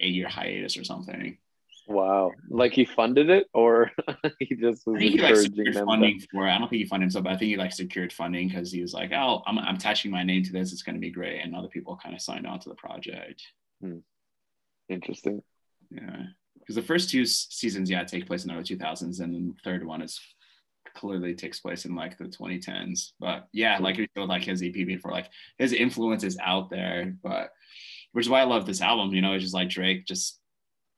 eight 0.00 0.14
year 0.14 0.28
hiatus 0.28 0.76
or 0.76 0.84
something. 0.84 1.38
Wow. 1.90 2.32
Like 2.48 2.72
he 2.72 2.84
funded 2.84 3.30
it 3.30 3.48
or 3.52 3.90
he 4.38 4.54
just 4.54 4.86
was 4.86 4.96
I 4.96 4.98
think 5.00 5.12
he 5.12 5.18
like 5.18 5.36
secured 5.36 5.74
them 5.74 5.86
funding 5.86 6.20
for 6.30 6.46
it. 6.46 6.50
I 6.50 6.58
don't 6.58 6.68
think 6.68 6.82
he 6.82 6.86
funded 6.86 7.06
himself, 7.06 7.24
but 7.24 7.32
I 7.32 7.36
think 7.36 7.48
he 7.48 7.56
like 7.56 7.72
secured 7.72 8.12
funding 8.12 8.48
because 8.48 8.70
he 8.70 8.80
was 8.80 8.94
like, 8.94 9.10
"Oh, 9.12 9.42
I'm, 9.46 9.58
I'm 9.58 9.74
attaching 9.74 10.10
my 10.10 10.22
name 10.22 10.44
to 10.44 10.52
this. 10.52 10.72
It's 10.72 10.82
going 10.82 10.94
to 10.94 11.00
be 11.00 11.10
great," 11.10 11.40
and 11.40 11.54
other 11.54 11.68
people 11.68 11.98
kind 12.00 12.14
of 12.14 12.20
signed 12.20 12.46
on 12.46 12.60
to 12.60 12.68
the 12.68 12.76
project. 12.76 13.42
to 13.82 13.98
interesting. 14.88 15.42
Yeah, 15.90 16.26
because 16.70 16.84
the 16.84 16.86
first 16.86 17.10
two 17.10 17.26
seasons, 17.26 17.90
yeah, 17.90 18.04
take 18.04 18.28
place 18.28 18.44
in 18.44 18.48
the 18.48 18.54
early 18.54 18.62
2000s, 18.62 19.02
and 19.20 19.34
then 19.34 19.48
the 19.48 19.60
third 19.64 19.84
one 19.84 20.02
is 20.02 20.20
clearly 20.94 21.34
takes 21.34 21.58
place 21.58 21.84
in 21.84 21.96
like 21.96 22.16
the 22.16 22.26
2010s. 22.26 23.10
But 23.18 23.48
yeah, 23.52 23.78
like 23.78 23.98
you 23.98 24.06
feel 24.14 24.28
like 24.28 24.44
his 24.44 24.62
EP 24.62 24.72
before, 24.72 25.10
like 25.10 25.28
his 25.58 25.72
influence 25.72 26.22
is 26.22 26.38
out 26.40 26.70
there, 26.70 27.16
but 27.24 27.50
which 28.12 28.26
is 28.26 28.28
why 28.28 28.40
I 28.40 28.44
love 28.44 28.66
this 28.66 28.82
album. 28.82 29.12
You 29.12 29.20
know, 29.20 29.32
it's 29.32 29.42
just 29.42 29.54
like 29.54 29.68
Drake 29.68 30.06
just 30.06 30.38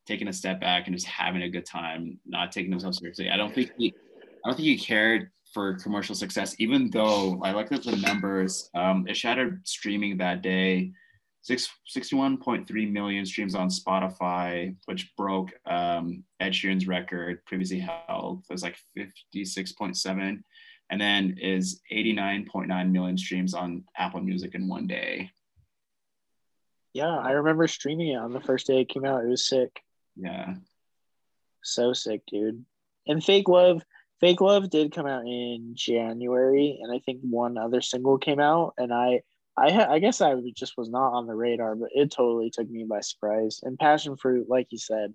taking 0.06 0.28
a 0.28 0.32
step 0.34 0.60
back 0.60 0.88
and 0.88 0.94
just 0.94 1.06
having 1.06 1.40
a 1.40 1.48
good 1.48 1.64
time, 1.64 2.18
not 2.26 2.52
taking 2.52 2.70
himself 2.70 2.96
seriously. 2.96 3.30
I 3.30 3.38
don't 3.38 3.54
think 3.54 3.70
he, 3.78 3.94
I 4.44 4.50
don't 4.50 4.56
think 4.56 4.68
he 4.68 4.76
cared 4.76 5.30
for 5.54 5.78
commercial 5.78 6.14
success, 6.14 6.54
even 6.58 6.90
though 6.90 7.40
I 7.42 7.58
at 7.58 7.70
the 7.70 7.96
numbers. 7.96 8.68
Um, 8.74 9.06
it 9.08 9.16
shattered 9.16 9.66
streaming 9.66 10.18
that 10.18 10.42
day. 10.42 10.92
Six, 11.42 11.68
61.3 11.96 12.92
million 12.92 13.26
streams 13.26 13.56
on 13.56 13.68
Spotify, 13.68 14.76
which 14.84 15.10
broke 15.16 15.52
um, 15.66 16.22
Ed 16.38 16.52
Sheeran's 16.52 16.86
record 16.86 17.44
previously 17.46 17.80
held. 17.80 18.44
It 18.48 18.52
was 18.52 18.62
like 18.62 18.76
56.7, 18.96 20.42
and 20.90 21.00
then 21.00 21.36
is 21.40 21.80
89.9 21.92 22.90
million 22.92 23.18
streams 23.18 23.54
on 23.54 23.84
Apple 23.96 24.20
Music 24.20 24.54
in 24.54 24.68
one 24.68 24.86
day. 24.86 25.30
Yeah, 26.92 27.16
I 27.16 27.32
remember 27.32 27.66
streaming 27.66 28.08
it 28.08 28.16
on 28.16 28.32
the 28.32 28.40
first 28.40 28.66
day 28.66 28.82
it 28.82 28.88
came 28.88 29.04
out. 29.04 29.24
It 29.24 29.28
was 29.28 29.48
sick. 29.48 29.82
Yeah. 30.16 30.54
So 31.62 31.92
sick, 31.92 32.22
dude. 32.26 32.64
And 33.06 33.24
Fake 33.24 33.48
Love, 33.48 33.82
Fake 34.20 34.40
Love 34.40 34.70
did 34.70 34.92
come 34.92 35.06
out 35.06 35.26
in 35.26 35.72
January, 35.74 36.78
and 36.82 36.94
I 36.94 37.00
think 37.00 37.20
one 37.22 37.58
other 37.58 37.80
single 37.80 38.18
came 38.18 38.38
out, 38.38 38.74
and 38.78 38.92
I, 38.92 39.22
I, 39.56 39.70
ha- 39.70 39.88
I 39.90 39.98
guess 39.98 40.20
I 40.20 40.34
just 40.56 40.76
was 40.78 40.88
not 40.88 41.12
on 41.12 41.26
the 41.26 41.34
radar, 41.34 41.74
but 41.74 41.90
it 41.94 42.10
totally 42.10 42.50
took 42.50 42.68
me 42.70 42.84
by 42.84 43.00
surprise. 43.00 43.60
And 43.62 43.78
Passion 43.78 44.16
Fruit, 44.16 44.48
like 44.48 44.68
you 44.70 44.78
said, 44.78 45.12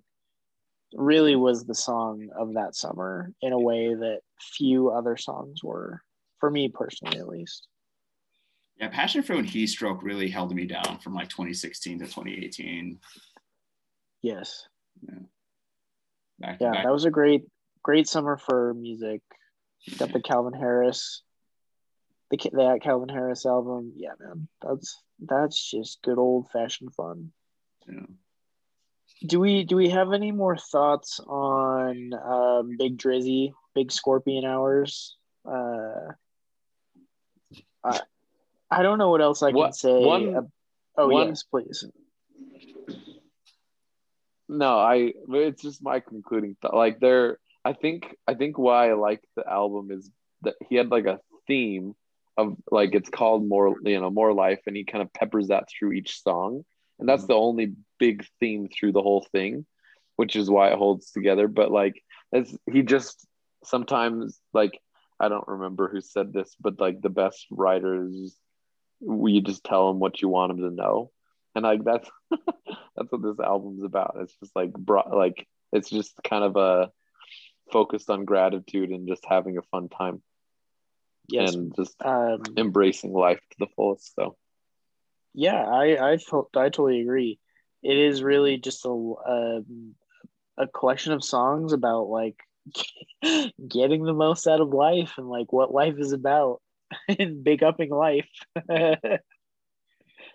really 0.94 1.36
was 1.36 1.64
the 1.64 1.74
song 1.74 2.28
of 2.38 2.54
that 2.54 2.74
summer 2.76 3.32
in 3.42 3.52
a 3.52 3.58
way 3.58 3.94
that 3.94 4.20
few 4.40 4.90
other 4.90 5.16
songs 5.16 5.62
were, 5.62 6.02
for 6.38 6.50
me 6.50 6.68
personally, 6.68 7.18
at 7.18 7.28
least. 7.28 7.66
Yeah, 8.78 8.88
Passion 8.88 9.24
Fruit 9.24 9.40
and 9.40 9.48
Heat 9.48 9.66
Stroke 9.66 10.04
really 10.04 10.28
held 10.28 10.54
me 10.54 10.64
down 10.64 10.98
from 11.02 11.14
like 11.14 11.28
2016 11.28 11.98
to 11.98 12.04
2018. 12.04 13.00
Yes. 14.22 14.68
Yeah. 15.02 15.14
Back 16.38 16.58
Yeah, 16.60 16.72
back. 16.72 16.84
that 16.84 16.92
was 16.92 17.04
a 17.04 17.10
great, 17.10 17.42
great 17.82 18.08
summer 18.08 18.36
for 18.36 18.72
music. 18.74 19.20
Got 19.98 20.12
the 20.12 20.20
Calvin 20.20 20.52
Harris, 20.52 21.22
the 22.30 22.36
that 22.54 22.80
Calvin 22.82 23.08
Harris 23.08 23.46
album. 23.46 23.92
Yeah, 23.96 24.12
man, 24.20 24.48
that's 24.62 25.02
that's 25.20 25.70
just 25.70 26.02
good 26.02 26.18
old 26.18 26.50
fashioned 26.50 26.94
fun. 26.94 27.32
Yeah. 27.88 28.06
Do 29.26 29.40
we 29.40 29.64
do 29.64 29.76
we 29.76 29.88
have 29.90 30.12
any 30.12 30.30
more 30.32 30.56
thoughts 30.56 31.20
on 31.26 32.12
um, 32.14 32.76
Big 32.78 32.98
Drizzy, 32.98 33.52
Big 33.74 33.90
Scorpion 33.90 34.44
Hours? 34.44 35.16
Uh, 35.44 36.12
I 37.82 38.00
I 38.70 38.82
don't 38.82 38.98
know 38.98 39.10
what 39.10 39.22
else 39.22 39.42
I 39.42 39.50
can 39.50 39.56
What- 39.56 39.74
say. 39.74 40.04
one- 40.04 40.50
oh 40.96 41.08
one- 41.08 41.28
yes, 41.28 41.42
please. 41.44 41.84
No, 44.48 44.78
I 44.78 45.12
it's 45.28 45.62
just 45.62 45.82
my 45.82 46.00
concluding 46.00 46.56
thought. 46.60 46.74
Like 46.74 47.00
there 47.00 47.38
I 47.64 47.72
think 47.74 48.16
I 48.26 48.34
think 48.34 48.56
why 48.58 48.90
I 48.90 48.94
like 48.94 49.22
the 49.36 49.46
album 49.48 49.90
is 49.90 50.10
that 50.42 50.54
he 50.68 50.76
had 50.76 50.90
like 50.90 51.06
a 51.06 51.20
theme 51.46 51.94
of 52.38 52.56
like 52.70 52.94
it's 52.94 53.10
called 53.10 53.46
more 53.46 53.76
you 53.84 54.00
know 54.00 54.10
more 54.10 54.32
life 54.32 54.60
and 54.66 54.76
he 54.76 54.84
kind 54.84 55.02
of 55.02 55.12
peppers 55.12 55.48
that 55.48 55.68
through 55.68 55.92
each 55.92 56.22
song. 56.22 56.64
And 56.98 57.08
that's 57.08 57.22
mm-hmm. 57.22 57.32
the 57.32 57.38
only 57.38 57.74
big 57.98 58.26
theme 58.40 58.68
through 58.68 58.92
the 58.92 59.02
whole 59.02 59.26
thing 59.32 59.66
which 60.18 60.34
is 60.34 60.50
why 60.50 60.68
it 60.68 60.76
holds 60.76 61.12
together. 61.12 61.46
But 61.46 61.70
like 61.70 62.02
it's 62.32 62.54
he 62.70 62.82
just 62.82 63.24
sometimes 63.64 64.38
like 64.52 64.78
I 65.20 65.28
don't 65.28 65.46
remember 65.46 65.88
who 65.88 66.00
said 66.00 66.32
this 66.32 66.54
but 66.60 66.80
like 66.80 67.00
the 67.00 67.08
best 67.08 67.46
writers 67.50 68.36
we 69.00 69.40
just 69.40 69.62
tell 69.62 69.88
them 69.88 70.00
what 70.00 70.20
you 70.20 70.28
want 70.28 70.50
them 70.50 70.68
to 70.68 70.74
know. 70.74 71.12
And 71.54 71.62
like 71.62 71.84
that's 71.84 72.10
that's 72.30 73.10
what 73.10 73.22
this 73.22 73.38
album's 73.38 73.84
about. 73.84 74.16
It's 74.20 74.34
just 74.40 74.54
like 74.56 74.72
brought 74.72 75.16
like 75.16 75.46
it's 75.72 75.88
just 75.88 76.14
kind 76.24 76.42
of 76.42 76.56
a 76.56 76.90
focused 77.72 78.10
on 78.10 78.24
gratitude 78.24 78.90
and 78.90 79.06
just 79.06 79.24
having 79.24 79.56
a 79.56 79.62
fun 79.70 79.88
time 79.88 80.20
Yes. 81.28 81.56
and 81.56 81.74
just 81.76 81.96
Um, 82.04 82.42
embracing 82.56 83.12
life 83.12 83.40
to 83.50 83.56
the 83.58 83.66
fullest 83.76 84.14
so 84.14 84.36
Yeah, 85.34 85.64
I 85.64 86.12
I 86.12 86.16
felt 86.18 86.50
I 86.56 86.64
totally 86.64 87.00
agree. 87.00 87.38
It 87.82 87.96
is 87.96 88.22
really 88.22 88.58
just 88.58 88.84
a 88.84 88.90
um, 88.90 89.94
a 90.58 90.66
collection 90.66 91.12
of 91.12 91.24
songs 91.24 91.72
about 91.72 92.08
like 92.08 92.36
getting 93.68 94.04
the 94.04 94.14
most 94.14 94.46
out 94.46 94.60
of 94.60 94.70
life 94.72 95.12
and 95.18 95.28
like 95.28 95.52
what 95.52 95.72
life 95.72 95.94
is 95.98 96.12
about 96.12 96.60
and 97.18 97.44
big 97.44 97.62
upping 97.62 97.90
life. 97.90 98.28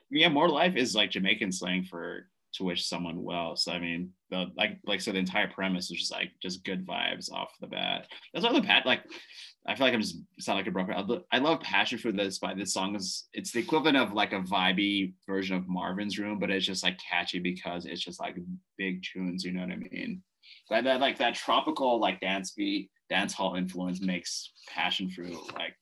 yeah, 0.09 0.29
more 0.29 0.49
life 0.49 0.75
is 0.75 0.95
like 0.95 1.11
Jamaican 1.11 1.51
slang 1.51 1.83
for 1.83 2.27
to 2.53 2.63
wish 2.63 2.87
someone 2.87 3.23
well. 3.23 3.55
So 3.55 3.71
I 3.71 3.79
mean, 3.79 4.11
the 4.29 4.47
like 4.55 4.79
like 4.85 5.01
so 5.01 5.11
the 5.11 5.19
entire 5.19 5.47
premise 5.47 5.89
is 5.91 5.97
just 5.97 6.11
like 6.11 6.31
just 6.41 6.63
good 6.63 6.85
vibes 6.85 7.31
off 7.31 7.53
the 7.59 7.67
bat. 7.67 8.07
That's 8.33 8.45
why 8.45 8.53
the 8.53 8.61
pat 8.61 8.85
like 8.85 9.03
I 9.65 9.75
feel 9.75 9.87
like 9.87 9.93
I'm 9.93 10.01
just 10.01 10.17
sound 10.39 10.57
like 10.57 10.67
a 10.67 10.71
broken. 10.71 11.23
I 11.31 11.37
love 11.39 11.61
passion 11.61 11.97
for 11.97 12.11
this, 12.11 12.37
but 12.37 12.57
this 12.57 12.73
song 12.73 12.95
is 12.95 13.27
it's 13.33 13.51
the 13.51 13.59
equivalent 13.59 13.97
of 13.97 14.13
like 14.13 14.33
a 14.33 14.41
vibey 14.41 15.13
version 15.25 15.55
of 15.55 15.67
Marvin's 15.67 16.19
Room, 16.19 16.37
but 16.37 16.51
it's 16.51 16.65
just 16.65 16.83
like 16.83 16.99
catchy 16.99 17.39
because 17.39 17.85
it's 17.85 18.01
just 18.01 18.19
like 18.19 18.35
big 18.77 19.03
tunes. 19.03 19.43
You 19.43 19.53
know 19.53 19.61
what 19.61 19.71
I 19.71 19.77
mean? 19.77 20.21
That, 20.69 20.83
that 20.83 20.99
like 20.99 21.17
that 21.19 21.35
tropical 21.35 21.99
like 21.99 22.19
dance 22.19 22.51
beat, 22.51 22.91
dance 23.09 23.33
hall 23.33 23.55
influence 23.55 24.01
makes 24.01 24.51
passion 24.67 25.09
fruit 25.09 25.37
like 25.53 25.75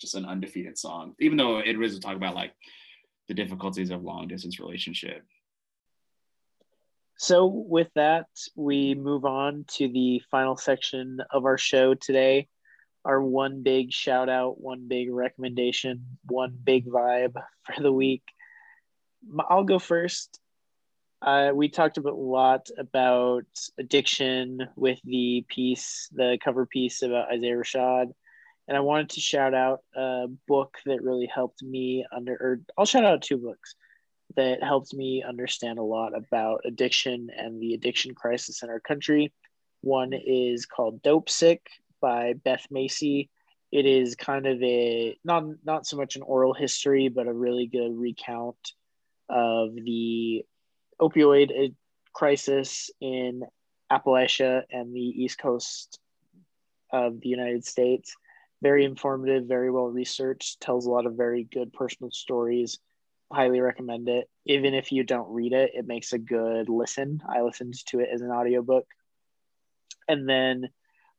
just 0.00 0.14
an 0.14 0.26
undefeated 0.26 0.76
song, 0.78 1.14
even 1.18 1.38
though 1.38 1.58
it 1.58 1.78
was 1.78 1.98
talk 1.98 2.16
about 2.16 2.34
like 2.34 2.52
the 3.28 3.34
difficulties 3.34 3.90
of 3.90 4.02
long 4.02 4.28
distance 4.28 4.60
relationship. 4.60 5.24
So 7.16 7.46
with 7.46 7.88
that, 7.94 8.26
we 8.56 8.94
move 8.94 9.24
on 9.24 9.64
to 9.76 9.88
the 9.88 10.22
final 10.30 10.56
section 10.56 11.18
of 11.30 11.44
our 11.44 11.58
show 11.58 11.94
today. 11.94 12.48
Our 13.04 13.22
one 13.22 13.62
big 13.62 13.92
shout 13.92 14.28
out, 14.28 14.60
one 14.60 14.88
big 14.88 15.12
recommendation, 15.12 16.18
one 16.26 16.56
big 16.62 16.86
vibe 16.86 17.34
for 17.62 17.82
the 17.82 17.92
week. 17.92 18.22
I'll 19.48 19.64
go 19.64 19.78
first. 19.78 20.40
Uh, 21.22 21.52
we 21.54 21.68
talked 21.68 21.96
a 21.96 22.02
lot 22.02 22.68
about 22.76 23.46
addiction 23.78 24.68
with 24.76 24.98
the 25.04 25.44
piece, 25.48 26.08
the 26.12 26.38
cover 26.44 26.66
piece 26.66 27.02
about 27.02 27.32
Isaiah 27.32 27.56
Rashad. 27.56 28.12
And 28.66 28.76
I 28.76 28.80
wanted 28.80 29.10
to 29.10 29.20
shout 29.20 29.54
out 29.54 29.80
a 29.94 30.26
book 30.48 30.76
that 30.86 31.02
really 31.02 31.26
helped 31.26 31.62
me 31.62 32.04
under, 32.14 32.32
or 32.32 32.60
I'll 32.76 32.86
shout 32.86 33.04
out 33.04 33.22
two 33.22 33.38
books 33.38 33.74
that 34.36 34.62
helped 34.62 34.94
me 34.94 35.22
understand 35.22 35.78
a 35.78 35.82
lot 35.82 36.16
about 36.16 36.62
addiction 36.64 37.28
and 37.36 37.60
the 37.60 37.74
addiction 37.74 38.14
crisis 38.14 38.62
in 38.62 38.70
our 38.70 38.80
country. 38.80 39.32
One 39.80 40.10
mm-hmm. 40.10 40.52
is 40.54 40.66
called 40.66 41.02
Dopesick 41.02 41.60
by 42.00 42.34
Beth 42.34 42.66
Macy. 42.70 43.30
It 43.70 43.86
is 43.86 44.14
kind 44.14 44.46
of 44.46 44.62
a 44.62 45.18
not 45.24 45.44
not 45.64 45.86
so 45.86 45.96
much 45.96 46.16
an 46.16 46.22
oral 46.22 46.54
history, 46.54 47.08
but 47.08 47.26
a 47.26 47.32
really 47.32 47.66
good 47.66 47.92
recount 47.92 48.72
of 49.28 49.74
the 49.74 50.44
opioid 51.00 51.50
uh, 51.50 51.72
crisis 52.12 52.90
in 53.00 53.42
Appalachia 53.90 54.62
and 54.70 54.94
the 54.94 55.00
East 55.00 55.38
Coast 55.38 55.98
of 56.92 57.20
the 57.20 57.28
United 57.28 57.64
States. 57.64 58.14
Very 58.62 58.84
informative, 58.84 59.46
very 59.46 59.70
well 59.70 59.88
researched, 59.88 60.60
tells 60.60 60.86
a 60.86 60.90
lot 60.90 61.06
of 61.06 61.16
very 61.16 61.44
good 61.44 61.72
personal 61.72 62.10
stories. 62.10 62.78
Highly 63.34 63.60
recommend 63.60 64.08
it. 64.08 64.30
Even 64.46 64.74
if 64.74 64.92
you 64.92 65.02
don't 65.02 65.32
read 65.32 65.52
it, 65.52 65.72
it 65.74 65.88
makes 65.88 66.12
a 66.12 66.18
good 66.18 66.68
listen. 66.68 67.20
I 67.28 67.42
listened 67.42 67.74
to 67.86 67.98
it 67.98 68.08
as 68.12 68.20
an 68.20 68.30
audiobook. 68.30 68.86
And 70.06 70.28
then 70.28 70.68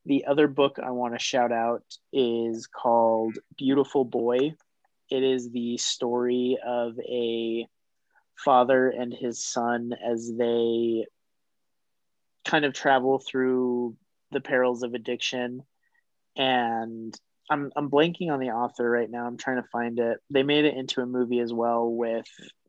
the 0.06 0.26
other 0.26 0.48
book 0.48 0.80
I 0.82 0.92
want 0.92 1.14
to 1.14 1.20
shout 1.20 1.52
out 1.52 1.84
is 2.14 2.68
called 2.68 3.38
Beautiful 3.58 4.06
Boy. 4.06 4.54
It 5.10 5.24
is 5.24 5.52
the 5.52 5.78
story 5.78 6.58
of 6.66 6.98
a 7.00 7.68
father 8.38 8.90
and 8.90 9.14
his 9.14 9.44
son 9.44 9.92
as 9.94 10.32
they 10.38 11.08
kind 12.46 12.64
of 12.64 12.74
travel 12.74 13.20
through 13.20 13.98
the 14.32 14.40
perils 14.40 14.84
of 14.84 14.94
addiction. 14.94 15.64
And 16.38 17.14
I'm 17.50 17.72
I'm 17.76 17.90
blanking 17.90 18.32
on 18.32 18.40
the 18.40 18.50
author 18.52 18.90
right 18.90 19.10
now. 19.10 19.26
I'm 19.26 19.38
trying 19.38 19.62
to 19.62 19.68
find 19.72 20.00
it. 20.00 20.20
They 20.30 20.44
made 20.44 20.66
it 20.66 20.76
into 20.76 21.02
a 21.02 21.06
movie 21.06 21.40
as 21.40 21.54
well 21.54 21.90
with 21.90 22.26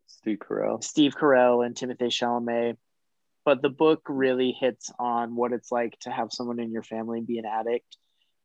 steve 0.07 0.39
carell 0.39 0.83
Steve 0.83 1.15
Carell 1.15 1.65
and 1.65 1.75
Timothée 1.75 2.09
Chalamet. 2.09 2.77
But 3.45 3.63
the 3.63 3.71
book 3.71 4.03
really 4.09 4.51
hits 4.51 4.91
on 4.99 5.37
what 5.37 5.53
it's 5.53 5.71
like 5.71 5.97
to 6.01 6.11
have 6.11 6.33
someone 6.33 6.59
in 6.59 6.73
your 6.73 6.83
family 6.83 7.21
be 7.21 7.39
an 7.39 7.45
addict 7.47 7.97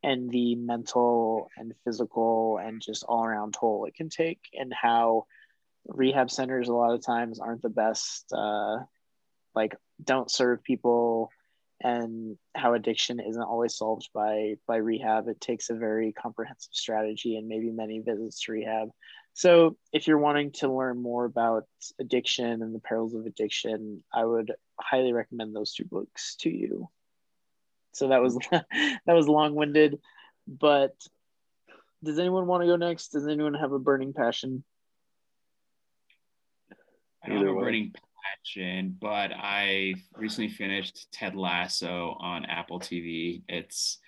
and 0.04 0.30
the 0.30 0.56
mental 0.56 1.50
and 1.58 1.74
physical 1.84 2.60
and 2.64 2.82
just 2.82 3.04
all 3.08 3.26
around 3.26 3.56
toll 3.60 3.86
it 3.86 3.96
can 3.96 4.10
take, 4.10 4.42
and 4.54 4.74
how 4.74 5.26
rehab 5.88 6.30
centers 6.30 6.70
a 6.70 6.74
lot 6.74 6.94
of 6.94 7.06
times 7.06 7.40
aren't 7.40 7.62
the 7.62 7.70
best, 7.70 8.32
uh, 8.32 8.78
like, 9.56 9.76
don't 10.04 10.32
serve 10.32 10.64
people, 10.64 11.30
and 11.84 12.38
how 12.56 12.74
addiction 12.74 13.20
isn't 13.20 13.42
always 13.42 13.76
solved 13.76 14.10
by 14.14 14.56
by 14.68 14.78
rehab. 14.78 15.28
It 15.28 15.42
takes 15.42 15.70
a 15.70 15.76
very 15.76 16.14
comprehensive 16.14 16.74
strategy 16.74 17.38
and 17.38 17.48
maybe 17.48 17.72
many 17.72 18.00
visits 18.00 18.42
to 18.44 18.52
rehab. 18.52 18.90
So, 19.34 19.78
if 19.94 20.08
you're 20.08 20.18
wanting 20.18 20.52
to 20.54 20.72
learn 20.72 21.02
more 21.02 21.26
about 21.26 21.64
addiction 22.00 22.62
and 22.62 22.76
the 22.76 22.80
perils 22.80 23.14
of 23.14 23.26
addiction, 23.26 24.04
I 24.14 24.26
would 24.26 24.52
highly 24.80 25.14
recommend 25.14 25.56
those 25.56 25.74
two 25.74 25.86
books 25.86 26.36
to 26.42 26.50
you. 26.50 26.90
So 27.94 28.10
that 28.10 28.22
was 28.22 28.38
that 28.52 29.04
was 29.08 29.28
long-winded, 29.28 30.00
but 30.48 30.96
does 32.04 32.20
anyone 32.20 32.48
want 32.48 32.64
to 32.64 32.68
go 32.68 32.76
next? 32.76 33.10
Does 33.10 33.28
anyone 33.28 33.54
have 33.54 33.72
a 33.72 33.80
burning 33.80 34.14
passion? 34.14 34.64
I 37.24 37.30
don't 37.30 37.38
have 37.38 37.48
a 37.48 37.54
way. 37.54 37.64
burning 37.64 37.94
but 39.00 39.32
I 39.34 39.96
recently 40.16 40.50
finished 40.50 41.12
Ted 41.12 41.36
Lasso 41.36 42.18
on 42.20 42.46
Apple 42.46 42.80
TV. 42.80 43.44
It's 43.48 44.00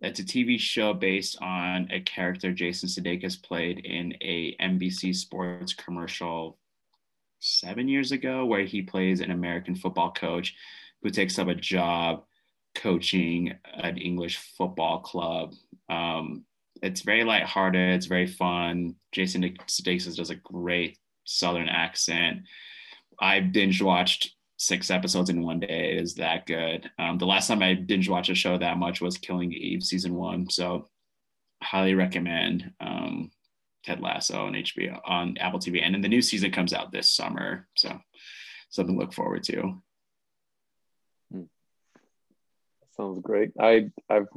it's 0.00 0.20
a 0.20 0.24
TV 0.24 0.58
show 0.58 0.94
based 0.94 1.36
on 1.42 1.88
a 1.90 2.00
character 2.00 2.52
Jason 2.52 2.88
Sudeikis 2.88 3.42
played 3.42 3.80
in 3.80 4.14
a 4.22 4.56
NBC 4.60 5.14
Sports 5.14 5.74
commercial 5.74 6.58
seven 7.40 7.86
years 7.86 8.12
ago, 8.12 8.46
where 8.46 8.64
he 8.64 8.82
plays 8.82 9.20
an 9.20 9.30
American 9.30 9.74
football 9.74 10.12
coach 10.12 10.54
who 11.02 11.10
takes 11.10 11.38
up 11.38 11.48
a 11.48 11.54
job 11.54 12.24
coaching 12.74 13.52
an 13.64 13.98
English 13.98 14.38
football 14.56 15.00
club. 15.00 15.54
Um, 15.88 16.44
it's 16.82 17.02
very 17.02 17.24
lighthearted. 17.24 17.94
It's 17.94 18.06
very 18.06 18.26
fun. 18.26 18.94
Jason 19.12 19.42
Sudeikis 19.42 20.16
does 20.16 20.30
a 20.30 20.36
great 20.36 20.98
Southern 21.24 21.68
accent. 21.68 22.40
I 23.20 23.40
binge 23.40 23.82
watched 23.82 24.34
six 24.56 24.90
episodes 24.90 25.30
in 25.30 25.42
one 25.42 25.60
day. 25.60 25.92
It 25.92 26.02
is 26.02 26.14
that 26.14 26.46
good. 26.46 26.90
Um, 26.98 27.18
the 27.18 27.26
last 27.26 27.48
time 27.48 27.62
I 27.62 27.74
binge 27.74 28.08
watched 28.08 28.30
a 28.30 28.34
show 28.34 28.58
that 28.58 28.78
much 28.78 29.00
was 29.00 29.18
Killing 29.18 29.52
Eve 29.52 29.82
season 29.82 30.14
one. 30.14 30.48
So 30.50 30.88
highly 31.62 31.94
recommend 31.94 32.72
um, 32.80 33.30
Ted 33.84 34.00
Lasso 34.00 34.46
on 34.46 34.54
HBO 34.54 35.00
on 35.04 35.36
Apple 35.38 35.58
TV. 35.58 35.80
And 35.82 35.94
then 35.94 36.02
the 36.02 36.08
new 36.08 36.22
season 36.22 36.50
comes 36.50 36.72
out 36.72 36.92
this 36.92 37.10
summer. 37.10 37.68
So 37.76 37.98
something 38.70 38.94
to 38.94 39.00
look 39.00 39.12
forward 39.12 39.44
to. 39.44 39.80
Sounds 42.96 43.20
great. 43.22 43.52
I 43.58 43.90
I've 44.10 44.28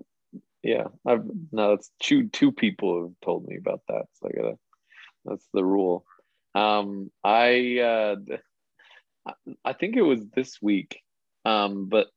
yeah, 0.61 0.85
I've 1.05 1.25
no 1.51 1.73
it's 1.73 1.91
two 2.01 2.29
two 2.29 2.53
people 2.53 3.01
have 3.01 3.11
told 3.21 3.45
me 3.45 3.57
about 3.57 3.81
that. 3.89 4.05
So 4.13 4.29
I 4.29 4.31
gotta 4.31 4.57
that's 5.25 5.47
the 5.53 5.65
rule. 5.65 6.05
Um 6.55 7.11
I 7.23 7.79
uh 7.79 8.15
I 9.63 9.73
think 9.73 9.95
it 9.95 10.01
was 10.01 10.25
this 10.35 10.61
week. 10.61 10.99
Um, 11.45 11.87
but 11.89 12.07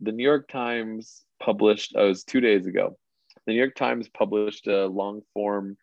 the 0.00 0.12
New 0.12 0.24
York 0.24 0.48
Times 0.48 1.22
published, 1.42 1.94
oh, 1.96 2.06
it 2.06 2.08
was 2.08 2.24
two 2.24 2.40
days 2.40 2.66
ago. 2.66 2.96
The 3.46 3.52
New 3.52 3.58
York 3.58 3.74
Times 3.74 4.08
published 4.08 4.66
a 4.66 4.86
long 4.86 5.22
form 5.34 5.76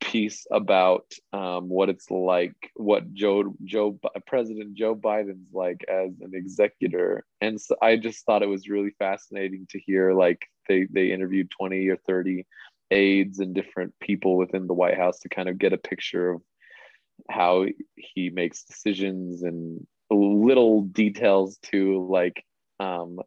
piece 0.00 0.46
about 0.50 1.12
um, 1.32 1.68
what 1.68 1.88
it's 1.88 2.10
like, 2.10 2.54
what 2.74 3.12
Joe 3.12 3.54
Joe 3.64 3.98
President 4.26 4.74
Joe 4.74 4.94
Biden's 4.94 5.52
like 5.52 5.84
as 5.88 6.12
an 6.20 6.32
executor, 6.34 7.24
and 7.40 7.60
so 7.60 7.76
I 7.82 7.96
just 7.96 8.24
thought 8.24 8.42
it 8.42 8.48
was 8.48 8.68
really 8.68 8.94
fascinating 8.98 9.66
to 9.70 9.80
hear. 9.80 10.12
Like 10.12 10.46
they 10.68 10.86
they 10.90 11.12
interviewed 11.12 11.50
twenty 11.50 11.88
or 11.88 11.96
thirty 11.96 12.46
aides 12.90 13.38
and 13.38 13.54
different 13.54 13.94
people 14.00 14.36
within 14.36 14.66
the 14.66 14.74
White 14.74 14.96
House 14.96 15.20
to 15.20 15.28
kind 15.28 15.48
of 15.48 15.58
get 15.58 15.72
a 15.72 15.78
picture 15.78 16.30
of 16.30 16.42
how 17.28 17.66
he 17.96 18.30
makes 18.30 18.64
decisions 18.64 19.42
and 19.42 19.86
little 20.10 20.82
details 20.82 21.58
to 21.62 22.06
like 22.08 22.44
um, 22.80 23.18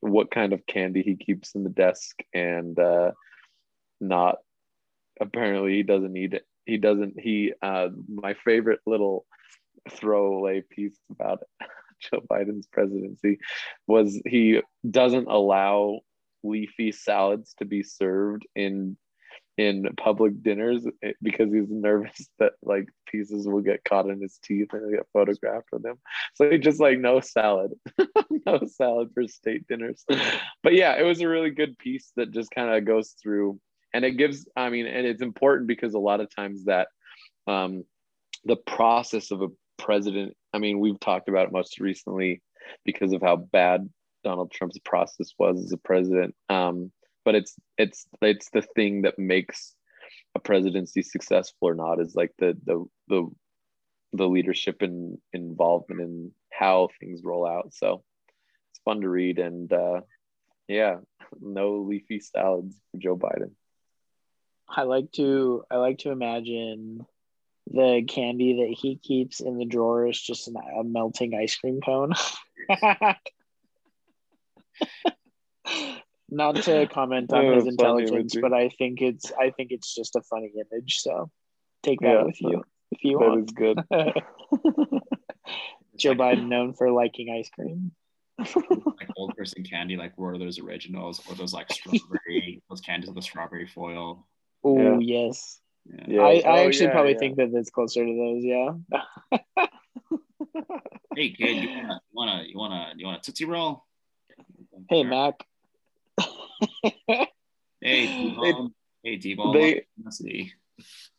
what 0.00 0.30
kind 0.30 0.52
of 0.52 0.66
candy 0.66 1.02
he 1.02 1.16
keeps 1.16 1.54
in 1.54 1.64
the 1.64 1.70
desk 1.70 2.16
and 2.34 2.78
uh, 2.78 3.10
not 4.00 4.36
apparently 5.20 5.74
he 5.74 5.82
doesn't 5.82 6.12
need 6.12 6.34
it. 6.34 6.44
He 6.64 6.76
doesn't. 6.76 7.18
He 7.18 7.52
uh, 7.62 7.88
my 8.08 8.34
favorite 8.44 8.80
little 8.86 9.24
throwaway 9.90 10.62
piece 10.68 10.98
about 11.10 11.42
Joe 12.00 12.20
Biden's 12.30 12.66
presidency 12.66 13.38
was 13.86 14.20
he 14.26 14.60
doesn't 14.88 15.28
allow 15.28 16.00
leafy 16.44 16.92
salads 16.92 17.54
to 17.58 17.64
be 17.64 17.82
served 17.82 18.46
in 18.54 18.96
in 19.58 19.86
public 19.96 20.42
dinners 20.42 20.86
eh, 21.02 21.12
because 21.20 21.52
he's 21.52 21.68
nervous 21.68 22.30
that 22.38 22.52
like 22.62 22.88
pieces 23.06 23.46
will 23.46 23.60
get 23.60 23.84
caught 23.84 24.08
in 24.08 24.22
his 24.22 24.38
teeth 24.42 24.68
and 24.72 24.94
get 24.94 25.06
photographed 25.12 25.68
with 25.72 25.84
him. 25.84 25.96
So 26.34 26.48
he 26.50 26.58
just 26.58 26.80
like 26.80 26.98
no 26.98 27.20
salad, 27.20 27.72
no 28.46 28.60
salad 28.66 29.10
for 29.12 29.28
state 29.28 29.66
dinners. 29.68 30.04
But 30.62 30.74
yeah, 30.74 30.94
it 30.94 31.02
was 31.02 31.20
a 31.20 31.28
really 31.28 31.50
good 31.50 31.76
piece 31.78 32.12
that 32.16 32.30
just 32.30 32.50
kind 32.50 32.70
of 32.74 32.86
goes 32.86 33.14
through 33.22 33.60
and 33.94 34.04
it 34.04 34.12
gives 34.12 34.46
i 34.56 34.68
mean 34.68 34.86
and 34.86 35.06
it's 35.06 35.22
important 35.22 35.66
because 35.66 35.94
a 35.94 35.98
lot 35.98 36.20
of 36.20 36.34
times 36.34 36.64
that 36.64 36.88
um, 37.46 37.84
the 38.44 38.56
process 38.56 39.30
of 39.30 39.42
a 39.42 39.48
president 39.78 40.34
i 40.52 40.58
mean 40.58 40.80
we've 40.80 41.00
talked 41.00 41.28
about 41.28 41.46
it 41.46 41.52
most 41.52 41.80
recently 41.80 42.42
because 42.84 43.12
of 43.12 43.22
how 43.22 43.36
bad 43.36 43.88
donald 44.24 44.50
trump's 44.50 44.78
process 44.84 45.32
was 45.38 45.64
as 45.64 45.72
a 45.72 45.78
president 45.78 46.34
um, 46.48 46.90
but 47.28 47.34
it's 47.34 47.56
it's 47.76 48.06
it's 48.22 48.48
the 48.54 48.62
thing 48.62 49.02
that 49.02 49.18
makes 49.18 49.74
a 50.34 50.40
presidency 50.40 51.02
successful 51.02 51.68
or 51.68 51.74
not 51.74 52.00
is 52.00 52.14
like 52.14 52.32
the 52.38 52.56
the 52.64 52.82
the 53.08 53.28
the 54.14 54.26
leadership 54.26 54.80
and 54.80 55.18
involvement 55.34 56.00
in 56.00 56.30
how 56.50 56.88
things 56.98 57.20
roll 57.22 57.46
out 57.46 57.74
so 57.74 58.02
it's 58.70 58.80
fun 58.82 59.02
to 59.02 59.10
read 59.10 59.38
and 59.38 59.70
uh 59.74 60.00
yeah 60.68 60.96
no 61.38 61.84
leafy 61.86 62.18
salads 62.18 62.74
for 62.90 62.96
joe 62.96 63.14
biden 63.14 63.50
I 64.66 64.84
like 64.84 65.12
to 65.12 65.64
I 65.70 65.76
like 65.76 65.98
to 65.98 66.10
imagine 66.10 67.04
the 67.70 68.04
candy 68.08 68.62
that 68.62 68.74
he 68.74 68.96
keeps 68.96 69.40
in 69.40 69.58
the 69.58 69.66
drawer 69.66 70.06
is 70.06 70.18
just 70.18 70.48
an, 70.48 70.54
a 70.56 70.82
melting 70.82 71.34
ice 71.34 71.56
cream 71.56 71.82
cone. 71.82 72.14
Not 76.30 76.56
to 76.56 76.86
comment 76.92 77.32
on 77.32 77.54
his 77.54 77.66
intelligence, 77.66 78.36
but 78.40 78.52
I 78.52 78.68
think 78.68 79.00
it's 79.00 79.32
I 79.38 79.50
think 79.50 79.72
it's 79.72 79.94
just 79.94 80.16
a 80.16 80.22
funny 80.22 80.52
image. 80.54 80.98
So 81.00 81.30
take 81.82 82.00
that 82.00 82.08
yeah, 82.08 82.22
with 82.22 82.40
you 82.40 82.64
if 82.90 83.04
you 83.04 83.18
that 83.18 83.28
want. 83.28 83.56
That 83.56 83.64
is 83.64 84.24
good. 84.82 85.02
Joe 85.96 86.14
Biden 86.14 86.48
known 86.48 86.74
for 86.74 86.90
liking 86.90 87.30
ice 87.30 87.50
cream. 87.50 87.92
like 88.38 89.08
old 89.16 89.36
person 89.36 89.64
candy, 89.64 89.96
like 89.96 90.16
Werther's 90.16 90.60
originals, 90.60 91.20
or 91.28 91.34
those 91.34 91.52
like 91.52 91.72
strawberry, 91.72 92.62
those 92.70 92.80
candies 92.80 93.08
with 93.08 93.16
the 93.16 93.22
strawberry 93.22 93.66
foil. 93.66 94.26
Oh 94.62 94.78
yeah. 94.78 94.98
yes. 95.00 95.60
Yeah. 96.06 96.20
I, 96.20 96.32
I 96.34 96.42
oh, 96.44 96.66
actually 96.66 96.86
yeah, 96.86 96.92
probably 96.92 97.12
yeah. 97.12 97.18
think 97.18 97.36
that 97.36 97.50
it's 97.54 97.70
closer 97.70 98.04
to 98.04 98.14
those. 98.14 98.44
Yeah. 98.44 99.38
hey 101.16 101.30
kid, 101.30 101.64
you 101.64 101.68
wanna 101.68 101.98
you 102.12 102.12
wanna 102.12 102.44
you 102.46 102.58
wanna 102.58 102.92
you 102.96 103.06
wanna 103.06 103.20
tootsie 103.20 103.46
roll? 103.46 103.84
Hey 104.88 105.02
Mac. 105.02 105.47
hey 107.80 108.06
D-ball. 108.06 108.70
Hey 109.02 109.16
D-ball. 109.16 109.52
They, 109.52 109.86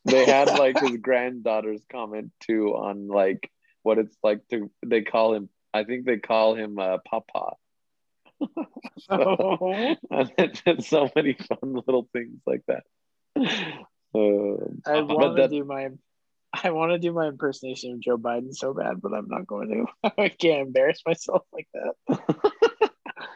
they 0.04 0.24
had 0.24 0.48
like 0.58 0.78
his 0.80 0.96
granddaughter's 0.98 1.82
comment 1.90 2.32
too 2.40 2.74
on 2.74 3.08
like 3.08 3.50
what 3.82 3.98
it's 3.98 4.16
like 4.22 4.46
to 4.48 4.70
they 4.84 5.02
call 5.02 5.34
him 5.34 5.48
I 5.72 5.84
think 5.84 6.04
they 6.04 6.18
call 6.18 6.54
him 6.54 6.78
uh, 6.78 6.98
Papa. 7.08 7.52
so, 8.98 9.96
so 10.80 11.10
many 11.14 11.34
fun 11.34 11.74
little 11.74 12.08
things 12.12 12.40
like 12.46 12.62
that. 12.66 12.82
Um, 14.12 14.82
I 14.86 15.02
want 15.02 15.36
to 15.36 15.48
do 15.48 15.64
my 15.64 15.90
I 16.52 16.70
want 16.70 16.90
to 16.90 16.98
do 16.98 17.12
my 17.12 17.28
impersonation 17.28 17.92
of 17.92 18.00
Joe 18.00 18.18
Biden 18.18 18.52
so 18.52 18.74
bad, 18.74 19.00
but 19.00 19.12
I'm 19.12 19.28
not 19.28 19.46
going 19.46 19.86
to. 20.02 20.10
I 20.18 20.28
can't 20.28 20.66
embarrass 20.66 21.00
myself 21.06 21.42
like 21.52 21.68
that. 21.74 22.49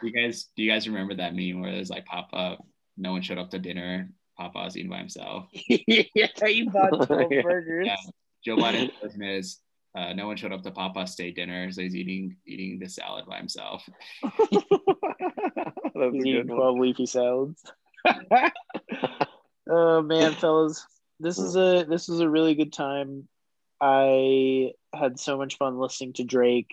You 0.03 0.11
guys, 0.11 0.49
do 0.55 0.63
you 0.63 0.71
guys 0.71 0.87
remember 0.87 1.15
that 1.15 1.35
meme 1.35 1.61
where 1.61 1.71
there's 1.71 1.89
like 1.89 2.05
Papa, 2.05 2.57
no 2.97 3.11
one 3.11 3.21
showed 3.21 3.37
up 3.37 3.49
to 3.51 3.59
dinner, 3.59 4.09
Papa's 4.37 4.77
eating 4.77 4.89
by 4.89 4.97
himself? 4.97 5.47
yeah, 5.53 6.27
he 6.45 6.69
bought 6.69 7.07
12 7.07 7.27
yeah. 7.31 7.41
burgers. 7.41 7.87
Yeah. 7.87 7.95
Joe 8.43 8.57
Biden's 8.57 8.91
version 9.01 9.23
is 9.23 9.59
uh, 9.97 10.13
no 10.13 10.27
one 10.27 10.37
showed 10.37 10.51
up 10.51 10.61
to 10.63 10.71
Papa's 10.71 11.11
state 11.11 11.35
dinner, 11.35 11.71
so 11.71 11.81
he's 11.81 11.95
eating 11.95 12.35
eating 12.45 12.79
the 12.79 12.87
salad 12.87 13.25
by 13.25 13.37
himself. 13.37 13.87
he's 14.51 16.25
eating 16.25 16.47
12 16.47 16.79
leafy 16.79 17.05
salads. 17.05 17.63
Oh 19.69 20.01
man, 20.01 20.33
fellas, 20.33 20.85
this 21.19 21.39
is 21.39 21.55
a 21.55 21.85
this 21.89 22.09
is 22.09 22.19
a 22.19 22.29
really 22.29 22.55
good 22.55 22.73
time. 22.73 23.27
I 23.81 24.71
had 24.93 25.19
so 25.19 25.37
much 25.37 25.57
fun 25.57 25.77
listening 25.77 26.13
to 26.13 26.23
Drake, 26.23 26.69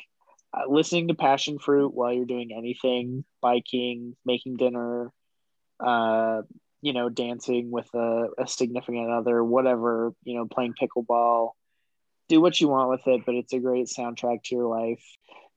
uh, 0.54 0.68
listening 0.68 1.08
to 1.08 1.14
Passion 1.14 1.58
Fruit 1.58 1.94
while 1.94 2.12
you're 2.12 2.26
doing 2.26 2.52
anything, 2.56 3.24
biking, 3.40 4.16
making 4.24 4.56
dinner, 4.56 5.10
uh, 5.80 6.42
you 6.82 6.92
know, 6.92 7.08
dancing 7.08 7.70
with 7.70 7.88
a, 7.94 8.26
a 8.38 8.46
significant 8.46 9.10
other, 9.10 9.42
whatever, 9.42 10.12
you 10.24 10.34
know, 10.34 10.46
playing 10.46 10.74
pickleball. 10.80 11.50
Do 12.28 12.40
what 12.40 12.60
you 12.60 12.68
want 12.68 12.90
with 12.90 13.06
it, 13.06 13.22
but 13.24 13.34
it's 13.34 13.52
a 13.52 13.58
great 13.58 13.86
soundtrack 13.86 14.42
to 14.44 14.54
your 14.54 14.66
life. 14.66 15.02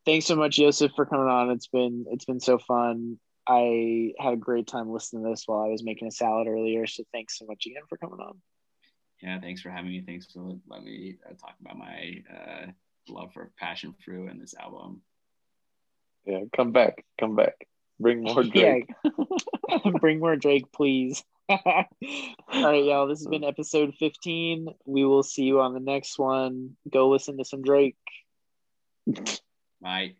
Thanks 0.05 0.25
so 0.25 0.35
much, 0.35 0.57
Joseph, 0.57 0.91
for 0.95 1.05
coming 1.05 1.27
on. 1.27 1.49
It's 1.49 1.67
been 1.67 2.05
it's 2.09 2.25
been 2.25 2.39
so 2.39 2.57
fun. 2.57 3.19
I 3.47 4.13
had 4.19 4.33
a 4.33 4.37
great 4.37 4.67
time 4.67 4.91
listening 4.91 5.23
to 5.23 5.29
this 5.29 5.43
while 5.45 5.63
I 5.63 5.69
was 5.69 5.83
making 5.83 6.07
a 6.07 6.11
salad 6.11 6.47
earlier. 6.47 6.87
So 6.87 7.03
thanks 7.11 7.37
so 7.37 7.45
much 7.45 7.65
again 7.65 7.83
for 7.89 7.97
coming 7.97 8.19
on. 8.19 8.41
Yeah, 9.21 9.39
thanks 9.39 9.61
for 9.61 9.69
having 9.69 9.91
me. 9.91 10.03
Thanks 10.05 10.31
for 10.31 10.57
letting 10.67 10.85
me 10.85 11.17
uh, 11.25 11.33
talk 11.33 11.55
about 11.61 11.77
my 11.77 12.21
uh, 12.31 12.65
love 13.09 13.33
for 13.33 13.51
passion 13.57 13.93
fruit 14.03 14.29
and 14.29 14.41
this 14.41 14.53
album. 14.59 15.01
Yeah, 16.25 16.41
come 16.55 16.71
back, 16.71 17.05
come 17.19 17.35
back. 17.35 17.67
Bring 17.99 18.23
more 18.23 18.43
Drake. 18.43 18.89
Yeah. 19.03 19.91
Bring 19.99 20.19
more 20.19 20.35
Drake, 20.35 20.71
please. 20.71 21.23
All 21.49 21.85
right, 22.49 22.83
y'all. 22.83 23.07
This 23.07 23.19
has 23.19 23.27
been 23.27 23.43
episode 23.43 23.93
15. 23.99 24.69
We 24.85 25.05
will 25.05 25.23
see 25.23 25.43
you 25.43 25.61
on 25.61 25.73
the 25.73 25.79
next 25.79 26.17
one. 26.17 26.75
Go 26.91 27.09
listen 27.09 27.37
to 27.37 27.45
some 27.45 27.61
Drake. 27.61 27.95
Bye. 29.81 30.15